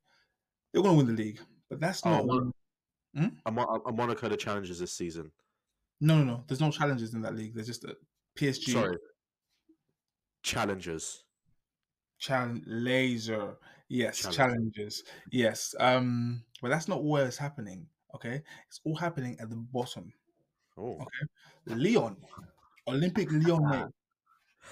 They're 0.71 0.81
going 0.81 0.97
to 0.97 1.05
win 1.05 1.15
the 1.15 1.23
league, 1.23 1.39
but 1.69 1.79
that's 1.79 2.05
Oh, 2.05 2.11
not. 2.11 2.25
Mon- 2.25 2.51
Hmm? 3.15 3.27
Mon- 3.49 3.81
Monaco 3.95 4.27
the 4.27 4.35
challenges 4.35 4.79
this 4.79 4.91
season. 4.91 5.31
No, 6.01 6.17
no, 6.19 6.23
no. 6.23 6.43
There's 6.47 6.61
no 6.61 6.71
challenges 6.71 7.13
in 7.13 7.21
that 7.21 7.35
league. 7.35 7.53
There's 7.55 7.67
just 7.67 7.83
a 7.85 7.95
PSG 8.37 8.71
Sorry, 8.73 8.97
challengers. 10.43 11.23
challenge 12.19 12.63
laser. 12.67 13.57
Yes, 13.87 14.19
Challenges. 14.19 14.35
challenges. 14.37 15.03
Yes. 15.31 15.75
Um, 15.79 16.43
but 16.61 16.69
that's 16.69 16.87
not 16.87 17.03
where 17.03 17.25
it's 17.27 17.37
happening. 17.37 17.87
Okay, 18.15 18.41
it's 18.67 18.79
all 18.85 18.95
happening 18.95 19.37
at 19.39 19.49
the 19.49 19.55
bottom. 19.57 20.11
Oh, 20.77 20.93
Okay. 21.01 21.75
Leon, 21.75 22.17
Olympic 22.87 23.29
mate. 23.31 23.87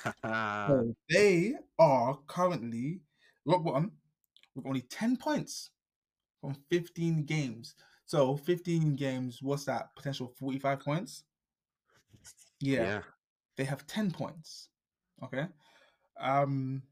So 0.23 0.95
they 1.09 1.53
are 1.77 2.17
currently 2.27 3.01
rock 3.45 3.63
bottom 3.63 3.91
with 4.55 4.65
only 4.65 4.81
10 4.81 5.17
points 5.17 5.69
from 6.41 6.55
15 6.71 7.25
games. 7.25 7.75
So 8.13 8.37
15 8.37 8.95
games, 8.95 9.41
what's 9.41 9.65
that? 9.65 9.95
Potential 9.95 10.27
45 10.37 10.81
points? 10.81 11.23
Yeah, 12.59 12.83
yeah. 12.83 13.01
they 13.57 13.63
have 13.63 13.87
10 13.87 14.11
points. 14.11 14.69
Okay. 15.23 15.47
Um 16.19 16.83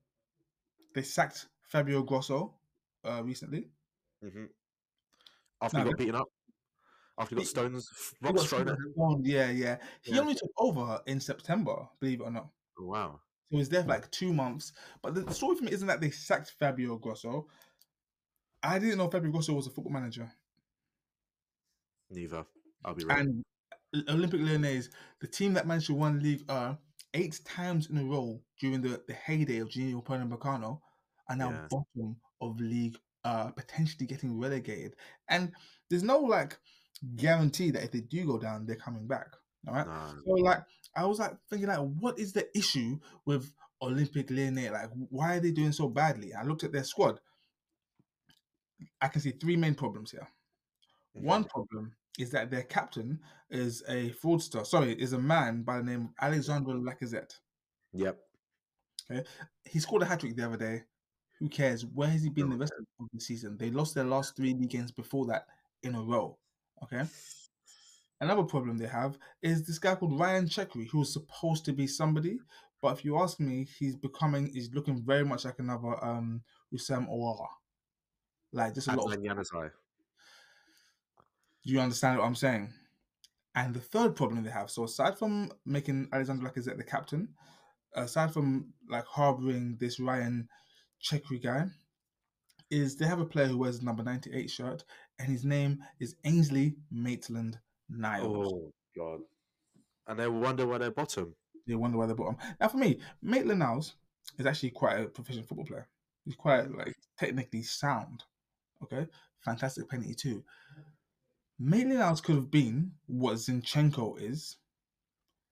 they 0.96 1.04
sacked 1.04 1.46
Fabio 1.62 2.02
Grosso 2.02 2.56
uh 3.06 3.22
recently. 3.24 3.70
hmm 4.24 4.46
After 5.62 5.78
No, 5.78 5.84
he 5.84 5.90
got 5.92 5.98
beaten 6.00 6.16
up, 6.16 6.28
after 7.20 7.36
he 7.36 7.42
got 7.42 7.48
stones, 7.48 7.88
He 8.20 8.28
rocks 8.28 8.46
thrown 8.46 8.70
at 8.70 8.74
him. 8.80 9.22
Yeah, 9.24 9.52
yeah. 9.52 9.78
He 10.02 10.16
Yeah. 10.16 10.22
only 10.22 10.34
took 10.34 10.50
over 10.58 11.04
in 11.06 11.20
September, 11.20 11.88
believe 12.00 12.22
it 12.22 12.24
or 12.24 12.32
not. 12.32 12.50
Oh, 12.80 12.86
wow. 12.86 13.20
He 13.52 13.58
was 13.58 13.70
there 13.70 13.84
for 13.84 13.90
like 13.90 14.10
two 14.10 14.34
months. 14.34 14.74
But 15.04 15.14
the, 15.14 15.22
the 15.22 15.36
story 15.36 15.56
for 15.56 15.66
me 15.66 15.72
isn't 15.72 15.88
that 15.88 16.02
they 16.02 16.10
sacked 16.10 16.56
Fabio 16.58 16.98
Grosso. 16.98 17.48
I 18.64 18.80
didn't 18.80 18.98
know 18.98 19.08
Fabio 19.08 19.30
Grosso 19.30 19.54
was 19.54 19.68
a 19.68 19.70
football 19.70 19.94
manager. 19.94 20.32
Neither. 22.12 22.46
I'll 22.84 22.94
be 22.94 23.04
right. 23.06 23.20
And 23.20 23.44
Olympique 24.08 24.46
Lyonnais, 24.46 24.90
the 25.20 25.28
team 25.28 25.54
that 25.54 25.68
managed 25.68 25.88
to 25.88 25.94
win 25.94 26.20
League 26.20 26.44
uh, 26.50 26.76
eight 27.14 27.40
times 27.46 27.90
in 27.90 27.98
a 27.98 28.04
row 28.04 28.42
during 28.60 28.82
the, 28.82 29.02
the 29.08 29.14
heyday 29.14 29.60
of 29.60 29.70
Juninho 29.70 30.04
Pernambucano, 30.04 30.80
are 31.30 31.36
now 31.36 31.50
Yeah. 31.52 31.68
bottom 31.70 32.16
of 32.42 32.60
league, 32.60 32.98
uh, 33.24 33.52
potentially 33.52 34.06
getting 34.06 34.40
relegated. 34.40 34.96
And 35.30 35.52
there's 35.90 36.04
no 36.04 36.20
like 36.20 36.58
guarantee 37.16 37.72
that 37.72 37.84
if 37.84 37.92
they 37.92 38.02
do 38.02 38.26
go 38.26 38.38
down, 38.38 38.66
they're 38.66 38.76
coming 38.76 39.08
back. 39.08 39.28
All 39.68 39.74
right. 39.74 39.88
No. 39.88 40.22
So 40.26 40.32
like 40.44 40.64
I 40.96 41.06
was 41.06 41.20
like 41.20 41.38
thinking 41.50 41.68
like 41.68 41.80
what 41.80 42.18
is 42.20 42.34
the 42.34 42.48
issue 42.58 43.00
with 43.26 43.52
Olympique 43.82 44.32
Lyonnais? 44.32 44.72
Like 44.72 44.90
why 45.10 45.36
are 45.36 45.40
they 45.40 45.52
doing 45.52 45.72
so 45.72 45.88
badly? 45.90 46.34
I 46.34 46.44
looked 46.44 46.64
at 46.64 46.72
their 46.72 46.84
squad. 46.84 47.20
I 49.00 49.08
can 49.08 49.22
see 49.22 49.32
three 49.32 49.56
main 49.56 49.76
problems 49.76 50.12
here. 50.12 50.28
Mhm. 51.16 51.24
One 51.24 51.44
problem 51.44 51.96
is 52.20 52.32
that 52.32 52.52
their 52.52 52.64
captain 52.64 53.20
is 53.50 53.84
a 53.88 54.12
fraudster. 54.12 54.66
Sorry, 54.66 54.94
is 54.94 55.14
a 55.14 55.20
man 55.20 55.64
by 55.64 55.78
the 55.78 55.84
name 55.84 56.02
of 56.02 56.10
Alexandre 56.22 56.74
Lacazette. 56.74 57.38
Yep. 57.94 58.18
Okay. 59.10 59.24
He 59.66 59.80
scored 59.80 60.04
a 60.04 60.06
hat 60.06 60.20
trick 60.20 60.36
the 60.36 60.46
other 60.46 60.58
day. 60.58 60.84
Who 61.40 61.50
cares? 61.50 61.86
Where 61.86 62.10
has 62.10 62.24
he 62.24 62.30
been 62.30 62.50
the 62.50 62.58
rest 62.58 62.74
of 63.00 63.08
the 63.12 63.20
season? 63.20 63.58
They 63.58 63.72
lost 63.72 63.96
their 63.96 64.04
last 64.04 64.36
three 64.36 64.54
league 64.54 64.70
games 64.70 64.92
before 64.92 65.26
that 65.28 65.48
in 65.84 65.96
a 65.96 66.02
row. 66.02 66.38
Okay. 66.84 67.04
Another 68.20 68.44
problem 68.44 68.78
they 68.78 68.88
have 68.88 69.18
is 69.42 69.66
this 69.66 69.80
guy 69.80 69.96
called 69.96 70.20
Rayan 70.20 70.48
Cherki, 70.48 70.88
who 70.88 71.00
was 71.00 71.12
supposed 71.12 71.66
to 71.66 71.74
be 71.74 71.88
somebody, 71.88 72.38
but 72.82 72.98
if 72.98 73.04
you 73.06 73.18
ask 73.20 73.40
me, 73.40 73.68
he's 73.80 73.96
becoming, 73.96 74.52
he's 74.54 74.74
looking 74.74 75.04
very 75.04 75.26
much 75.26 75.46
like 75.46 75.60
another 75.60 76.04
um 76.04 76.44
Houssem 76.74 77.08
Aouar. 77.10 77.48
Like 78.54 78.76
just 78.76 78.88
a 78.88 78.96
lot 78.96 79.12
of 79.12 79.20
Adnan 79.20 79.38
Januzaj. 79.38 79.70
Do 79.70 79.81
you 81.64 81.80
understand 81.80 82.18
what 82.18 82.26
I'm 82.26 82.36
saying? 82.36 82.74
And 83.56 83.74
the 83.74 83.80
third 83.80 84.16
problem 84.16 84.44
they 84.44 84.50
have, 84.50 84.72
so 84.72 84.86
aside 84.86 85.18
from 85.18 85.52
making 85.66 86.08
Alexander 86.14 86.48
Lacazette 86.48 86.78
the 86.78 86.84
captain, 86.84 87.30
aside 87.96 88.34
from 88.34 88.74
like 88.90 89.06
harboring 89.06 89.78
this 89.80 90.00
Rayan 90.00 90.48
Cherki 91.04 91.44
guy, 91.44 91.66
is 92.70 92.96
they 92.96 93.06
have 93.06 93.20
a 93.20 93.26
player 93.26 93.48
who 93.48 93.58
wears 93.58 93.82
number 93.82 94.04
98 94.04 94.50
shirt, 94.50 94.86
and 95.20 95.28
his 95.28 95.44
name 95.44 95.80
is 96.00 96.16
Ainsley 96.24 96.76
Maitland 96.90 97.60
Niles. 97.90 98.54
Oh, 98.54 98.72
God. 98.98 99.20
And 100.08 100.18
they 100.18 100.30
wonder 100.30 100.66
why 100.66 100.78
they're 100.78 100.92
bottom. 100.92 101.36
They 101.68 101.76
wonder 101.76 101.98
why 101.98 102.06
they're 102.06 102.16
bottom. 102.16 102.38
Now, 102.60 102.70
for 102.70 102.78
me, 102.78 103.00
Maitland 103.22 103.60
Niles 103.60 103.96
is 104.40 104.46
actually 104.46 104.70
quite 104.72 105.02
a 105.02 105.06
proficient 105.06 105.48
football 105.48 105.66
player. 105.66 105.88
He's 106.24 106.36
quite 106.36 106.72
like 106.72 106.96
technically 107.20 107.64
sound. 107.64 108.24
Okay, 108.82 109.06
fantastic 109.44 109.90
penalty 109.90 110.16
too. 110.16 110.44
Maitland 111.62 112.00
Niles 112.00 112.22
could 112.22 112.36
have 112.36 112.50
been 112.50 112.92
what 113.06 113.36
Zinchenko 113.36 114.20
is 114.20 114.58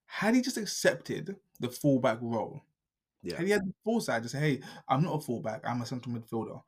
had 0.08 0.34
he 0.34 0.42
just 0.42 0.58
accepted 0.58 1.36
the 1.60 1.70
fullback 1.70 2.18
role. 2.22 2.62
Yeah. 3.22 3.36
Had 3.38 3.46
he 3.46 3.52
had 3.52 3.62
the 3.62 3.74
foresight 3.84 4.24
to 4.24 4.30
say, 4.30 4.40
"Hey, 4.40 4.62
I'm 4.88 5.04
not 5.04 5.16
a 5.18 5.22
fullback. 5.22 5.62
I'm 5.68 5.82
a 5.82 5.86
central 5.86 6.16
midfielder." 6.16 6.62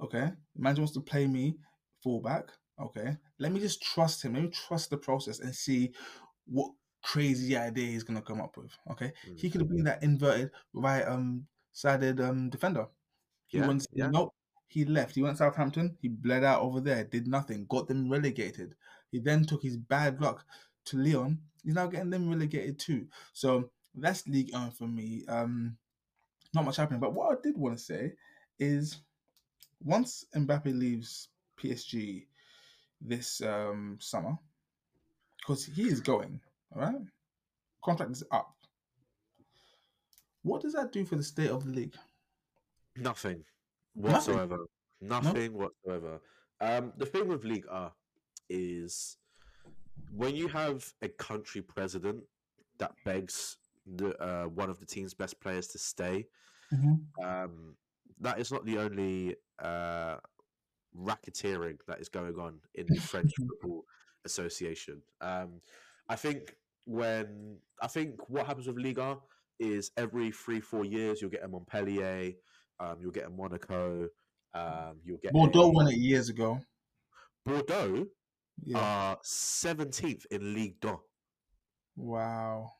Okay, 0.00 0.32
manager 0.56 0.80
wants 0.82 0.94
to 0.94 1.00
play 1.00 1.26
me 1.26 1.56
fullback. 2.02 2.48
Okay, 2.80 3.16
let 3.38 3.52
me 3.52 3.60
just 3.60 3.82
trust 3.82 4.24
him. 4.24 4.34
Let 4.34 4.42
me 4.42 4.48
trust 4.48 4.90
the 4.90 4.96
process 4.96 5.40
and 5.40 5.54
see 5.54 5.92
what 6.46 6.72
crazy 7.02 7.56
idea 7.56 7.86
he's 7.86 8.02
gonna 8.02 8.22
come 8.22 8.40
up 8.40 8.56
with. 8.56 8.72
Okay, 8.90 9.12
Mm. 9.28 9.38
he 9.38 9.50
could 9.50 9.60
have 9.60 9.70
been 9.70 9.84
that 9.84 10.02
inverted 10.02 10.50
right 10.72 11.02
um 11.06 11.46
sided 11.72 12.20
um 12.20 12.50
defender. 12.50 12.86
He 13.46 13.58
Yeah, 13.58 13.66
went 13.68 13.86
yeah. 13.92 14.08
nope. 14.10 14.34
He 14.70 14.84
left. 14.84 15.16
He 15.16 15.22
went 15.22 15.36
Southampton. 15.36 15.96
He 16.00 16.06
bled 16.06 16.44
out 16.44 16.62
over 16.62 16.80
there. 16.80 17.02
Did 17.02 17.26
nothing. 17.26 17.66
Got 17.68 17.88
them 17.88 18.08
relegated. 18.08 18.76
He 19.10 19.18
then 19.18 19.44
took 19.44 19.64
his 19.64 19.76
bad 19.76 20.20
luck 20.20 20.44
to 20.86 20.96
Leon. 20.96 21.38
He's 21.64 21.74
now 21.74 21.88
getting 21.88 22.10
them 22.10 22.30
relegated 22.30 22.78
too. 22.78 23.08
So 23.32 23.70
that's 23.96 24.28
League 24.28 24.52
One 24.52 24.70
for 24.70 24.86
me. 24.86 25.24
Um, 25.26 25.76
not 26.54 26.64
much 26.64 26.76
happening. 26.76 27.00
But 27.00 27.14
what 27.14 27.36
I 27.36 27.40
did 27.42 27.58
want 27.58 27.76
to 27.76 27.82
say 27.82 28.12
is, 28.60 29.00
once 29.82 30.24
Mbappe 30.36 30.78
leaves 30.78 31.30
PSG 31.60 32.26
this 33.00 33.42
um 33.42 33.98
summer, 34.00 34.38
because 35.38 35.64
he 35.64 35.88
is 35.88 36.00
going, 36.00 36.40
all 36.72 36.82
right, 36.82 36.94
contract 37.82 38.12
is 38.12 38.22
up. 38.30 38.54
What 40.42 40.62
does 40.62 40.74
that 40.74 40.92
do 40.92 41.04
for 41.04 41.16
the 41.16 41.24
state 41.24 41.50
of 41.50 41.64
the 41.64 41.72
league? 41.72 41.96
Nothing. 42.96 43.44
Whatsoever. 43.94 44.58
Nothing 45.00 45.54
whatsoever. 45.54 46.20
Um, 46.60 46.92
the 46.96 47.06
thing 47.06 47.26
with 47.28 47.44
League 47.44 47.66
R 47.70 47.92
is 48.48 49.16
when 50.14 50.34
you 50.36 50.48
have 50.48 50.92
a 51.02 51.08
country 51.08 51.62
president 51.62 52.22
that 52.78 52.92
begs 53.04 53.56
the 53.86 54.16
uh, 54.22 54.44
one 54.44 54.68
of 54.70 54.78
the 54.78 54.86
team's 54.86 55.14
best 55.14 55.40
players 55.40 55.68
to 55.68 55.78
stay, 55.78 56.26
Mhm. 56.72 57.00
um, 57.24 57.76
that 58.20 58.38
is 58.38 58.52
not 58.52 58.64
the 58.64 58.78
only 58.78 59.36
uh, 59.58 60.16
racketeering 60.96 61.78
that 61.86 62.00
is 62.00 62.08
going 62.08 62.38
on 62.38 62.60
in 62.74 62.86
the 62.88 63.00
French 63.00 63.32
Football 63.36 63.84
Association. 64.24 65.02
Um, 65.20 65.60
I 66.08 66.16
think 66.16 66.56
when 66.84 67.58
I 67.80 67.86
think 67.86 68.28
what 68.28 68.46
happens 68.46 68.66
with 68.66 68.76
Liga 68.78 69.18
is 69.58 69.90
every 69.96 70.30
three 70.30 70.60
four 70.60 70.84
years 70.84 71.20
you'll 71.20 71.30
get 71.30 71.44
a 71.44 71.48
Montpellier, 71.48 72.32
um, 72.80 72.96
you'll 73.00 73.12
get 73.12 73.26
a 73.26 73.30
Monaco, 73.30 74.08
um, 74.54 74.96
you'll 75.04 75.18
get 75.18 75.32
Bordeaux 75.32 75.68
a, 75.68 75.70
won 75.70 75.86
it 75.88 75.96
years 75.98 76.28
ago. 76.28 76.60
Bordeaux 77.46 78.06
Yeah. 78.64 78.78
are 78.78 79.18
seventeenth 79.22 80.26
in 80.30 80.54
League 80.54 80.80
Two. 80.80 81.00
wow. 81.96 82.72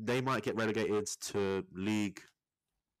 They 0.00 0.20
might 0.20 0.44
get 0.44 0.54
relegated 0.56 1.06
to 1.32 1.64
League 1.72 2.20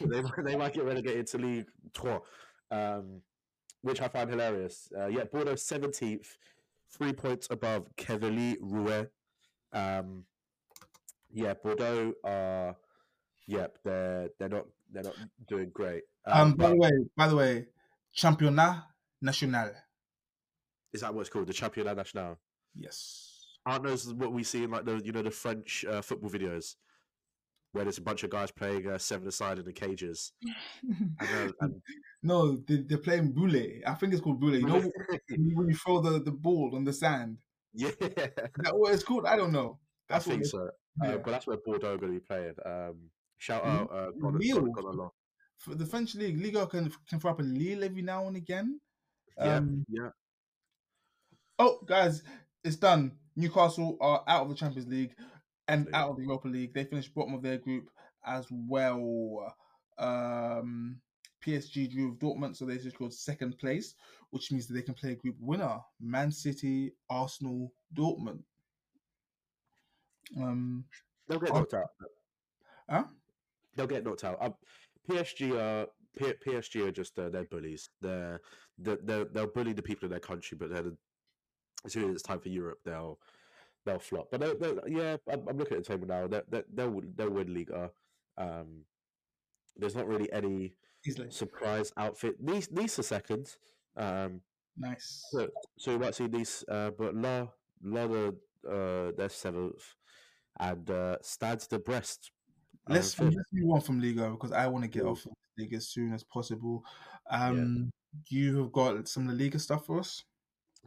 they, 0.00 0.22
might- 0.22 0.44
they 0.44 0.56
might 0.56 0.72
get 0.72 0.84
relegated 0.84 1.26
to 1.28 1.38
League 1.38 1.66
Two, 1.92 2.20
um, 2.70 3.20
which 3.82 4.00
I 4.00 4.08
find 4.08 4.30
hilarious. 4.30 4.88
Uh, 4.96 5.06
yeah, 5.06 5.24
Bordeaux 5.24 5.54
17th, 5.54 6.26
three 6.96 7.12
points 7.12 7.48
above 7.50 7.88
Quevilly 7.96 8.56
Rouen. 8.60 9.08
Um, 9.72 10.24
yeah, 11.30 11.54
Bordeaux 11.54 12.12
are, 12.24 12.76
yep, 13.46 13.78
they're 13.84 14.28
they're 14.38 14.48
not 14.48 14.66
they're 14.92 15.02
not 15.04 15.16
doing 15.48 15.70
great. 15.72 16.02
Um, 16.26 16.52
by 16.54 16.64
but- 16.64 16.70
the 16.70 16.76
way, 16.76 16.90
by 17.16 17.28
the 17.28 17.36
way, 17.36 17.66
Championnat 18.16 18.82
National. 19.22 19.70
is 20.92 21.00
that 21.02 21.14
what 21.14 21.20
it's 21.22 21.30
called? 21.30 21.46
The 21.46 21.52
Championnat 21.52 21.96
National. 21.96 22.38
Yes. 22.74 23.32
Aren't 23.64 23.84
those 23.84 24.12
what 24.14 24.32
we 24.32 24.44
see 24.44 24.62
in 24.64 24.70
like 24.70 24.84
the 24.84 25.00
you 25.04 25.12
know 25.12 25.22
the 25.22 25.30
French 25.30 25.84
uh, 25.88 26.00
football 26.00 26.30
videos, 26.30 26.76
where 27.72 27.84
there's 27.84 27.98
a 27.98 28.02
bunch 28.02 28.22
of 28.22 28.30
guys 28.30 28.50
playing 28.52 28.86
uh, 28.86 28.96
seven 28.98 29.26
aside 29.26 29.58
in 29.58 29.64
the 29.64 29.72
cages, 29.72 30.32
and, 30.82 31.16
uh, 31.20 31.52
and 31.60 31.82
no, 32.22 32.56
they, 32.68 32.82
they're 32.86 32.98
playing 32.98 33.32
boule. 33.32 33.56
I 33.86 33.94
think 33.94 34.12
it's 34.12 34.22
called 34.22 34.38
boule. 34.40 34.54
You 34.54 34.66
know 34.66 34.80
when 35.54 35.68
you- 35.68 35.74
throw 35.74 36.00
the, 36.00 36.20
the 36.20 36.30
ball 36.30 36.72
on 36.74 36.84
the 36.84 36.92
sand. 36.92 37.38
yeah, 37.74 37.88
Is 37.88 38.14
that 38.62 38.72
what 38.76 38.94
it's 38.94 39.02
called? 39.02 39.26
I 39.26 39.36
don't 39.36 39.52
know. 39.52 39.78
I 40.08 40.14
That's 40.14 40.26
think 40.26 40.42
what 40.42 40.50
so. 40.50 40.70
yeah. 41.02 41.08
Uh, 41.14 41.18
but 41.18 41.30
that's 41.32 41.46
where 41.48 41.56
Bordeaux 41.56 41.94
are 41.94 41.98
going 41.98 42.12
to 42.14 42.20
be 42.20 42.24
playing. 42.24 42.54
Um, 42.64 43.10
shout 43.38 43.64
out, 43.64 43.90
uh, 43.92 44.10
Gon- 44.12 44.38
Lille. 44.38 44.60
Gon- 44.66 44.84
Gon- 44.84 44.96
Gon- 44.96 45.10
For 45.58 45.74
the 45.74 45.86
French 45.86 46.14
league, 46.14 46.38
Liga 46.40 46.66
can 46.66 46.90
can 47.08 47.18
throw 47.20 47.30
up 47.32 47.40
a 47.40 47.42
Lille 47.42 47.84
every 47.84 48.02
now 48.02 48.26
and 48.26 48.36
again. 48.36 48.80
Yeah, 49.38 49.56
Um, 49.56 49.84
yeah. 49.88 50.10
Oh, 51.58 51.80
guys, 51.86 52.22
it's 52.64 52.76
done. 52.76 53.18
Newcastle 53.36 53.96
are 54.00 54.22
out 54.28 54.42
of 54.42 54.48
the 54.50 54.54
Champions 54.54 54.88
League 54.88 55.14
and 55.68 55.88
out 55.94 56.10
of 56.10 56.16
the 56.16 56.22
Europa 56.22 56.48
League. 56.48 56.72
They 56.74 56.84
finished 56.84 57.14
bottom 57.14 57.34
of 57.34 57.42
their 57.42 57.58
group 57.58 57.90
as 58.24 58.46
well. 58.50 59.54
Um, 59.98 61.00
PSG 61.42 61.86
drew 61.90 62.10
with 62.10 62.18
Dortmund, 62.18 62.56
so 62.56 62.64
they 62.66 62.74
just 62.74 62.90
secured 62.90 63.12
second 63.12 63.58
place, 63.58 63.94
which 64.30 64.50
means 64.52 64.66
that 64.66 64.74
they 64.74 64.82
can 64.82 64.94
play 64.94 65.12
a 65.12 65.16
group 65.16 65.36
winner: 65.38 65.78
Man 66.00 66.30
City, 66.32 66.92
Arsenal, 67.08 67.72
Dortmund. 67.94 68.42
Um, 70.36 70.84
They'll 71.28 71.40
get 71.40 71.50
Oh. 71.50 71.60
knocked 71.60 71.74
out. 71.74 71.88
huh? 72.88 73.04
They'll 73.76 73.86
get 73.86 74.04
knocked 74.04 74.24
out. 74.24 74.38
Um, 74.40 74.54
PSG 75.08 75.52
are 75.58 75.86
P- 76.18 76.32
PSG 76.46 76.86
are 76.86 76.92
just 76.92 77.18
uh, 77.18 77.28
they're 77.28 77.44
bullies. 77.44 77.90
They're, 78.00 78.40
they're 78.78 78.98
they're 79.02 79.24
they'll 79.26 79.46
bully 79.46 79.72
the 79.72 79.82
people 79.82 80.06
in 80.06 80.10
their 80.10 80.20
country, 80.20 80.56
but 80.58 80.70
then 80.70 80.96
as 81.84 81.92
soon 81.92 82.08
as 82.08 82.14
it's 82.14 82.22
time 82.22 82.40
for 82.40 82.48
Europe, 82.48 82.78
they'll 82.84 83.18
they'll 83.84 83.98
flop. 83.98 84.28
But 84.30 84.40
they'll, 84.40 84.58
they'll, 84.58 84.80
yeah, 84.88 85.16
I'm, 85.30 85.46
I'm 85.48 85.58
looking 85.58 85.76
at 85.76 85.84
the 85.84 85.88
table 85.92 86.06
now. 86.08 86.26
They 86.26 86.42
they 86.48 86.62
they'll 86.72 86.90
win- 86.90 87.12
they'll 87.16 87.30
win 87.30 87.54
Liga. 87.54 87.90
Um, 88.38 88.84
there's 89.76 89.94
not 89.96 90.06
really 90.06 90.30
any 90.32 90.74
Easily. 91.06 91.30
surprise 91.30 91.92
outfit. 91.96 92.34
These 92.44 92.68
these 92.68 92.98
are 92.98 93.02
second. 93.02 93.56
Um, 93.96 94.40
Nice. 94.78 95.24
So, 95.30 95.48
so 95.78 95.92
you 95.92 95.98
might 95.98 96.14
see 96.14 96.26
these, 96.26 96.62
uh, 96.68 96.90
but 96.90 97.14
La, 97.14 97.46
La, 97.82 98.06
the, 98.06 98.36
uh, 98.68 99.12
they're 99.16 99.30
seventh, 99.30 99.94
and 100.60 100.90
uh, 100.90 101.16
Stade 101.22 101.60
de 101.70 101.78
Brest. 101.78 102.30
Let's, 102.88 103.18
let's 103.18 103.36
move 103.52 103.74
on 103.74 103.80
from 103.80 104.00
Liga 104.00 104.30
because 104.30 104.52
I 104.52 104.66
want 104.68 104.84
to 104.84 104.90
get 104.90 105.04
off 105.04 105.26
of 105.26 105.32
the 105.56 105.64
league 105.64 105.74
as 105.74 105.88
soon 105.88 106.12
as 106.12 106.22
possible. 106.22 106.84
Um, 107.30 107.90
you 108.28 108.58
have 108.58 108.72
got 108.72 109.08
some 109.08 109.28
of 109.28 109.36
the 109.36 109.44
Liga 109.44 109.58
stuff 109.58 109.86
for 109.86 109.98
us. 109.98 110.22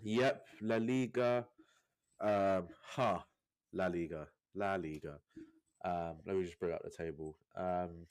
Yep, 0.01 0.45
La 0.61 0.77
Liga. 0.77 1.45
Um, 2.21 2.67
ha, 2.81 3.25
La 3.73 3.87
Liga, 3.87 4.27
La 4.55 4.75
Liga. 4.75 5.19
Um, 5.83 6.15
let 6.25 6.35
me 6.35 6.43
just 6.43 6.59
bring 6.59 6.73
up 6.73 6.83
the 6.83 6.89
table. 6.89 7.37
Um, 7.55 8.07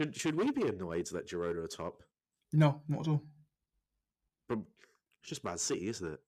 should 0.00 0.16
should 0.16 0.34
we 0.36 0.50
be 0.52 0.68
annoyed 0.68 1.08
that 1.08 1.28
Girona 1.28 1.64
are 1.64 1.68
top? 1.68 2.02
No, 2.52 2.82
not 2.88 3.00
at 3.00 3.08
all. 3.08 3.22
But 4.48 4.58
it's 5.20 5.28
just 5.28 5.44
Man 5.44 5.58
City, 5.58 5.88
isn't 5.88 6.12
it? 6.12 6.20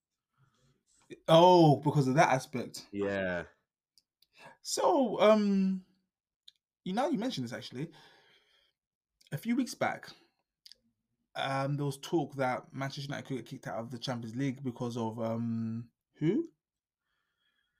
Oh, 1.28 1.76
because 1.76 2.08
of 2.08 2.14
that 2.14 2.30
aspect. 2.30 2.86
Yeah. 2.92 3.44
So, 4.62 5.20
um, 5.20 5.82
you 6.84 6.92
know, 6.92 7.08
you 7.10 7.18
mentioned 7.18 7.44
this 7.46 7.52
actually. 7.52 7.88
A 9.32 9.36
few 9.36 9.54
weeks 9.56 9.74
back, 9.74 10.08
um, 11.36 11.76
there 11.76 11.86
was 11.86 11.98
talk 11.98 12.34
that 12.36 12.64
Manchester 12.72 13.02
United 13.08 13.26
could 13.26 13.36
get 13.36 13.46
kicked 13.46 13.68
out 13.68 13.78
of 13.78 13.90
the 13.90 13.98
Champions 13.98 14.34
League 14.36 14.62
because 14.64 14.96
of 14.96 15.20
um, 15.20 15.84
who? 16.16 16.48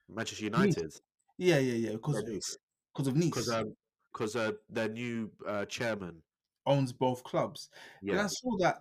Manchester 0.09 0.45
United. 0.45 0.93
Yeah, 1.37 1.59
yeah, 1.59 1.73
yeah. 1.73 1.91
Because 1.93 2.23
Yeah, 2.25 2.33
Nice. 2.33 2.57
because 2.93 3.07
of 3.07 3.15
Nice 3.15 3.25
Because 3.25 3.49
um, 3.49 3.75
because 4.13 4.35
uh, 4.35 4.51
their 4.69 4.89
new 4.89 5.31
uh, 5.47 5.65
chairman. 5.65 6.21
owns 6.65 6.91
both 6.91 7.23
clubs. 7.23 7.69
Yeah. 8.01 8.23
I 8.23 8.27
saw 8.27 8.57
that 8.59 8.79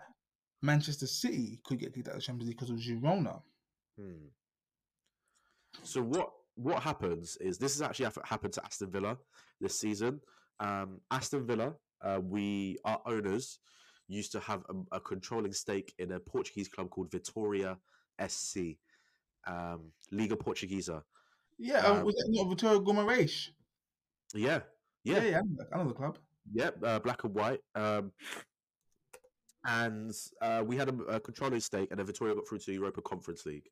Manchester 0.63 1.07
City 1.07 1.61
could 1.65 1.79
get 1.79 1.95
kicked 1.95 2.09
out 2.09 2.15
of 2.15 2.21
the 2.21 2.27
Champions 2.27 2.49
League 2.49 2.59
because 2.59 2.71
of 2.71 2.77
Girona. 2.77 3.41
Hmm. 3.99 4.27
So 5.83 6.03
what 6.03 6.31
what 6.63 6.83
happens 6.83 7.37
is 7.41 7.59
this 7.59 7.73
has 7.75 7.83
actually 7.83 8.11
happened 8.25 8.53
to 8.53 8.65
Aston 8.65 8.91
Villa 8.91 9.17
this 9.61 9.79
season. 9.79 10.21
Um, 10.59 11.01
Aston 11.11 11.47
Villa, 11.47 11.73
uh, 12.03 12.21
we 12.23 12.77
our 12.85 13.01
owners 13.07 13.59
used 14.09 14.33
to 14.33 14.41
have 14.41 14.63
a, 14.69 14.97
a 14.97 15.01
controlling 15.01 15.53
stake 15.53 15.95
in 15.99 16.13
a 16.13 16.21
Portuguese 16.21 16.69
club 16.69 16.91
called 16.91 17.11
Vitória 17.11 17.77
SC, 18.29 18.77
um, 19.47 19.93
Liga 20.13 20.37
Portuguesa. 20.37 21.03
Yeah, 21.59 21.79
um, 21.87 21.99
Um, 21.99 22.05
was 22.05 22.15
that 22.17 22.27
not 22.29 22.47
Vitória 22.55 22.85
Guimarães? 22.85 23.49
Yeah, 24.35 24.61
Yeah, 25.05 25.23
yeah, 25.23 25.31
yeah, 25.31 25.39
I 25.39 25.43
know 25.43 25.57
that- 25.59 25.69
I 25.73 25.79
know 25.79 25.89
the 25.89 25.95
club. 25.95 26.19
Yep, 26.53 26.85
uh, 26.85 26.99
black 26.99 27.25
and 27.25 27.35
white. 27.35 27.61
Um, 27.75 28.13
and 29.65 30.13
uh, 30.41 30.63
we 30.67 30.77
had 30.77 30.89
a, 30.89 30.95
a 31.17 31.21
controlling 31.21 31.61
stake, 31.61 31.89
and 31.91 31.99
then 31.99 32.07
Victoria 32.07 32.35
got 32.35 32.49
through 32.49 32.59
to 32.61 32.73
Europa 32.73 33.03
Conference 33.03 33.45
League. 33.47 33.69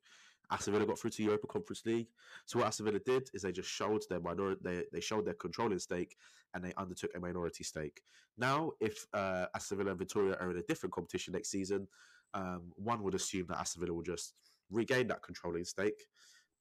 Aston 0.51 0.73
Villa 0.73 0.85
got 0.85 0.99
through 0.99 1.11
to 1.11 1.23
Europa 1.23 1.47
Conference 1.47 1.85
League. 1.85 2.07
So 2.45 2.59
what 2.59 2.67
Aston 2.67 2.85
Villa 2.85 2.99
did 2.99 3.29
is 3.33 3.43
they 3.43 3.51
just 3.51 3.69
showed 3.69 4.03
their 4.09 4.19
minority, 4.19 4.59
they, 4.63 4.83
they 4.91 5.01
showed 5.01 5.25
their 5.25 5.35
controlling 5.35 5.79
stake, 5.79 6.15
and 6.53 6.63
they 6.63 6.73
undertook 6.77 7.11
a 7.15 7.19
minority 7.19 7.63
stake. 7.63 8.01
Now, 8.37 8.71
if 8.79 9.05
uh, 9.13 9.45
Aston 9.55 9.77
Villa 9.77 9.91
and 9.91 9.99
Victoria 9.99 10.37
are 10.39 10.49
in 10.49 10.57
a 10.57 10.63
different 10.63 10.93
competition 10.93 11.33
next 11.33 11.49
season, 11.49 11.87
um, 12.33 12.71
one 12.75 13.03
would 13.03 13.15
assume 13.15 13.45
that 13.49 13.59
Aston 13.59 13.81
Villa 13.81 13.93
will 13.93 14.03
just 14.03 14.33
regain 14.71 15.07
that 15.07 15.23
controlling 15.23 15.65
stake, 15.65 16.05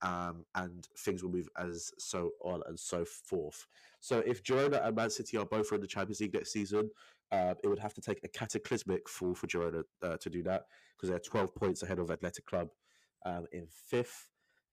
um, 0.03 0.45
and 0.55 0.87
things 0.99 1.23
will 1.23 1.31
move 1.31 1.49
as 1.59 1.91
so 1.99 2.31
on 2.45 2.63
and 2.67 2.79
so 2.79 3.05
forth. 3.05 3.67
So 4.01 4.19
if 4.21 4.43
Girona 4.43 4.87
and 4.87 4.95
Man 4.95 5.11
City 5.11 5.37
are 5.37 5.47
both 5.47 5.73
in 5.73 5.81
the 5.81 5.87
Champions 5.87 6.21
League 6.21 6.35
next 6.35 6.53
season, 6.53 6.91
uh, 7.33 7.55
it 7.63 7.69
would 7.69 7.79
have 7.79 7.95
to 7.95 8.01
take 8.01 8.21
a 8.25 8.29
cataclysmic 8.29 9.09
fall 9.09 9.35
for 9.35 9.47
Girona 9.47 9.83
uh, 10.03 10.17
to 10.19 10.31
do 10.31 10.43
that 10.45 10.65
because 10.97 11.11
they're 11.11 11.19
12 11.19 11.55
points 11.55 11.83
ahead 11.83 11.99
of 11.99 12.11
Athletic 12.11 12.47
Club 12.47 12.69
um, 13.25 13.47
in 13.53 13.67
fifth. 13.69 14.29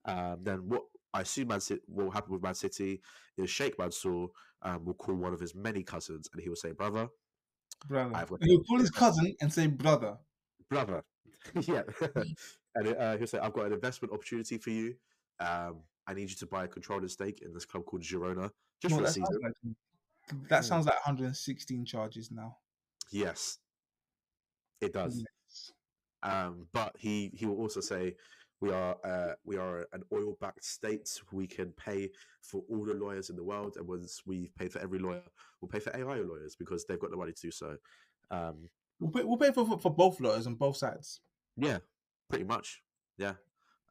Um, 0.06 0.44
then 0.44 0.70
what 0.70 0.84
I 1.14 1.22
assume 1.22 1.50
Man 1.50 1.62
City 1.62 1.82
will 1.88 2.12
happen 2.12 2.34
with 2.34 2.44
Man 2.44 2.56
City 2.56 3.02
is 3.38 3.50
Sheikh 3.50 3.78
Mansour 3.80 4.28
um, 4.62 4.86
will 4.86 4.94
call 4.94 5.16
one 5.16 5.34
of 5.34 5.40
his 5.40 5.56
many 5.56 5.84
cousins 5.84 6.30
and 6.34 6.42
he 6.42 6.50
will 6.50 6.56
say, 6.56 6.72
"Brother, 6.72 7.10
Brother. 7.88 8.16
I've 8.16 8.32
He'll 8.42 8.64
call 8.66 8.80
his 8.80 8.92
cousin 8.92 9.36
and 9.42 9.52
say 9.52 9.66
brother. 9.68 10.20
brother, 10.70 11.04
yeah," 11.62 11.84
and 12.76 12.88
uh, 12.88 13.18
he'll 13.18 13.28
say, 13.28 13.40
"I've 13.40 13.54
got 13.54 13.68
an 13.68 13.74
investment 13.74 14.14
opportunity 14.14 14.58
for 14.58 14.70
you. 14.72 14.96
Um, 15.40 15.84
I 16.08 16.14
need 16.14 16.30
you 16.30 16.36
to 16.38 16.48
buy 16.48 16.66
a 16.66 16.68
controlling 16.68 17.08
stake 17.10 17.42
in 17.42 17.54
this 17.54 17.66
club 17.66 17.86
called 17.86 18.04
Girona 18.04 18.52
just 18.82 18.96
Well, 18.96 18.98
for 18.98 19.04
a 19.04 19.08
that, 19.08 19.08
season." 19.08 19.38
sounds 19.42 19.44
like, 19.44 19.54
that 20.50 20.66
Hmm. 20.66 20.66
sounds 20.66 20.86
like 20.86 20.96
116 20.96 21.86
charges 21.86 22.32
now. 22.32 22.58
Yes, 23.12 23.58
it 24.82 24.94
does. 24.94 25.26
Um, 26.26 26.68
but 26.74 26.96
he 26.98 27.32
he 27.34 27.46
will 27.46 27.58
also 27.58 27.82
say 27.82 28.16
we 28.62 28.72
are 28.72 28.98
uh, 29.04 29.34
we 29.44 29.58
are 29.58 29.88
an 29.94 30.04
oil 30.14 30.38
backed 30.42 30.66
state. 30.66 31.10
We 31.32 31.48
can 31.48 31.72
pay 31.72 32.12
for 32.42 32.64
all 32.70 32.86
the 32.86 32.94
lawyers 32.94 33.30
in 33.30 33.36
the 33.36 33.44
world, 33.44 33.78
and 33.78 33.88
once 33.88 34.22
we've 34.26 34.56
paid 34.56 34.72
for 34.72 34.80
every 34.80 35.00
lawyer, 35.00 35.24
we'll 35.62 35.70
pay 35.70 35.80
for 35.80 35.96
AI 35.96 36.22
lawyers 36.22 36.56
because 36.56 36.86
they've 36.86 37.00
got 37.00 37.12
the 37.12 37.18
money 37.18 37.34
to 37.34 37.42
do 37.42 37.52
so. 37.52 37.78
Um, 38.32 38.70
We'll 39.00 39.12
pay, 39.12 39.24
we'll 39.24 39.38
pay 39.38 39.52
for, 39.52 39.66
for 39.66 39.78
for 39.78 39.94
both 39.94 40.20
lawyers 40.22 40.48
on 40.48 40.56
both 40.56 40.78
sides. 40.78 41.20
yeah, 41.58 41.80
pretty 42.30 42.46
much. 42.46 42.82
Yeah. 43.18 43.34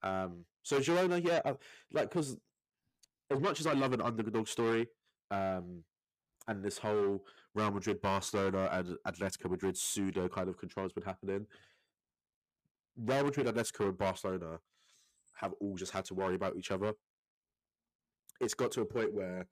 Um, 0.02 0.44
so 0.62 0.80
Girona, 0.80 1.22
yeah, 1.22 1.40
uh, 1.44 1.54
like 1.92 2.08
because 2.08 2.36
as 3.30 3.40
much 3.40 3.60
as 3.60 3.66
I 3.66 3.74
love 3.74 3.92
an 3.92 4.00
underdog 4.00 4.48
story, 4.48 4.88
um, 5.30 5.84
and 6.48 6.62
this 6.62 6.78
whole 6.78 7.24
Real 7.54 7.70
Madrid, 7.70 8.00
Barcelona, 8.00 8.68
and 8.72 8.96
Atletico 9.06 9.50
Madrid 9.50 9.76
pseudo 9.76 10.28
kind 10.28 10.48
of 10.48 10.58
control 10.58 10.84
has 10.84 10.92
been 10.92 11.04
happening. 11.04 11.46
Real 12.96 13.24
Madrid, 13.24 13.46
Atletico, 13.46 13.88
and 13.88 13.98
Barcelona 13.98 14.58
have 15.34 15.54
all 15.60 15.76
just 15.76 15.92
had 15.92 16.04
to 16.06 16.14
worry 16.14 16.34
about 16.34 16.56
each 16.56 16.70
other. 16.70 16.94
It's 18.40 18.54
got 18.54 18.72
to 18.72 18.82
a 18.82 18.86
point 18.86 19.12
where 19.12 19.46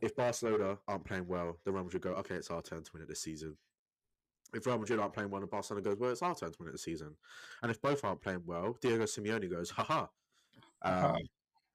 if 0.00 0.14
Barcelona 0.16 0.78
aren't 0.88 1.04
playing 1.04 1.26
well, 1.28 1.58
the 1.64 1.72
Real 1.72 1.84
Madrid 1.84 2.02
go, 2.02 2.10
okay, 2.10 2.34
it's 2.34 2.50
our 2.50 2.62
turn 2.62 2.82
to 2.82 2.90
win 2.92 3.02
it 3.02 3.08
this 3.08 3.22
season. 3.22 3.56
If 4.54 4.66
Real 4.66 4.78
Madrid 4.78 4.98
aren't 4.98 5.14
playing 5.14 5.30
well 5.30 5.40
and 5.40 5.50
Barcelona 5.50 5.82
goes, 5.82 5.96
well, 5.98 6.10
it's 6.10 6.22
our 6.22 6.34
turn 6.34 6.50
to 6.50 6.56
win 6.58 6.68
it 6.68 6.72
this 6.72 6.84
season. 6.84 7.16
And 7.62 7.70
if 7.70 7.80
both 7.80 8.04
aren't 8.04 8.20
playing 8.20 8.42
well, 8.44 8.76
Diego 8.80 9.04
Simeone 9.04 9.50
goes, 9.50 9.70
haha. 9.70 10.06
Um, 10.82 11.16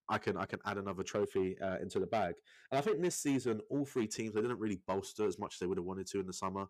I 0.10 0.18
can 0.18 0.38
I 0.38 0.46
can 0.46 0.60
add 0.66 0.78
another 0.78 1.04
trophy 1.04 1.58
uh, 1.60 1.78
into 1.82 2.00
the 2.00 2.08
bag. 2.08 2.36
And 2.72 2.78
I 2.78 2.82
think 2.82 3.02
this 3.02 3.16
season, 3.16 3.62
all 3.70 3.86
three 3.86 4.08
teams 4.08 4.34
they 4.34 4.42
didn't 4.42 4.60
really 4.60 4.80
bolster 4.88 5.26
as 5.26 5.40
much 5.40 5.56
as 5.56 5.60
they 5.60 5.66
would 5.66 5.78
have 5.78 5.86
wanted 5.86 6.08
to 6.08 6.20
in 6.20 6.28
the 6.28 6.34
summer. 6.34 6.68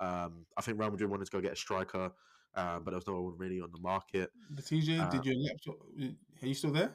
Um, 0.00 0.46
I 0.56 0.62
think 0.62 0.78
Real 0.78 0.90
Madrid 0.90 1.10
wanted 1.10 1.26
to 1.26 1.30
go 1.30 1.40
get 1.40 1.52
a 1.52 1.56
striker, 1.56 2.12
um, 2.54 2.82
but 2.84 2.90
there 2.90 2.98
was 2.98 3.06
no 3.06 3.20
one 3.20 3.36
really 3.36 3.60
on 3.60 3.70
the 3.72 3.80
market. 3.80 4.30
The 4.50 4.62
TJ, 4.62 5.00
Uh, 5.00 5.10
did 5.10 5.24
your 5.24 5.36
laptop? 5.36 5.76
Are 6.42 6.46
you 6.46 6.54
still 6.54 6.72
there? 6.72 6.92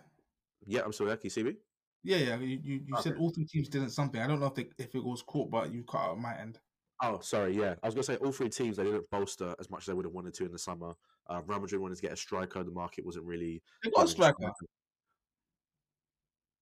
Yeah, 0.65 0.81
I'm 0.85 0.93
still 0.93 1.07
there. 1.07 1.17
Can 1.17 1.25
you 1.25 1.29
see 1.29 1.43
me? 1.43 1.55
Yeah, 2.03 2.17
yeah. 2.17 2.37
You 2.37 2.59
you, 2.63 2.81
you 2.85 3.01
said 3.01 3.15
all 3.17 3.29
three 3.29 3.45
teams 3.45 3.69
didn't 3.69 3.91
something. 3.91 4.21
I 4.21 4.27
don't 4.27 4.39
know 4.39 4.47
if 4.47 4.55
they, 4.55 4.67
if 4.77 4.93
it 4.93 5.03
was 5.03 5.21
caught, 5.21 5.49
but 5.49 5.71
you 5.71 5.83
cut 5.83 6.01
out 6.01 6.19
my 6.19 6.37
end. 6.37 6.59
Oh, 7.01 7.19
sorry. 7.21 7.57
Yeah, 7.57 7.75
I 7.81 7.87
was 7.87 7.95
gonna 7.95 8.03
say 8.03 8.15
all 8.17 8.31
three 8.31 8.49
teams 8.49 8.77
they 8.77 8.83
didn't 8.83 9.09
bolster 9.09 9.55
as 9.59 9.69
much 9.69 9.83
as 9.83 9.87
they 9.87 9.93
would 9.93 10.05
have 10.05 10.13
wanted 10.13 10.33
to 10.35 10.45
in 10.45 10.51
the 10.51 10.59
summer. 10.59 10.93
Uh, 11.27 11.41
Real 11.45 11.59
Madrid 11.59 11.81
wanted 11.81 11.95
to 11.95 12.01
get 12.01 12.11
a 12.11 12.17
striker. 12.17 12.63
The 12.63 12.71
market 12.71 13.05
wasn't 13.05 13.25
really. 13.25 13.61
They 13.83 13.89
got 13.89 14.05
a 14.05 14.07
striker. 14.07 14.51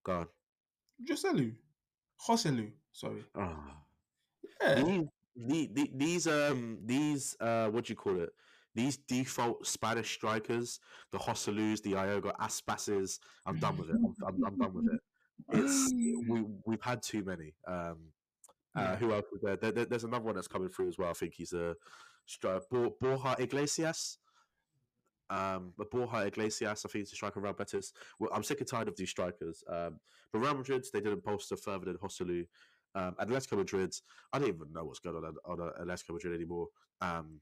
Go 0.04 0.12
on. 0.14 0.28
Joselu, 1.08 1.54
Joselu. 2.28 2.72
Sorry. 2.92 3.24
Ah. 3.36 3.78
Yeah, 4.62 4.84
These, 4.84 5.04
the, 5.36 5.70
the, 5.74 5.92
these 5.96 6.28
um 6.28 6.80
these 6.86 7.36
uh 7.40 7.68
what 7.70 7.86
do 7.86 7.94
you 7.94 7.96
call 7.96 8.20
it? 8.20 8.30
These 8.74 8.98
default 8.98 9.66
Spanish 9.68 10.14
strikers, 10.14 10.80
the 11.12 11.18
Joselus, 11.18 11.82
the 11.82 11.92
Iago 11.92 12.32
Aspases. 12.40 13.20
I'm 13.46 13.60
done 13.60 13.78
with 13.78 13.90
it. 13.90 13.96
I'm, 13.96 14.16
I'm, 14.28 14.46
I'm 14.46 14.58
done 14.58 14.74
with 14.74 14.86
it. 14.94 15.00
It's 15.50 15.94
we 16.30 16.44
we've 16.66 16.82
had 16.82 17.02
too 17.02 17.24
many. 17.24 17.54
Um, 17.68 17.98
uh, 18.76 18.96
who 18.96 19.12
else 19.14 19.26
was 19.32 19.42
there? 19.42 19.58
There, 19.58 19.72
there? 19.72 19.86
There's 19.86 20.06
another 20.06 20.24
one 20.24 20.36
that's 20.36 20.48
coming 20.48 20.70
through 20.70 20.88
as 20.88 20.98
well. 20.98 21.10
I 21.10 21.14
think 21.14 21.34
he's 21.36 21.52
a 21.52 21.76
stri- 22.30 22.62
Bor- 22.70 22.94
Borja 23.02 23.36
Iglesias. 23.40 24.18
Um, 25.30 25.74
but 25.78 25.90
Borja 25.92 26.26
Iglesias, 26.28 26.86
I 26.86 26.90
think 26.90 27.04
he's 27.04 27.12
a 27.14 27.16
striker 27.16 27.40
Real 27.42 27.54
Betis. 27.54 27.92
Well, 28.20 28.30
I'm 28.34 28.44
sick 28.44 28.60
and 28.60 28.68
tired 28.68 28.88
of 28.88 28.96
these 28.96 29.10
strikers. 29.10 29.64
Um, 29.70 30.00
but 30.32 30.40
Real 30.40 30.56
Madrid, 30.56 30.86
they 30.94 31.02
didn't 31.02 31.24
bolster 31.24 31.58
further 31.58 31.86
than 31.86 31.98
Joselu. 31.98 32.46
Um, 32.96 33.16
Atletico 33.22 33.58
Madrid, 33.58 33.94
I 34.34 34.40
don't 34.40 34.50
even 34.50 34.74
know 34.74 34.84
what's 34.86 35.00
going 35.00 35.16
on 35.18 35.26
at- 35.26 35.34
on 35.46 35.58
Atletico 35.86 36.14
Madrid 36.14 36.36
anymore. 36.36 36.68
Um, 37.02 37.42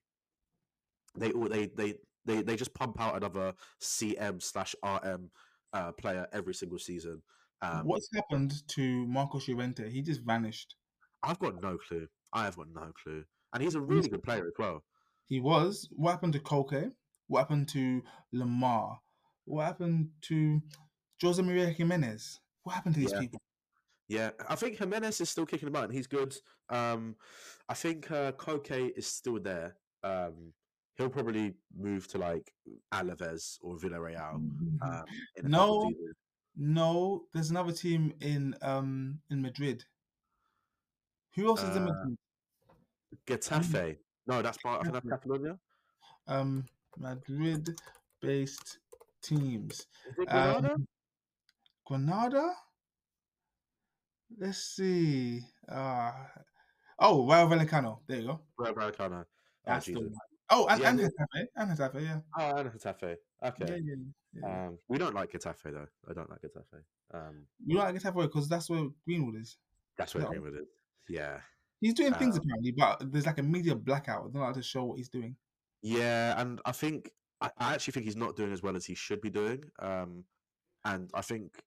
they 1.17 1.31
all 1.31 1.49
they 1.49 1.67
they 1.67 1.95
they 2.25 2.41
they 2.41 2.55
just 2.55 2.73
pump 2.73 2.99
out 2.99 3.15
another 3.17 3.53
CM 3.81 4.41
slash 4.41 4.75
RM 4.83 5.29
uh, 5.73 5.91
player 5.93 6.27
every 6.33 6.53
single 6.53 6.79
season. 6.79 7.21
Um, 7.61 7.85
What's 7.85 8.09
happened 8.13 8.53
to 8.69 9.05
Marcos 9.07 9.47
Llorente? 9.47 9.89
He 9.89 10.01
just 10.01 10.21
vanished. 10.21 10.75
I've 11.23 11.39
got 11.39 11.61
no 11.61 11.77
clue. 11.77 12.07
I 12.33 12.45
have 12.45 12.55
got 12.55 12.67
no 12.73 12.91
clue, 13.03 13.23
and 13.53 13.63
he's 13.63 13.75
a 13.75 13.81
really 13.81 14.09
good 14.09 14.23
player 14.23 14.45
as 14.45 14.53
well. 14.57 14.83
He 15.27 15.39
was. 15.39 15.89
What 15.91 16.11
happened 16.11 16.33
to 16.33 16.39
Koke? 16.39 16.91
What 17.27 17.39
happened 17.39 17.67
to 17.69 18.01
Lemar? 18.33 18.97
What 19.45 19.65
happened 19.65 20.09
to 20.23 20.61
Jose 21.21 21.41
Maria 21.41 21.73
Giménez? 21.73 22.37
What 22.63 22.73
happened 22.75 22.95
to 22.95 23.01
these 23.01 23.11
Yeah. 23.11 23.19
people? 23.19 23.41
Yeah, 24.07 24.31
I 24.47 24.55
think 24.55 24.77
Giménez 24.77 25.21
is 25.21 25.29
still 25.29 25.45
kicking 25.45 25.67
about, 25.67 25.85
and 25.85 25.93
he's 25.93 26.07
good. 26.07 26.35
Um, 26.69 27.15
I 27.67 27.75
think 27.75 28.09
uh, 28.09 28.31
Koke 28.31 28.91
is 28.97 29.05
still 29.05 29.39
there. 29.39 29.75
Um, 30.03 30.53
he'll 30.99 31.09
probably 31.09 31.53
move 31.75 32.07
to 32.09 32.17
like 32.17 32.51
Alaves 32.93 33.57
or 33.61 33.77
Villarreal. 33.77 34.35
Um, 34.35 34.75
in 35.37 35.45
a 35.45 35.49
No. 35.49 35.91
No, 36.61 37.23
there's 37.33 37.51
another 37.51 37.71
team 37.71 38.13
in 38.19 38.53
um 38.61 39.19
in 39.29 39.41
Madrid. 39.41 39.85
Who 41.35 41.47
else 41.47 41.63
is 41.63 41.75
in 41.75 41.83
Uh, 41.83 41.93
Madrid? 41.93 42.17
Getafe. 43.25 43.97
No, 44.27 44.41
that's 44.41 44.57
part. 44.57 44.81
I 44.81 44.83
think 44.83 44.93
that's 44.95 45.07
Catalonia. 45.07 45.57
Um, 46.27 46.65
Madrid-based 46.97 48.79
teams. 49.21 49.87
Is 50.17 50.25
Granada? 50.27 50.73
Um, 50.73 50.87
Granada. 51.85 52.53
Let's 54.37 54.59
see. 54.75 55.41
Uh 55.69 56.11
oh, 56.99 57.25
Rayo 57.25 57.47
Vallecano. 57.47 57.99
There 58.05 58.19
you 58.19 58.27
go. 58.27 58.41
Rayo 58.57 58.73
Vallecano. 58.73 59.21
Oh, 59.21 59.25
That's 59.65 59.85
the 59.85 59.93
one. 59.93 60.13
Oh, 60.51 60.67
and, 60.67 60.81
Yeah, 60.81 60.89
and 60.89 60.99
yeah. 60.99 61.43
And 61.55 61.71
Getafe, 61.77 62.01
yeah. 62.01 62.19
Oh, 62.37 62.55
and 62.57 62.69
Getafe. 62.71 63.15
Yeah, 63.41 63.47
Okay. 63.49 63.81
yeah, 63.83 63.95
yeah. 64.33 64.67
Um, 64.67 64.77
we 64.87 64.97
don't 64.97 65.13
like 65.13 65.31
Getafe 65.31 65.63
though. 65.71 65.87
I 66.09 66.13
don't 66.13 66.29
like 66.29 66.41
Getafe. 66.41 66.83
Um, 67.13 67.45
You 67.65 67.77
don't 67.77 67.85
like 67.93 68.01
Getafe 68.01 68.21
because 68.21 68.47
that's 68.49 68.69
where 68.69 68.87
Greenwood 69.05 69.35
is. 69.35 69.57
that's 69.97 70.13
where 70.15 70.23
No. 70.23 70.29
Greenwood 70.29 70.55
is. 70.55 70.67
Yeah. 71.07 71.39
He's 71.81 71.93
doing 71.93 72.13
things 72.13 72.35
Um, 72.37 72.41
apparently, 72.43 72.71
but 72.71 73.11
there's 73.11 73.25
like 73.25 73.37
a 73.39 73.43
media 73.43 73.75
blackout. 73.75 74.25
They 74.33 74.39
don't 74.39 74.47
like 74.47 74.55
to 74.55 74.61
show 74.63 74.83
what 74.85 74.97
he's 74.97 75.09
doing. 75.09 75.35
Yeah, 75.81 76.39
and 76.39 76.59
I 76.65 76.71
think 76.73 77.11
I, 77.41 77.51
I 77.57 77.73
actually 77.73 77.93
think 77.93 78.05
he's 78.05 78.17
not 78.17 78.35
doing 78.35 78.51
as 78.51 78.61
well 78.61 78.75
as 78.75 78.85
he 78.85 78.95
should 78.95 79.21
be 79.21 79.29
doing. 79.29 79.63
Um, 79.79 80.25
and 80.83 81.09
I 81.13 81.21
think 81.21 81.61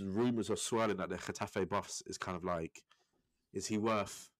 rumors 0.00 0.50
are 0.50 0.56
swirling 0.56 0.96
that 0.96 1.10
the 1.10 1.16
Getafe 1.16 1.68
boss 1.68 2.02
is 2.06 2.18
kind 2.18 2.36
of 2.36 2.44
like, 2.44 2.82
is 3.52 3.66
he 3.66 3.78
worth 3.78 4.30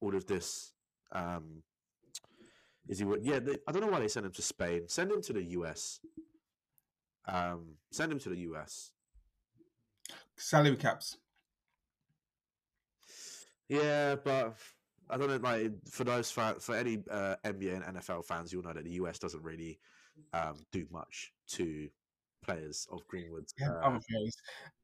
all 0.00 0.14
of 0.14 0.26
this? 0.26 0.72
Um, 1.12 1.62
is 2.88 2.98
he? 2.98 3.06
Yeah, 3.22 3.40
they, 3.40 3.56
I 3.66 3.72
don't 3.72 3.82
know 3.82 3.88
why 3.88 4.00
they 4.00 4.08
sent 4.08 4.26
him 4.26 4.32
to 4.32 4.42
Spain. 4.42 4.82
Send 4.88 5.10
him 5.10 5.22
to 5.22 5.32
the 5.32 5.42
US. 5.42 6.00
Um, 7.26 7.74
send 7.90 8.12
him 8.12 8.18
to 8.20 8.28
the 8.28 8.38
US. 8.52 8.92
Salary 10.36 10.76
caps. 10.76 11.16
Yeah, 13.68 14.16
but 14.16 14.56
I 15.10 15.16
don't 15.16 15.28
know. 15.28 15.36
Like 15.36 15.72
for 15.90 16.04
those 16.04 16.30
fan, 16.30 16.56
for 16.60 16.76
any 16.76 16.98
uh, 17.10 17.36
NBA 17.44 17.74
and 17.74 17.96
NFL 17.96 18.24
fans, 18.24 18.52
you'll 18.52 18.62
know 18.62 18.72
that 18.72 18.84
the 18.84 18.92
US 18.92 19.18
doesn't 19.18 19.42
really 19.42 19.80
um, 20.32 20.56
do 20.70 20.86
much 20.90 21.32
to 21.48 21.88
players 22.42 22.86
of 22.92 23.06
Greenwood's. 23.08 23.54
Yeah, 23.58 23.70
uh, 23.70 23.88
other 23.88 24.00
players. 24.08 24.36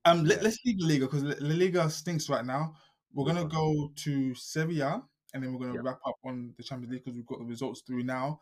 Um, 0.04 0.24
let, 0.24 0.42
yeah. 0.42 0.48
us 0.48 0.58
leave 0.64 0.76
La 0.80 0.88
Liga 0.88 1.06
because 1.06 1.22
La 1.22 1.54
Liga 1.54 1.88
stinks 1.90 2.28
right 2.28 2.44
now. 2.44 2.74
We're 3.12 3.26
gonna 3.26 3.44
go 3.44 3.92
to 3.94 4.34
Serie 4.34 4.80
A 4.80 5.02
and 5.32 5.42
then 5.42 5.52
we're 5.52 5.58
gonna 5.66 5.74
Yeah. 5.74 5.82
wrap 5.82 6.00
up 6.06 6.16
on 6.24 6.54
the 6.56 6.62
Champions 6.62 6.92
League 6.92 7.04
because 7.04 7.16
we've 7.16 7.26
got 7.26 7.38
the 7.38 7.44
results 7.44 7.80
through 7.82 8.02
now. 8.02 8.40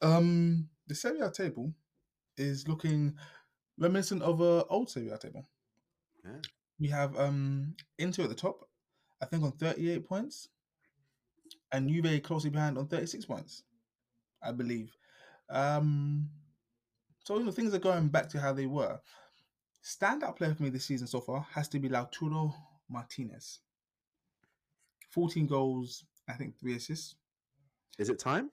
Um, 0.00 0.68
the 0.86 0.94
Serie 0.94 1.20
A 1.20 1.30
table 1.30 1.74
is 2.36 2.66
looking 2.68 3.16
reminiscent 3.78 4.22
of 4.22 4.40
a 4.40 4.64
old 4.66 4.90
Serie 4.90 5.10
A 5.10 5.18
table. 5.18 5.46
Yeah. 6.24 6.40
We 6.78 6.88
have 6.88 7.16
um 7.18 7.76
Inter 7.98 8.24
at 8.24 8.28
the 8.28 8.34
top, 8.34 8.68
I 9.20 9.26
think 9.26 9.42
on 9.44 9.52
38 9.52 10.04
points, 10.06 10.48
and 11.72 11.88
Juve 11.88 12.22
closely 12.22 12.50
behind 12.50 12.78
on 12.78 12.88
36 12.88 13.24
points, 13.24 13.64
I 14.42 14.52
believe. 14.52 14.96
Um, 15.48 16.30
so 17.24 17.38
you 17.38 17.44
know 17.44 17.52
things 17.52 17.74
are 17.74 17.78
going 17.78 18.08
back 18.08 18.28
to 18.30 18.40
how 18.40 18.52
they 18.52 18.66
were. 18.66 19.00
Standout 19.84 20.36
player 20.36 20.54
for 20.54 20.62
me 20.62 20.70
this 20.70 20.84
season 20.84 21.06
so 21.06 21.20
far 21.20 21.42
has 21.52 21.68
to 21.68 21.78
be 21.80 21.88
Lautaro 21.88 22.54
Martinez. 22.88 23.60
14 25.10 25.46
goals, 25.46 26.04
I 26.28 26.34
think 26.34 26.58
three 26.58 26.76
assists. 26.76 27.16
Is 27.98 28.08
it 28.08 28.18
time? 28.18 28.50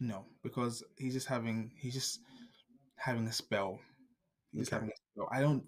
No, 0.00 0.26
because 0.42 0.82
he's 0.96 1.14
just 1.14 1.26
having 1.26 1.72
he's 1.76 1.94
just 1.94 2.20
having 2.96 3.26
a 3.26 3.32
spell. 3.32 3.78
He's 4.52 4.68
Okay. 4.68 4.76
having 4.76 4.90
a 4.90 4.96
spell. 5.12 5.28
I 5.30 5.40
don't 5.40 5.64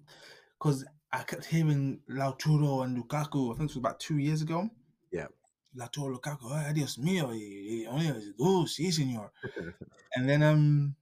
because 0.57 0.85
I 1.11 1.23
kept 1.23 1.45
hearing 1.45 2.01
Lautaro 2.09 2.83
and 2.83 2.97
Lukaku. 2.97 3.53
I 3.53 3.57
think 3.57 3.69
it 3.71 3.75
was 3.75 3.77
about 3.77 3.99
two 3.99 4.17
years 4.17 4.41
ago. 4.41 4.69
Yeah. 5.11 5.27
Lautaro 5.75 6.15
Lukaku, 6.17 6.51
ay, 6.51 6.73
Dios 6.73 6.97
mío, 6.97 7.29
oh, 8.39 8.65
sí, 8.65 8.91
señor. 8.91 9.29
And 10.15 10.27
then 10.27 10.41
um, 10.41 10.95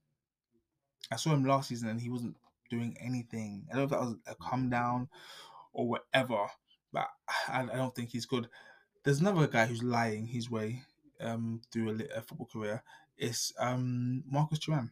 I 1.10 1.16
saw 1.16 1.30
him 1.32 1.44
last 1.44 1.68
season 1.70 1.88
and 1.88 2.00
he 2.00 2.10
wasn't 2.10 2.36
doing 2.70 2.96
anything. 3.00 3.66
I 3.70 3.76
don't 3.76 3.78
know 3.78 3.84
if 3.84 3.90
that 3.90 4.00
was 4.00 4.16
a 4.26 4.34
come 4.34 4.68
down 4.68 5.08
or 5.72 5.88
whatever, 5.88 6.46
but 6.92 7.08
I, 7.48 7.62
I 7.62 7.76
don't 7.76 7.94
think 7.94 8.10
he's 8.10 8.26
good. 8.26 8.48
There's 9.08 9.20
another 9.22 9.46
guy 9.46 9.64
who's 9.64 9.82
lying 9.82 10.26
his 10.26 10.50
way 10.50 10.82
um 11.18 11.62
through 11.72 11.92
a, 11.92 12.18
a 12.18 12.20
football 12.20 12.46
career 12.52 12.82
It's 13.16 13.54
um 13.58 14.22
Marcus 14.30 14.58
Thuram. 14.58 14.90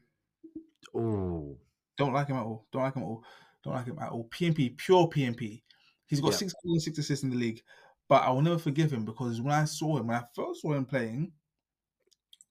Oh, 0.95 1.55
Don't 1.99 2.15
like 2.15 2.29
him 2.29 2.37
at 2.37 2.45
all. 2.45 2.65
Don't 2.73 2.81
like 2.81 2.95
him 2.95 3.03
at 3.03 3.07
all. 3.09 3.23
Don't 3.63 3.75
like 3.75 3.85
him 3.85 3.99
at 3.99 4.09
all. 4.09 4.25
PMP, 4.31 4.75
pure 4.75 5.07
PMP. 5.09 5.61
He's 6.07 6.23
got 6.23 6.33
Yeah. 6.33 6.39
six 6.39 6.55
goals 6.55 6.77
and 6.77 6.83
six 6.83 6.97
assists 6.97 7.25
in 7.25 7.29
the 7.31 7.37
league. 7.37 7.63
But 8.09 8.23
I 8.23 8.31
will 8.31 8.41
never 8.41 8.57
forgive 8.57 8.91
him 8.91 9.05
because 9.05 9.43
when 9.43 9.53
I 9.53 9.67
saw 9.67 9.99
him, 9.99 10.07
when 10.07 10.17
I 10.17 10.25
first 10.35 10.63
saw 10.63 10.73
him 10.73 10.87
playing, 10.87 11.31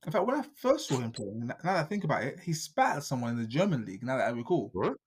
in 0.05 0.11
fact, 0.11 0.27
when 0.27 0.39
I 0.39 0.43
first 0.57 0.87
saw 0.87 0.99
him 0.99 1.13
playing, 1.13 1.47
now 1.47 1.55
that 1.63 1.77
I 1.77 1.83
think 1.85 2.03
about 2.03 2.25
it, 2.25 2.41
he 2.41 2.53
spat 2.53 2.97
at 2.97 3.03
someone 3.05 3.31
in 3.31 3.41
the 3.41 3.47
German 3.47 3.85
league. 3.85 4.03
Now 4.03 4.17
that 4.17 4.27
I 4.27 4.29
recall, 4.37 4.69
what? 4.71 4.97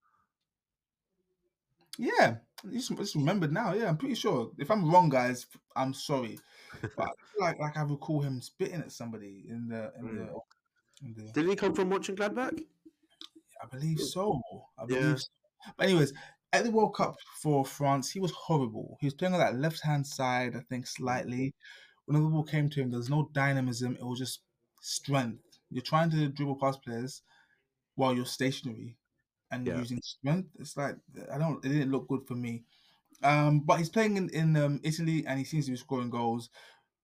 yeah, 1.99 2.39
just, 2.73 2.97
just 2.97 3.15
remembered 3.15 3.53
now. 3.53 3.73
Yeah, 3.75 3.89
I'm 3.89 3.97
pretty 3.97 4.15
sure. 4.15 4.51
If 4.59 4.71
I'm 4.71 4.91
wrong, 4.91 5.09
guys, 5.09 5.47
I'm 5.77 5.95
sorry. 5.95 6.39
But 6.83 7.07
I 7.09 7.11
feel 7.33 7.41
like 7.41 7.59
like 7.59 7.77
I 7.77 7.83
recall 7.83 8.21
him 8.21 8.41
spitting 8.41 8.81
at 8.81 8.93
somebody 8.93 9.45
in 9.49 9.69
the 9.69 9.93
in 9.99 10.17
the. 10.17 10.23
Mm. 10.25 10.41
In 11.03 11.15
the 11.17 11.33
Did 11.33 11.49
he 11.49 11.55
come 11.57 11.75
from 11.75 11.91
Mönchengladbach? 11.91 12.59
I 13.63 13.67
believe 13.67 14.01
so. 14.01 14.41
I 14.79 14.85
believe 14.87 15.03
Yeah. 15.03 15.15
so. 15.17 15.29
But 15.77 15.89
anyways, 15.89 16.13
at 16.53 16.65
the 16.65 16.71
World 16.71 16.95
Cup 16.95 17.17
for 17.41 17.65
France, 17.65 18.11
he 18.11 18.21
was 18.21 18.33
horrible. 18.33 18.97
He 19.01 19.07
was 19.07 19.15
playing 19.15 19.35
on 19.35 19.41
that 19.41 19.57
left 19.57 19.81
hand 19.83 20.07
side, 20.07 20.55
I 20.57 20.61
think, 20.69 20.87
slightly. 20.87 21.55
When 22.07 22.23
the 22.23 22.29
ball 22.29 22.43
came 22.45 22.69
to 22.71 22.81
him, 22.81 22.91
there 22.91 22.99
was 22.99 23.11
no 23.11 23.29
dynamism. 23.33 23.97
It 23.97 24.05
was 24.05 24.19
just 24.19 24.41
strength. 24.81 25.43
You're 25.71 25.83
trying 25.83 26.11
to 26.11 26.29
dribble 26.29 26.57
past 26.57 26.83
players 26.83 27.23
while 27.95 28.15
you're 28.15 28.27
stationary 28.27 28.97
and 29.51 29.67
Yeah. 29.67 29.79
using 29.79 30.01
strength. 30.03 30.51
It's 30.59 30.77
like 30.77 30.97
I 31.33 31.39
don't. 31.39 31.65
It 31.65 31.69
didn't 31.69 31.91
look 31.93 32.09
good 32.09 32.27
for 32.27 32.35
me. 32.35 32.65
Um, 33.23 33.61
but 33.61 33.79
he's 33.79 33.89
playing 33.89 34.17
in 34.17 34.29
in 34.31 34.57
um, 34.57 34.81
Italy 34.85 35.25
and 35.27 35.39
he 35.39 35.45
seems 35.45 35.65
to 35.67 35.73
be 35.73 35.77
scoring 35.77 36.11
goals. 36.11 36.51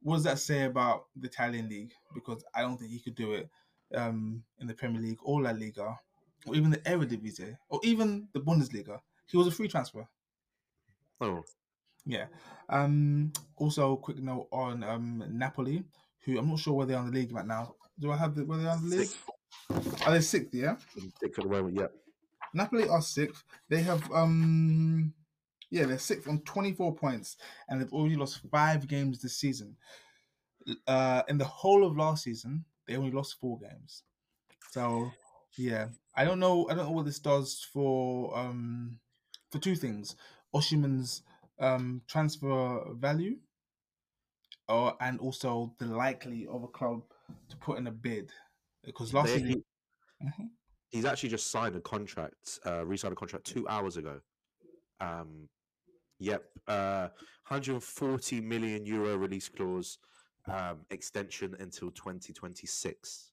What 0.03 0.17
does 0.17 0.25
that 0.25 0.39
say 0.39 0.65
about 0.65 1.07
the 1.17 1.27
Italian 1.29 1.69
league? 1.69 1.93
Because 2.15 2.45
I 2.55 2.61
don't 2.61 2.77
think 2.79 2.91
he 2.91 3.01
could 3.01 3.15
do 3.15 3.33
it 3.33 3.49
um, 3.95 4.43
in 4.61 4.67
the 4.67 4.75
Premier 4.75 5.01
League 5.01 5.19
or 5.23 5.41
La 5.43 5.51
Liga 5.51 5.99
or 6.47 6.55
even 6.55 6.71
the 6.71 6.77
Eredivisie 6.79 7.57
or 7.71 7.81
even 7.83 8.29
the 8.35 8.41
Bundesliga. 8.41 9.01
He 9.27 9.37
was 9.39 9.47
a 9.47 9.51
free 9.51 9.67
transfer. 9.67 10.07
Oh, 11.23 11.43
Yeah. 12.05 12.27
Um, 12.69 13.33
also, 13.57 13.97
quick 13.97 14.19
note 14.19 14.49
on 14.53 14.85
um, 14.85 15.25
Napoli, 15.31 15.85
who 16.25 16.39
I'm 16.39 16.49
not 16.51 16.59
sure 16.59 16.75
where 16.75 16.87
they're 16.87 16.99
on 16.99 17.07
the 17.11 17.19
league 17.19 17.33
right 17.33 17.47
now. 17.47 17.75
Do 17.99 18.13
I 18.13 18.17
have 18.19 18.35
the 18.35 18.45
where 18.45 18.59
they're 18.59 18.71
on 18.71 18.89
the 18.89 18.97
league? 18.97 19.09
sixth, 19.09 20.07
Are 20.07 20.13
they 20.13 20.21
sixth? 20.21 20.53
Yeah. 20.55 20.77
sixth 21.19 21.39
at 21.39 21.45
the 21.45 21.49
moment. 21.49 21.77
Yeah. 21.79 21.87
Napoli 22.55 22.89
are 22.89 23.03
sixth. 23.03 23.45
They 23.69 23.83
have 23.83 24.11
um 24.13 25.13
yeah, 25.71 25.87
they're 25.87 25.99
sixth 25.99 26.29
on 26.29 26.41
24 26.43 26.95
points 26.95 27.37
and 27.69 27.81
they've 27.81 27.93
already 27.93 28.17
lost 28.17 28.41
five 28.51 28.87
games 28.87 29.21
this 29.21 29.37
season. 29.37 29.77
Uh 30.87 31.23
in 31.29 31.37
the 31.39 31.45
whole 31.45 31.85
of 31.85 31.97
last 31.97 32.25
season, 32.25 32.65
they 32.87 32.97
only 32.97 33.11
lost 33.11 33.39
four 33.41 33.59
games. 33.59 34.03
So 34.71 35.11
yeah. 35.57 35.89
I 36.15 36.25
don't 36.25 36.39
know 36.41 36.67
I 36.71 36.75
don't 36.75 36.87
know 36.87 36.93
what 36.93 37.05
this 37.07 37.19
does 37.19 37.67
for 37.73 38.37
um 38.39 38.99
for 39.51 39.59
two 39.59 39.75
things. 39.77 40.17
Osimhen's 40.55 41.23
um 41.61 42.03
transfer 42.07 42.85
value 42.95 43.37
or 44.69 44.97
and 45.01 45.21
also 45.21 45.75
the 45.79 45.87
likely 45.87 46.47
of 46.47 46.63
a 46.63 46.69
club 46.69 47.03
to 47.49 47.57
put 47.57 47.79
in 47.79 47.87
a 47.87 47.93
bid. 47.93 48.31
Because 48.85 49.13
last 49.13 49.27
They- 49.27 49.39
season 49.41 49.65
he-. 50.21 50.49
He's 50.95 51.05
actually 51.05 51.29
just 51.29 51.51
signed 51.51 51.75
a 51.75 51.81
contract, 51.81 52.61
uh, 52.65 52.87
re-signed 52.87 53.13
a 53.13 53.17
contract 53.17 53.45
two 53.45 53.67
hours 53.67 53.97
ago. 53.97 54.21
Um, 55.01 55.49
yep, 56.21 56.45
uh, 56.69 57.09
140 57.49 58.41
million 58.41 58.87
euro 58.87 59.17
release 59.17 59.49
clause, 59.49 59.99
um, 60.47 60.87
extension 60.91 61.57
until 61.59 61.91
2026. 61.91 63.33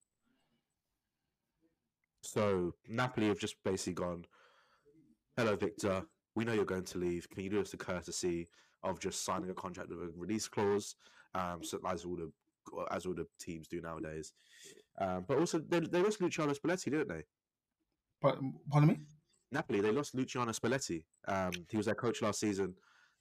So 2.23 2.73
Napoli 2.89 3.27
have 3.27 3.37
just 3.37 3.55
basically 3.63 3.93
gone, 3.93 4.25
"Hello, 5.37 5.55
Victor. 5.55 6.03
We 6.33 6.45
know 6.45 6.53
you're 6.53 6.65
going 6.65 6.85
to 6.85 6.97
leave. 6.97 7.29
Can 7.29 7.43
you 7.43 7.51
do 7.51 7.61
us 7.61 7.69
the 7.69 7.77
courtesy 7.77 8.49
of 8.81 8.99
just 8.99 9.23
signing 9.23 9.51
a 9.51 9.53
contract 9.53 9.89
with 9.89 10.01
a 10.01 10.11
release 10.15 10.47
clause?" 10.47 10.95
Um, 11.35 11.63
so 11.63 11.79
as 11.85 12.05
all 12.05 12.15
the 12.15 12.31
as 12.89 13.05
all 13.05 13.13
the 13.13 13.27
teams 13.39 13.67
do 13.67 13.81
nowadays. 13.81 14.33
Um, 14.97 15.25
but 15.27 15.37
also, 15.37 15.59
they, 15.59 15.79
they 15.79 16.01
lost 16.01 16.21
Luciano 16.21 16.53
Spalletti, 16.53 16.85
didn't 16.85 17.09
they? 17.09 17.23
Pardon 18.21 18.87
me? 18.87 18.99
Napoli, 19.51 19.81
they 19.81 19.91
lost 19.91 20.15
Luciano 20.15 20.51
Spalletti. 20.51 21.03
Um, 21.27 21.51
he 21.69 21.77
was 21.77 21.85
their 21.85 21.95
coach 21.95 22.21
last 22.21 22.39
season. 22.39 22.73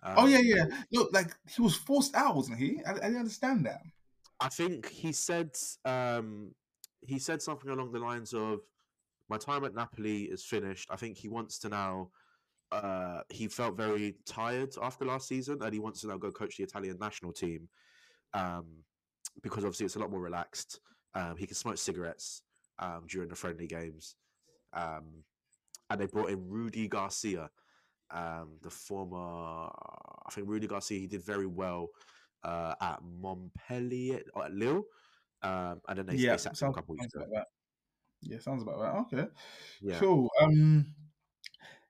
Um, 0.03 0.15
Oh 0.19 0.27
yeah, 0.27 0.41
yeah. 0.43 0.65
No, 0.93 1.09
like 1.13 1.35
he 1.49 1.63
was 1.63 1.75
forced 1.75 2.15
out, 2.15 2.37
wasn't 2.37 2.59
he? 2.59 2.81
I, 2.87 2.93
I 2.93 2.95
didn't 2.95 3.17
understand 3.17 3.67
that. 3.67 3.81
I 4.41 4.49
think 4.49 4.89
he 4.89 5.13
said 5.13 5.51
um, 5.85 6.55
he 7.03 7.19
said 7.19 7.43
something 7.43 7.71
along 7.71 7.93
the 7.93 7.99
lines 7.99 8.33
of, 8.33 8.61
"My 9.29 9.37
time 9.37 9.65
at 9.65 9.75
Napoli 9.75 10.25
is 10.25 10.45
finished. 10.45 10.89
I 10.91 10.97
think 10.97 11.17
he 11.17 11.29
wants 11.29 11.59
to 11.61 11.69
now." 11.69 12.11
Uh, 12.73 13.23
he 13.29 13.49
felt 13.49 13.77
very 13.77 14.15
tired 14.27 14.73
after 14.81 15.05
last 15.05 15.27
season, 15.27 15.59
and 15.61 15.73
he 15.73 15.81
wants 15.81 16.01
to 16.03 16.07
now 16.07 16.17
go 16.17 16.31
coach 16.31 16.57
the 16.57 16.63
Italian 16.63 16.97
national 17.01 17.33
team, 17.33 17.69
um, 18.33 18.65
because 19.43 19.65
obviously 19.65 19.87
it's 19.87 19.97
a 19.97 19.99
lot 19.99 20.11
more 20.11 20.21
relaxed. 20.21 20.79
Um, 21.15 21.37
he 21.37 21.47
can 21.47 21.57
smoke 21.57 21.79
cigarettes 21.79 22.43
um, 22.79 23.03
during 23.09 23.29
the 23.29 23.35
friendly 23.35 23.67
games, 23.67 24.15
um, 24.73 25.25
and 25.89 26.01
they 26.01 26.07
brought 26.07 26.31
in 26.31 26.49
Rudi 26.49 26.89
Garcia, 26.89 27.51
um, 28.11 28.59
the 28.63 28.71
former. 28.71 29.17
I 30.27 30.33
think 30.33 30.49
Rudi 30.49 30.67
Garcia. 30.67 30.99
He 31.01 31.07
did 31.07 31.25
very 31.25 31.47
well 31.47 31.89
uh, 32.43 32.75
at 32.81 33.01
Montpellier 33.03 34.23
or 34.35 34.45
at 34.45 34.53
Lille, 34.53 34.85
um, 35.43 35.81
and 35.89 35.99
then 35.99 36.07
they, 36.07 36.15
yeah, 36.15 36.33
they 36.33 36.39
sacked 36.39 36.45
him 36.47 36.53
a 36.53 36.57
sounds, 36.57 36.75
couple 36.77 36.95
weeks 36.95 37.07
ago. 37.15 37.25
about 37.25 37.35
that. 37.35 37.47
Yeah, 38.23 38.39
sounds 38.39 38.63
about 38.63 38.79
right. 38.79 38.95
Okay, 39.01 39.29
Yeah, 39.81 39.99
cool. 39.99 40.31
Um, 40.41 40.95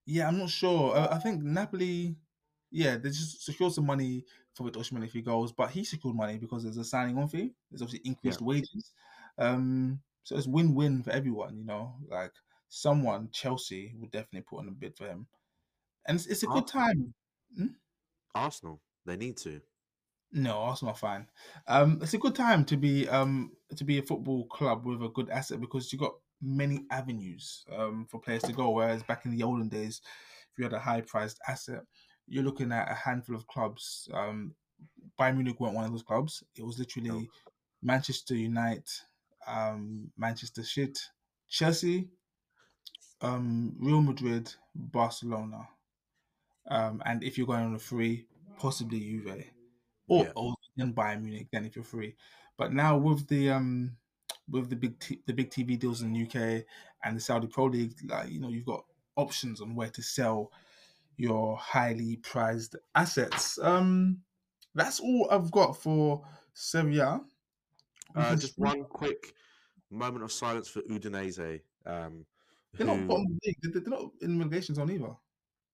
yeah, 0.06 0.28
I'm 0.28 0.38
not 0.38 0.50
sure. 0.50 0.96
Uh, 0.96 1.08
I 1.10 1.18
think 1.18 1.42
Napoli, 1.42 2.16
yeah, 2.70 2.96
they 2.96 3.08
just 3.10 3.44
secured 3.44 3.72
some 3.72 3.86
money 3.86 4.24
for 4.54 4.70
Osimhen 4.70 5.04
if 5.04 5.12
he 5.12 5.22
goes, 5.22 5.52
but 5.52 5.70
he 5.70 5.84
secured 5.84 6.16
money 6.16 6.38
because 6.38 6.62
there's 6.62 6.76
a 6.76 6.84
signing 6.84 7.18
on 7.18 7.28
fee. 7.28 7.52
There's 7.70 7.82
obviously 7.82 8.08
increased 8.08 8.40
wages. 8.40 8.92
Um, 9.38 10.00
so 10.22 10.36
it's 10.36 10.46
win-win 10.46 11.02
for 11.02 11.10
everyone. 11.10 11.56
You 11.58 11.64
know, 11.64 11.94
like 12.08 12.32
someone 12.70 13.28
Chelsea 13.32 13.92
would 13.98 14.10
definitely 14.12 14.46
put 14.48 14.60
on 14.60 14.68
a 14.68 14.70
bid 14.70 14.96
for 14.96 15.06
him, 15.06 15.26
and 16.06 16.16
it's, 16.16 16.26
it's 16.26 16.42
a 16.44 16.46
good 16.46 16.66
time. 16.66 17.12
Arsenal. 18.34 18.80
They 19.04 19.16
need 19.16 19.36
to. 19.38 19.60
No, 20.32 20.58
Arsenal 20.58 20.94
are 20.94 20.96
fine. 20.96 21.26
Um, 21.66 21.98
it's 22.00 22.14
a 22.14 22.18
good 22.18 22.34
time 22.34 22.64
to 22.66 22.76
be 22.76 23.08
um 23.08 23.52
to 23.76 23.84
be 23.84 23.98
a 23.98 24.02
football 24.02 24.46
club 24.46 24.86
with 24.86 25.02
a 25.02 25.08
good 25.08 25.28
asset 25.28 25.60
because 25.60 25.92
you've 25.92 26.00
got 26.00 26.14
many 26.40 26.86
avenues 26.90 27.64
um 27.76 28.06
for 28.08 28.20
players 28.20 28.42
to 28.44 28.52
go. 28.52 28.70
Whereas 28.70 29.02
back 29.02 29.24
in 29.26 29.36
the 29.36 29.42
olden 29.42 29.68
days, 29.68 30.00
if 30.52 30.58
you 30.58 30.64
had 30.64 30.72
a 30.72 30.78
high 30.78 31.00
priced 31.00 31.40
asset, 31.48 31.82
you're 32.28 32.44
looking 32.44 32.72
at 32.72 32.90
a 32.90 32.94
handful 32.94 33.34
of 33.34 33.46
clubs. 33.48 34.08
Um, 34.14 34.54
Bayern 35.18 35.34
Munich 35.34 35.58
weren't 35.58 35.74
one 35.74 35.84
of 35.84 35.90
those 35.90 36.02
clubs. 36.02 36.44
It 36.56 36.64
was 36.64 36.78
literally 36.78 37.10
No. 37.10 37.22
Manchester 37.82 38.36
United, 38.36 38.88
um, 39.46 40.10
Manchester 40.16 40.62
Shit, 40.62 40.98
Chelsea, 41.48 42.08
um, 43.20 43.74
Real 43.78 44.00
Madrid, 44.00 44.52
Barcelona, 44.74 45.68
um, 46.68 47.02
and 47.04 47.22
if 47.22 47.36
you're 47.36 47.46
going 47.46 47.64
on 47.64 47.74
a 47.74 47.78
free, 47.78 48.26
possibly 48.58 49.00
Juve, 49.00 49.44
or, 50.08 50.24
Yeah. 50.24 50.32
or 50.36 50.54
then 50.76 50.92
Bayern 50.94 51.22
Munich. 51.22 51.48
Then 51.52 51.64
if 51.64 51.76
you're 51.76 51.84
free, 51.84 52.16
but 52.56 52.72
now 52.72 52.96
with 52.96 53.26
the 53.28 53.50
um 53.50 53.96
with 54.48 54.68
the 54.70 54.76
big 54.76 54.98
t- 54.98 55.22
the 55.26 55.32
big 55.32 55.50
TV 55.50 55.78
deals 55.78 56.02
in 56.02 56.12
the 56.12 56.22
UK 56.22 56.64
and 57.04 57.16
the 57.16 57.20
Saudi 57.20 57.46
Pro 57.46 57.64
League, 57.66 57.94
like 58.08 58.30
you 58.30 58.40
know, 58.40 58.48
you've 58.48 58.66
got 58.66 58.84
options 59.16 59.60
on 59.60 59.74
where 59.74 59.90
to 59.90 60.02
sell 60.02 60.52
your 61.16 61.56
highly 61.56 62.16
prized 62.16 62.76
assets. 62.94 63.58
Um, 63.62 64.22
that's 64.74 65.00
all 65.00 65.28
I've 65.30 65.50
got 65.50 65.76
for 65.76 66.22
Serie 66.54 66.98
A. 66.98 67.20
Uh, 68.14 68.36
just 68.36 68.58
one 68.58 68.84
quick 68.84 69.34
moment 69.90 70.24
of 70.24 70.32
silence 70.32 70.68
for 70.68 70.80
Udinese. 70.82 71.60
Um, 71.84 72.24
They're 72.74 72.86
not 72.86 73.06
bottom 73.06 73.26
of 73.26 73.32
the 73.32 73.40
league. 73.46 73.56
They're, 73.62 73.80
they're 73.80 73.90
not 73.90 74.10
in 74.20 74.38
relegation 74.38 74.74
zone 74.74 74.90
either. 74.90 75.14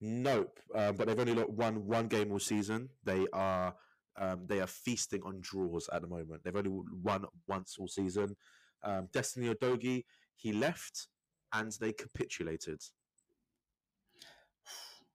Nope, 0.01 0.59
um, 0.75 0.97
but 0.97 1.07
they've 1.07 1.19
only 1.19 1.35
got 1.35 1.51
one 1.51 1.87
one 1.87 2.09
game 2.09 2.33
all 2.33 2.39
season. 2.39 2.91
They 3.05 3.27
are 3.33 3.75
um, 4.19 4.47
they 4.47 4.61
are 4.61 4.67
feasting 4.67 5.23
on 5.25 5.39
draws 5.41 5.89
at 5.93 6.03
the 6.03 6.09
moment. 6.09 6.43
They've 6.45 6.57
only 6.57 6.71
won 7.03 7.25
once 7.47 7.77
all 7.79 7.89
season. 7.89 8.37
Um, 8.83 9.09
Destiny 9.13 9.53
Udogie 9.55 10.05
he 10.37 10.53
left 10.53 11.09
and 11.53 11.73
they 11.81 11.93
capitulated. 11.93 12.81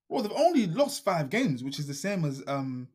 Well, 0.09 0.23
they've 0.23 0.31
only 0.31 0.67
lost 0.67 1.05
five 1.05 1.29
games, 1.29 1.63
which 1.63 1.79
is 1.79 1.87
the 1.87 1.93
same 1.93 2.25
as 2.25 2.43
um 2.47 2.89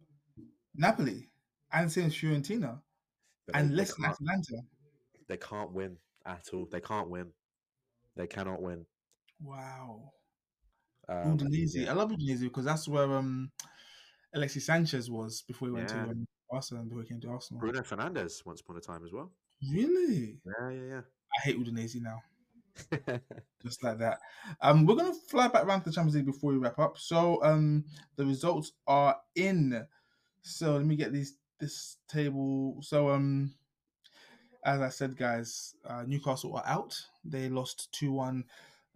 Napoli 0.75 1.31
and 1.73 1.91
same 1.91 2.07
as 2.07 2.15
Fiorentina 2.15 2.81
But 3.47 3.57
and 3.57 3.71
they 3.71 3.77
less 3.77 3.95
than 3.95 4.05
Atalanta. 4.05 4.63
They 5.29 5.37
can't 5.37 5.73
win 5.73 5.97
at 6.27 6.49
all. 6.53 6.67
They 6.71 6.81
can't 6.81 7.09
win. 7.09 7.33
They 8.17 8.27
cannot 8.27 8.63
win. 8.63 8.87
Wow. 9.43 10.13
Um, 11.09 11.39
Udinese. 11.39 11.75
yeah. 11.75 11.91
I 11.91 11.95
love 11.95 12.11
Udinese 12.11 12.41
because 12.41 12.65
that's 12.65 12.89
where 12.89 13.05
um 13.17 13.51
Alexis 14.35 14.67
Sanchez 14.67 15.11
was 15.11 15.43
before 15.43 15.69
he 15.69 15.73
went 15.73 15.89
Yeah. 15.91 16.05
to 16.05 16.11
um, 16.11 16.27
Arsenal 16.51 16.81
and 16.83 16.91
before 16.91 17.03
he 17.03 17.09
came 17.09 17.21
to 17.21 17.29
Arsenal. 17.29 17.61
Bruno 17.61 17.81
Fernandes 17.83 18.45
once 18.45 18.61
upon 18.61 18.77
a 18.77 18.81
time 18.81 19.05
as 19.05 19.13
well. 19.13 19.31
Really? 19.71 20.39
Yeah, 20.45 20.71
yeah, 20.71 20.87
yeah. 20.89 21.01
I 21.37 21.41
hate 21.43 21.59
Udinese 21.59 22.01
now. 22.01 22.23
just 23.63 23.83
like 23.83 23.99
that. 23.99 24.19
Um, 24.61 24.85
we're 24.85 24.97
gonna 24.97 25.15
fly 25.15 25.49
back 25.49 25.65
around 25.65 25.81
to 25.83 25.91
the 25.91 25.95
Champions 25.95 26.17
League 26.17 26.27
before 26.27 26.53
we 26.53 26.59
wrap 26.59 26.79
up. 26.79 26.99
So, 26.99 27.43
um, 27.43 27.85
the 28.17 28.27
results 28.27 28.73
are 28.87 29.17
in. 29.35 29.87
So 30.43 30.77
let 30.77 30.85
me 30.87 30.97
get 30.97 31.13
these 31.13 31.37
this 31.59 31.97
table. 32.09 32.79
So, 32.83 33.09
um, 33.11 33.55
as 34.67 34.81
I 34.81 34.89
said, 34.89 35.17
guys, 35.17 35.75
uh, 35.89 36.03
Newcastle 36.07 36.57
are 36.57 36.67
out. 36.67 37.01
They 37.25 37.49
lost 37.49 37.89
two 37.93 38.13
one 38.13 38.45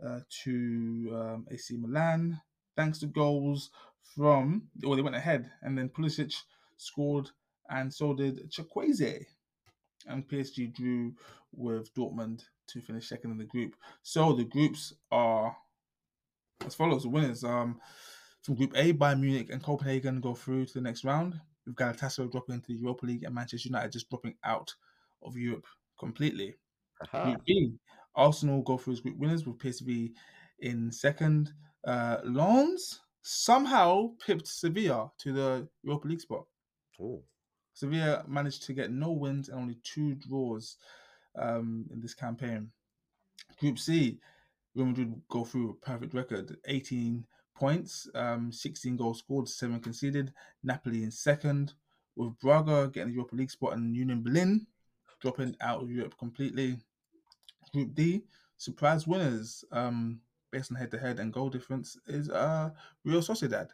uh, 0.05 0.21
to 0.45 1.11
um, 1.15 1.47
AC 1.51 1.77
Milan 1.77 2.41
thanks 2.77 2.99
to 2.99 3.07
goals 3.07 3.71
from. 4.17 4.69
Well, 4.83 4.97
they 4.97 5.03
went 5.03 5.17
ahead, 5.17 5.51
and 5.63 5.79
then 5.79 5.89
Pulisic 5.89 6.35
scored, 6.77 7.31
and 7.71 7.95
so 7.95 8.15
did 8.15 8.51
Chukwueze. 8.51 9.27
And 10.07 10.29
PSG 10.29 10.75
drew 10.75 11.13
with 11.53 11.95
Dortmund 11.95 12.43
to 12.69 12.81
finish 12.81 13.09
second 13.09 13.31
in 13.33 13.39
the 13.39 13.45
group. 13.45 13.77
So 14.03 14.33
the 14.33 14.45
groups 14.45 14.95
are 15.13 15.57
as 16.67 16.75
follows: 16.75 17.05
the 17.05 17.11
winners 17.11 17.45
um, 17.45 17.81
from 18.43 18.57
Group 18.57 18.73
A, 18.75 18.93
Bayern 18.93 19.21
Munich 19.21 19.51
and 19.53 19.63
Copenhagen 19.63 20.21
go 20.21 20.35
through 20.35 20.67
to 20.67 20.75
the 20.75 20.81
next 20.81 21.05
round. 21.05 21.41
We've 21.65 21.77
got 21.77 21.97
Galatasaray 21.97 22.33
dropping 22.33 22.57
into 22.57 22.69
the 22.69 22.81
Europa 22.81 23.07
League 23.07 23.23
and 23.23 23.35
Manchester 23.35 23.69
United 23.69 23.93
just 23.93 24.11
dropping 24.11 24.35
out 24.43 24.75
of 25.23 25.37
Europe 25.37 25.67
completely. 25.99 26.57
Group 27.11 27.45
B, 27.47 27.75
Arsenal 28.15 28.63
go 28.63 28.77
through 28.77 28.95
as 28.95 29.01
group 29.01 29.19
winners 29.19 29.47
with 29.47 29.59
PSV 29.59 30.13
in 30.61 30.93
second. 30.93 31.53
Uh, 31.87 32.19
Lens 32.25 33.01
somehow 33.23 34.11
pipped 34.25 34.47
Sevilla 34.47 35.11
to 35.19 35.33
the 35.33 35.69
Europa 35.83 36.09
League 36.09 36.21
spot. 36.21 36.45
Ooh. 37.01 37.23
Sevilla 37.75 38.25
managed 38.29 38.65
to 38.65 38.73
get 38.73 38.91
no 38.91 39.11
wins 39.11 39.49
and 39.49 39.59
only 39.59 39.79
two 39.83 40.15
draws 40.17 40.77
um, 41.39 41.87
in 41.91 42.01
this 42.01 42.15
campaign. 42.15 42.71
Group 43.59 43.79
C, 43.79 44.21
Real 44.75 44.87
Madrid 44.87 45.15
go 45.31 45.45
through 45.45 45.69
with 45.69 45.77
a 45.77 45.87
perfect 45.87 46.15
record, 46.15 46.57
18 46.67 47.25
points, 47.57 48.09
um, 48.15 48.53
16 48.53 48.97
goals 48.97 49.19
scored, 49.19 49.49
7 49.49 49.81
conceded. 49.81 50.33
Napoli 50.63 51.05
in 51.05 51.11
second, 51.11 51.73
with 52.17 52.39
Braga 52.41 52.91
getting 52.93 53.09
the 53.09 53.15
Europa 53.15 53.37
League 53.37 53.51
spot 53.51 53.75
and 53.75 53.97
Union 53.97 54.23
Berlin 54.23 54.67
dropping 55.21 55.57
out 55.61 55.83
of 55.83 55.91
Europe 55.91 56.17
completely. 56.19 56.79
Group 57.73 57.95
D, 57.95 58.25
surprise 58.57 59.07
winners 59.07 59.65
um, 59.73 60.21
based 60.51 60.73
on 60.73 60.77
head 60.77 60.91
to 60.91 60.99
head 60.99 61.19
and 61.19 61.33
goal 61.33 61.49
difference 61.49 61.97
is 62.07 62.29
uh, 62.31 62.71
Real 63.05 63.21
Sociedad. 63.21 63.69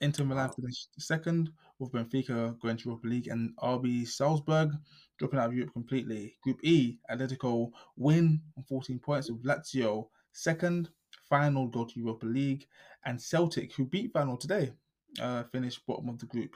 Inter 0.00 0.24
Milan 0.24 0.50
finished 0.50 0.88
second, 0.98 1.50
with 1.78 1.92
Benfica 1.92 2.58
going 2.60 2.76
to 2.76 2.84
Europa 2.84 3.06
League 3.06 3.28
and 3.28 3.56
RB 3.58 4.06
Salzburg 4.06 4.72
dropping 5.18 5.38
out 5.38 5.48
of 5.48 5.54
Europe 5.54 5.72
completely. 5.72 6.36
Group 6.42 6.60
E, 6.62 6.98
Atletico 7.10 7.70
win 7.96 8.40
on 8.56 8.62
14 8.64 8.98
points 8.98 9.30
with 9.30 9.44
Lazio 9.44 10.08
second. 10.32 10.90
Feyenoord 11.30 11.72
go 11.72 11.84
to 11.84 11.98
Europa 11.98 12.26
League 12.26 12.66
and 13.04 13.20
Celtic, 13.20 13.74
who 13.74 13.84
beat 13.84 14.12
Feyenoord 14.12 14.40
today, 14.40 14.72
uh, 15.20 15.42
finished 15.44 15.84
bottom 15.86 16.08
of 16.08 16.18
the 16.18 16.26
group. 16.26 16.54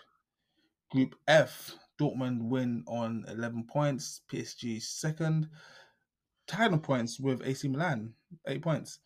Group 0.91 1.15
F, 1.27 1.75
Dortmund 2.03 2.43
win 2.43 2.83
on 2.89 3.25
11 3.29 3.65
points. 3.65 4.23
PSG 4.33 4.83
second. 4.83 5.49
Tied 6.49 6.73
on 6.73 6.81
points 6.81 7.21
with 7.21 7.47
AC 7.47 7.69
Milan, 7.69 8.15
eight 8.49 8.63
points. 8.63 8.99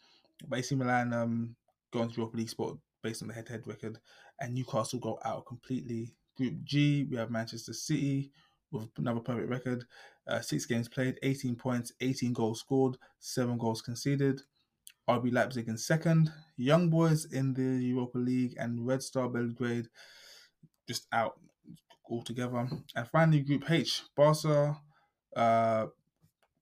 But 0.49 0.61
AC 0.61 0.75
Milan 0.75 1.13
um, 1.13 1.57
going 1.93 2.09
to 2.09 2.17
Europa 2.17 2.37
League 2.39 2.49
spot 2.49 2.79
based 3.03 3.23
on 3.23 3.29
the 3.29 3.35
head-to-head 3.35 3.67
record, 3.67 3.99
and 4.41 4.55
Newcastle 4.55 4.99
go 4.99 5.19
out 5.25 5.47
completely. 5.47 6.15
Group 6.37 6.55
G, 6.65 7.07
we 7.11 7.17
have 7.17 7.31
Manchester 7.31 7.73
City 7.73 8.31
with 8.73 8.89
another 8.99 9.21
perfect 9.21 9.49
record, 9.49 9.85
uh, 10.27 10.41
six 10.41 10.67
games 10.67 10.89
played, 10.89 11.19
18 11.23 11.57
points, 11.57 11.93
18 12.01 12.33
goals 12.33 12.61
scored, 12.61 12.97
seven 13.21 13.59
goals 13.59 13.81
conceded. 13.81 14.41
RB 15.09 15.33
Leipzig 15.33 15.69
in 15.69 15.79
second, 15.79 16.33
Young 16.57 16.91
Boys 16.91 17.27
in 17.27 17.55
the 17.55 17.85
Europa 17.85 18.19
League, 18.19 18.55
and 18.59 18.87
Red 18.87 19.03
Star 19.03 19.29
Belgrade 19.29 19.87
just 20.89 21.07
out 21.13 21.39
altogether. 22.11 22.69
And 22.95 23.09
finally, 23.09 23.41
Group 23.41 23.71
H, 23.71 24.03
Barca 24.17 24.79
uh, 25.37 25.87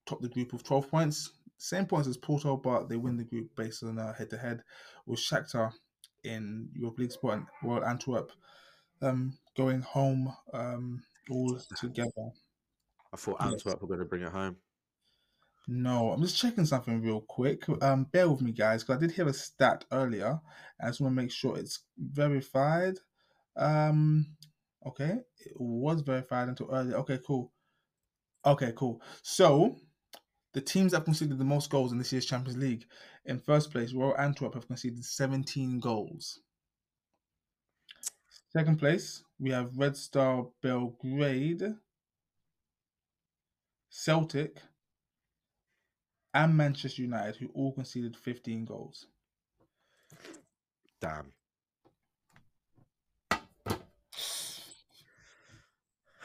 top 0.07 0.21
the 0.21 0.29
group 0.29 0.53
with 0.53 0.65
12 0.65 0.91
points, 0.91 1.33
same 1.57 1.87
points 1.87 2.09
as 2.09 2.17
Porto, 2.17 2.57
but 2.57 2.89
they 2.89 2.97
win 2.97 3.17
the 3.17 3.25
group 3.25 3.55
based 3.57 3.83
on 3.83 3.99
uh, 3.99 4.13
head-to-head 4.13 4.63
with 5.07 5.21
Shakhtar 5.21 5.73
in 6.25 6.69
Europa 6.75 7.03
League 7.03 7.13
spot 7.13 7.35
and 7.35 7.47
Royal 7.63 7.85
Antwerp 7.85 8.33
um, 9.03 9.37
going 9.57 9.81
home 9.83 10.35
um, 10.53 11.03
all 11.31 11.59
together. 11.79 12.11
I 13.13 13.17
thought 13.17 13.37
Yes. 13.41 13.53
Antwerp 13.53 13.81
were 13.83 13.89
going 13.89 14.01
to 14.01 14.07
bring 14.07 14.23
it 14.23 14.33
home. 14.33 14.57
No, 15.67 16.13
I'm 16.13 16.21
just 16.21 16.37
checking 16.37 16.67
something 16.67 17.01
real 17.01 17.23
quick. 17.23 17.65
Um, 17.81 18.05
bear 18.05 18.29
with 18.29 18.43
me, 18.43 18.53
guys, 18.53 18.83
because 18.83 18.97
I 18.97 19.01
did 19.01 19.13
hear 19.13 19.27
a 19.27 19.33
stat 19.33 19.85
earlier. 19.93 20.39
I 20.81 20.89
just 20.89 21.01
want 21.01 21.17
to 21.17 21.23
make 21.23 21.31
sure 21.31 21.57
it's 21.57 21.81
verified. 21.97 22.99
Um, 23.57 24.27
okay, 24.87 25.21
it 25.39 25.53
was 25.57 26.01
verified 26.03 26.49
until 26.49 26.71
earlier. 26.71 26.97
Okay, 26.97 27.19
cool. 27.27 27.53
Okay, 28.47 28.73
cool. 28.77 29.01
So, 29.23 29.77
the 30.53 30.61
teams 30.61 30.93
that 30.93 31.05
conceded 31.05 31.39
the 31.39 31.45
most 31.45 31.71
goals 31.71 31.93
in 31.93 31.99
this 31.99 32.13
year's 32.13 32.27
Champions 32.27 32.59
League, 32.59 32.87
in 33.25 33.39
first 33.39 33.71
place, 33.71 33.93
Royal 33.93 34.19
Antwerp 34.19 34.55
have 34.55 34.67
conceded 34.67 35.05
17 35.05 35.81
goals. 35.81 36.41
Second 38.53 38.79
place, 38.79 39.25
we 39.41 39.51
have 39.51 39.77
Red 39.77 39.97
Star 39.97 40.47
Belgrade, 40.63 41.75
Celtic, 43.89 44.63
and 46.35 46.57
Manchester 46.57 47.03
United, 47.03 47.37
who 47.37 47.49
all 47.55 47.73
conceded 47.73 48.17
15 48.17 48.65
goals. 48.65 49.07
Damn. 51.01 51.33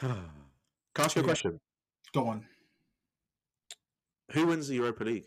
Can 0.00 0.16
I 0.96 1.02
ask 1.04 1.14
you 1.14 1.22
a 1.22 1.24
question? 1.24 1.60
Go 2.14 2.28
on. 2.28 2.46
Who 4.32 4.46
wins 4.46 4.68
the 4.68 4.76
Europa 4.76 5.04
League? 5.04 5.26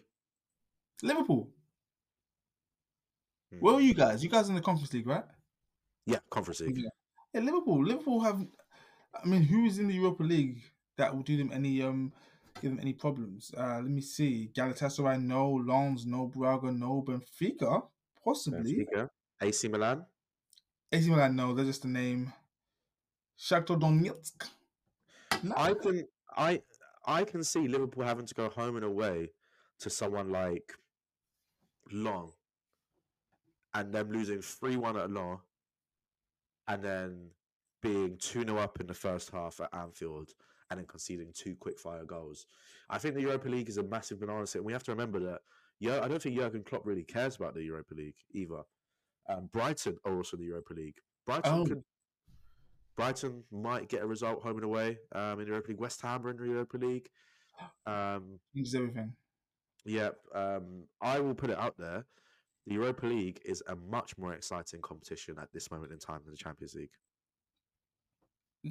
Liverpool. 1.03 1.49
Hmm. 3.51 3.59
Where 3.59 3.76
are 3.76 3.82
you 3.82 3.93
guys? 3.93 4.24
You 4.24 4.30
guys 4.30 4.49
in 4.49 4.55
the 4.55 4.61
Conference 4.61 4.91
League, 4.93 5.05
right? 5.05 5.26
Yeah, 6.07 6.17
Conference 6.32 6.61
League. 6.61 6.78
Yeah. 6.78 6.89
Yeah, 7.34 7.41
Liverpool. 7.41 7.86
Liverpool 7.86 8.21
have. 8.21 8.43
I 9.24 9.28
mean, 9.28 9.43
who 9.43 9.65
is 9.65 9.78
in 9.78 9.88
the 9.88 9.93
Europa 9.93 10.24
League 10.24 10.63
that 10.97 11.13
will 11.13 11.21
do 11.21 11.38
them 11.38 11.51
any 11.53 11.84
um 11.84 12.11
give 12.59 12.71
them 12.71 12.80
any 12.80 12.93
problems? 12.93 13.53
Uh, 13.55 13.76
let 13.76 13.86
me 13.86 14.01
see. 14.01 14.49
Galatasaray, 14.55 15.21
no. 15.21 15.51
Lens, 15.51 16.07
no. 16.07 16.28
Braga, 16.28 16.71
no. 16.71 17.05
Benfica, 17.07 17.84
possibly. 18.24 18.88
Benfica, 18.91 19.07
AC 19.39 19.67
Milan. 19.67 20.03
AC 20.91 21.09
Milan, 21.09 21.36
no. 21.36 21.53
They're 21.53 21.65
just 21.65 21.86
a 21.86 21.89
name. 21.89 22.34
Shakhtar 23.38 23.80
Donetsk. 23.80 24.47
No. 25.44 25.54
I 25.58 25.74
can 25.74 26.08
I 26.36 26.62
I 27.06 27.24
can 27.24 27.44
see 27.44 27.68
Liverpool 27.68 28.04
having 28.04 28.26
to 28.26 28.34
go 28.34 28.50
home 28.50 28.76
and 28.76 28.86
away 28.86 29.32
to 29.80 29.89
someone 29.89 30.30
like 30.30 30.74
Long 31.91 32.32
and 33.74 33.91
them 33.94 34.12
losing 34.12 34.41
3 34.41 34.78
1 34.78 34.98
at 34.98 35.12
Long 35.12 35.39
and 36.68 36.84
then 36.84 37.30
being 37.82 38.18
2 38.20 38.46
0 38.46 38.58
up 38.58 38.80
in 38.80 38.88
the 38.88 38.94
first 38.94 39.32
half 39.32 39.60
at 39.60 39.76
Anfield 39.76 40.32
and 40.70 40.80
then 40.80 40.88
conceding 40.88 41.32
two 41.34 41.56
quick 41.56 41.78
fire 41.78 42.06
goals. 42.06 42.48
I 42.89 42.98
think 42.98 43.16
the 43.16 43.22
Europa 43.22 43.50
League 43.50 43.70
is 43.70 43.78
a 43.78 43.84
massive 43.84 44.20
banana 44.20 44.48
set. 44.48 44.64
We 44.64 44.74
have 44.74 44.84
to 44.84 44.91
remember 44.91 45.20
that 45.20 45.41
yeah, 45.80 46.00
I 46.02 46.08
don't 46.08 46.22
think 46.22 46.38
Jurgen 46.38 46.64
Klopp 46.64 46.86
really 46.86 47.04
cares 47.04 47.36
about 47.36 47.56
the 47.56 47.64
Europa 47.64 47.94
League 47.94 48.16
either. 48.32 48.62
Um, 49.28 49.50
Brighton 49.52 49.98
are 50.06 50.16
also 50.16 50.38
in 50.38 50.41
the 50.41 50.48
Europa 50.48 50.74
League. 50.74 50.98
Brighton 51.26 51.54
Oh. 51.54 51.66
could 51.66 51.84
Brighton 52.96 53.44
might 53.52 53.89
get 53.89 54.04
a 54.04 54.08
result 54.08 54.44
home 54.44 54.56
and 54.58 54.66
away 54.66 55.00
um, 55.14 55.39
in 55.39 55.46
the 55.46 55.52
Europa 55.52 55.70
League. 55.70 55.80
West 55.80 56.02
Ham 56.02 56.26
are 56.26 56.30
in 56.30 56.38
the 56.38 56.46
Europa 56.46 56.78
League. 56.78 57.10
Um, 57.86 58.39
Changes 58.56 58.74
everything. 58.74 59.14
yeah, 59.86 60.10
um, 60.34 60.86
I 61.02 61.20
will 61.20 61.36
put 61.36 61.52
it 61.52 61.58
out 61.58 61.76
there. 61.78 62.04
The 62.66 62.74
Europa 62.74 63.06
League 63.06 63.41
is 63.46 63.62
a 63.68 63.76
much 63.76 64.18
more 64.18 64.34
exciting 64.34 64.82
competition 64.82 65.36
at 65.39 65.54
this 65.54 65.70
moment 65.70 65.91
in 65.91 66.00
time 66.00 66.22
than 66.26 66.34
the 66.34 66.38
Champions 66.38 66.74
League. 66.74 66.89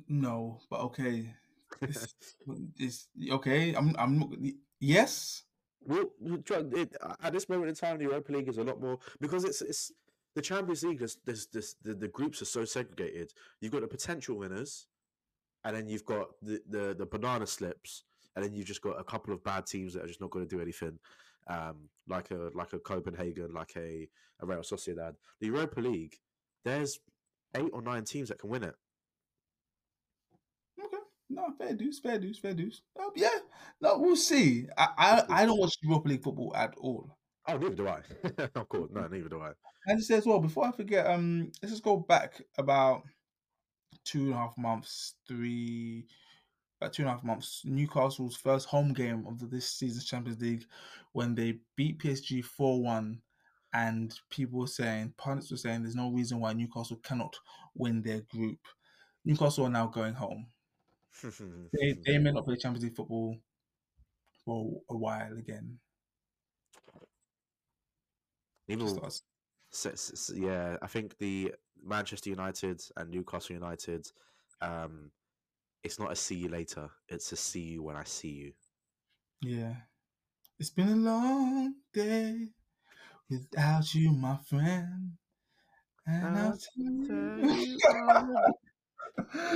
No, 0.08 0.58
but 0.68 0.80
okay. 0.80 1.32
It's, 1.80 2.14
it's 2.78 3.08
okay. 3.30 3.74
I'm. 3.74 3.94
I'm. 3.98 4.54
Yes. 4.80 5.44
Well, 5.84 6.06
at 7.22 7.32
this 7.32 7.48
moment 7.48 7.68
in 7.68 7.74
time, 7.74 7.98
the 7.98 8.04
Europa 8.04 8.32
League 8.32 8.48
is 8.48 8.58
a 8.58 8.64
lot 8.64 8.80
more 8.80 8.98
because 9.20 9.44
it's 9.44 9.62
it's 9.62 9.92
the 10.34 10.42
Champions 10.42 10.82
League. 10.82 10.98
There's, 10.98 11.18
there's, 11.24 11.46
there's, 11.46 11.76
the 11.82 11.94
the 11.94 12.08
groups 12.08 12.42
are 12.42 12.46
so 12.46 12.64
segregated. 12.64 13.32
You've 13.60 13.72
got 13.72 13.82
the 13.82 13.88
potential 13.88 14.36
winners, 14.38 14.86
and 15.64 15.76
then 15.76 15.88
you've 15.88 16.04
got 16.04 16.28
the, 16.40 16.60
the 16.68 16.94
the 16.98 17.06
banana 17.06 17.46
slips, 17.46 18.04
and 18.34 18.44
then 18.44 18.52
you've 18.54 18.66
just 18.66 18.82
got 18.82 19.00
a 19.00 19.04
couple 19.04 19.32
of 19.34 19.44
bad 19.44 19.66
teams 19.66 19.94
that 19.94 20.04
are 20.04 20.08
just 20.08 20.20
not 20.20 20.30
going 20.30 20.46
to 20.46 20.56
do 20.56 20.62
anything, 20.62 20.98
um, 21.48 21.88
like 22.08 22.30
a 22.30 22.50
like 22.54 22.72
a 22.72 22.78
Copenhagen, 22.78 23.52
like 23.52 23.72
a, 23.76 24.08
a 24.40 24.46
Real 24.46 24.60
Sociedad. 24.60 25.14
The 25.40 25.46
Europa 25.46 25.80
League, 25.80 26.16
there's 26.64 26.98
eight 27.56 27.70
or 27.72 27.82
nine 27.82 28.04
teams 28.04 28.28
that 28.28 28.38
can 28.38 28.50
win 28.50 28.64
it. 28.64 28.74
Okay. 30.82 30.96
No, 31.28 31.50
fair 31.58 31.74
dues, 31.74 31.98
fair 31.98 32.18
dues, 32.18 32.38
fair 32.38 32.54
dues. 32.54 32.82
Uh, 32.98 33.10
yeah, 33.14 33.38
no, 33.80 33.98
we'll 33.98 34.16
see. 34.16 34.66
I, 34.76 34.88
I, 34.96 35.42
I 35.42 35.46
don't 35.46 35.58
watch 35.58 35.74
Europa 35.82 36.08
League 36.08 36.22
football 36.22 36.54
at 36.56 36.74
all. 36.78 37.16
Oh, 37.48 37.56
neither 37.56 37.74
do 37.74 37.88
I. 37.88 38.00
of 38.54 38.68
course, 38.68 38.90
no, 38.92 39.06
neither 39.08 39.28
do 39.28 39.40
I. 39.40 39.52
And 39.86 39.98
just 39.98 40.08
say 40.08 40.16
as 40.16 40.26
well, 40.26 40.38
before 40.38 40.66
I 40.66 40.72
forget, 40.72 41.06
um, 41.06 41.50
let's 41.60 41.72
just 41.72 41.82
go 41.82 41.96
back 41.96 42.40
about 42.56 43.02
two 44.04 44.26
and 44.26 44.34
a 44.34 44.36
half 44.36 44.56
months, 44.56 45.14
three, 45.26 46.06
about 46.80 46.92
two 46.92 47.02
and 47.02 47.10
a 47.10 47.12
half 47.12 47.24
months. 47.24 47.62
Newcastle's 47.64 48.36
first 48.36 48.68
home 48.68 48.92
game 48.92 49.24
of 49.26 49.50
this 49.50 49.70
season's 49.70 50.04
Champions 50.04 50.40
League, 50.40 50.64
when 51.12 51.34
they 51.34 51.58
beat 51.76 51.98
PSG 51.98 52.44
four 52.44 52.80
one, 52.80 53.20
and 53.72 54.14
people 54.30 54.60
were 54.60 54.66
saying, 54.66 55.14
pundits 55.16 55.50
were 55.50 55.56
saying, 55.56 55.82
there's 55.82 55.96
no 55.96 56.10
reason 56.10 56.40
why 56.40 56.52
Newcastle 56.52 57.00
cannot 57.02 57.34
win 57.74 58.02
their 58.02 58.20
group. 58.20 58.58
Newcastle 59.24 59.66
are 59.66 59.70
now 59.70 59.86
going 59.86 60.14
home. 60.14 60.46
they 61.22 61.96
they 62.04 62.18
may 62.18 62.32
not 62.32 62.44
play 62.44 62.56
Champions 62.56 62.84
League 62.84 62.96
football 62.96 63.36
for 64.44 64.80
a 64.90 64.96
while 64.96 65.36
again. 65.38 65.78
Even 68.68 68.86
yeah, 70.34 70.76
I 70.80 70.86
think 70.86 71.18
the 71.18 71.54
Manchester 71.84 72.30
United 72.30 72.80
and 72.96 73.10
Newcastle 73.10 73.54
United, 73.54 74.06
um, 74.60 75.10
it's 75.82 75.98
not 75.98 76.12
a 76.12 76.16
see 76.16 76.36
you 76.36 76.48
later; 76.48 76.90
it's 77.08 77.32
a 77.32 77.36
see 77.36 77.60
you 77.60 77.82
when 77.82 77.96
I 77.96 78.04
see 78.04 78.28
you. 78.28 78.52
Yeah. 79.42 79.74
It's 80.58 80.70
been 80.70 80.88
a 80.88 80.96
long 80.96 81.74
day 81.92 82.50
without 83.28 83.92
you, 83.94 84.12
my 84.12 84.36
friend. 84.48 85.12
And 86.06 86.38
I'll 86.38 86.46
I'll 86.46 86.58
tell 86.58 87.06
tell 87.06 87.50
you. 87.50 87.78
you 87.78 87.78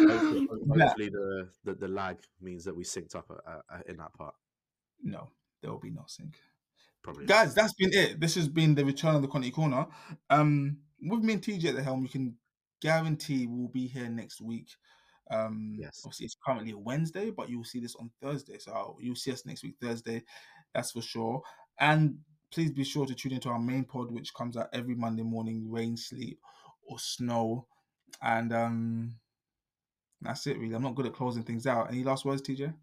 Hopefully, 0.09 0.48
hopefully 0.68 1.09
the, 1.09 1.48
the 1.64 1.74
the 1.74 1.88
lag 1.88 2.18
means 2.40 2.64
that 2.64 2.76
we 2.76 2.84
synced 2.84 3.14
up 3.14 3.30
uh, 3.30 3.61
uh, 3.72 3.80
in 3.86 3.96
that 3.98 4.12
part. 4.14 4.34
no, 5.02 5.28
there 5.62 5.70
will 5.70 5.78
be 5.78 5.90
no 5.90 6.04
sync. 6.07 6.36
Probably. 7.07 7.24
Guys, 7.24 7.54
that's 7.54 7.72
been 7.74 7.92
it. 7.92 8.18
This 8.18 8.34
has 8.34 8.48
been 8.48 8.74
the 8.74 8.84
return 8.84 9.14
of 9.14 9.22
the 9.22 9.28
Conti 9.28 9.52
Corner. 9.52 9.86
Um, 10.28 10.78
with 11.00 11.22
me 11.22 11.34
and 11.34 11.42
TJ 11.42 11.66
at 11.66 11.76
the 11.76 11.82
helm, 11.82 12.02
you 12.02 12.09
can 12.09 12.34
guarantee 12.82 13.46
we'll 13.46 13.68
be 13.68 13.86
here 13.86 14.09
next 14.09 14.40
week. 14.40 14.66
Um, 15.30 15.76
Yes. 15.78 16.02
obviously 16.04 16.24
it's 16.26 16.36
currently 16.44 16.72
a 16.72 16.76
Wednesday, 16.78 17.30
but 17.30 17.48
you'll 17.48 17.62
see 17.62 17.78
this 17.78 17.94
on 17.94 18.11
Thursday. 18.20 18.59
So 18.59 18.96
you'll 19.00 19.14
see 19.14 19.30
us 19.30 19.46
next 19.46 19.62
week 19.62 19.76
Thursday, 19.80 20.24
that's 20.74 20.90
for 20.90 21.00
sure. 21.00 21.42
And 21.78 22.18
please 22.52 22.72
be 22.72 22.82
sure 22.82 23.07
to 23.07 23.14
tune 23.14 23.34
into 23.34 23.50
our 23.50 23.61
main 23.61 23.84
pod, 23.84 24.11
which 24.11 24.34
comes 24.34 24.57
out 24.57 24.70
every 24.72 24.96
Monday 24.96 25.22
morning, 25.22 25.70
rain, 25.70 25.96
sleet, 25.96 26.40
or 26.88 26.98
snow. 26.98 27.68
And 28.20 28.52
um, 28.52 29.14
that's 30.20 30.44
it, 30.48 30.59
really. 30.59 30.74
I'm 30.74 30.82
not 30.82 30.96
good 30.96 31.07
at 31.07 31.14
closing 31.14 31.44
things 31.44 31.68
out. 31.68 31.88
Any 31.88 32.02
last 32.02 32.24
words, 32.24 32.42
TJ? 32.42 32.74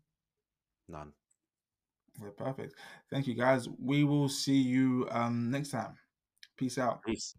None. 0.88 1.12
Yeah, 2.22 2.30
perfect. 2.38 2.76
Thank 3.10 3.28
you, 3.28 3.34
guys. 3.34 3.68
We 3.80 4.04
will 4.04 4.30
see 4.30 4.58
you 4.58 5.08
um 5.12 5.50
next 5.52 5.70
time. 5.70 5.98
Peace 6.58 6.78
out. 6.78 7.04
Peace. 7.04 7.36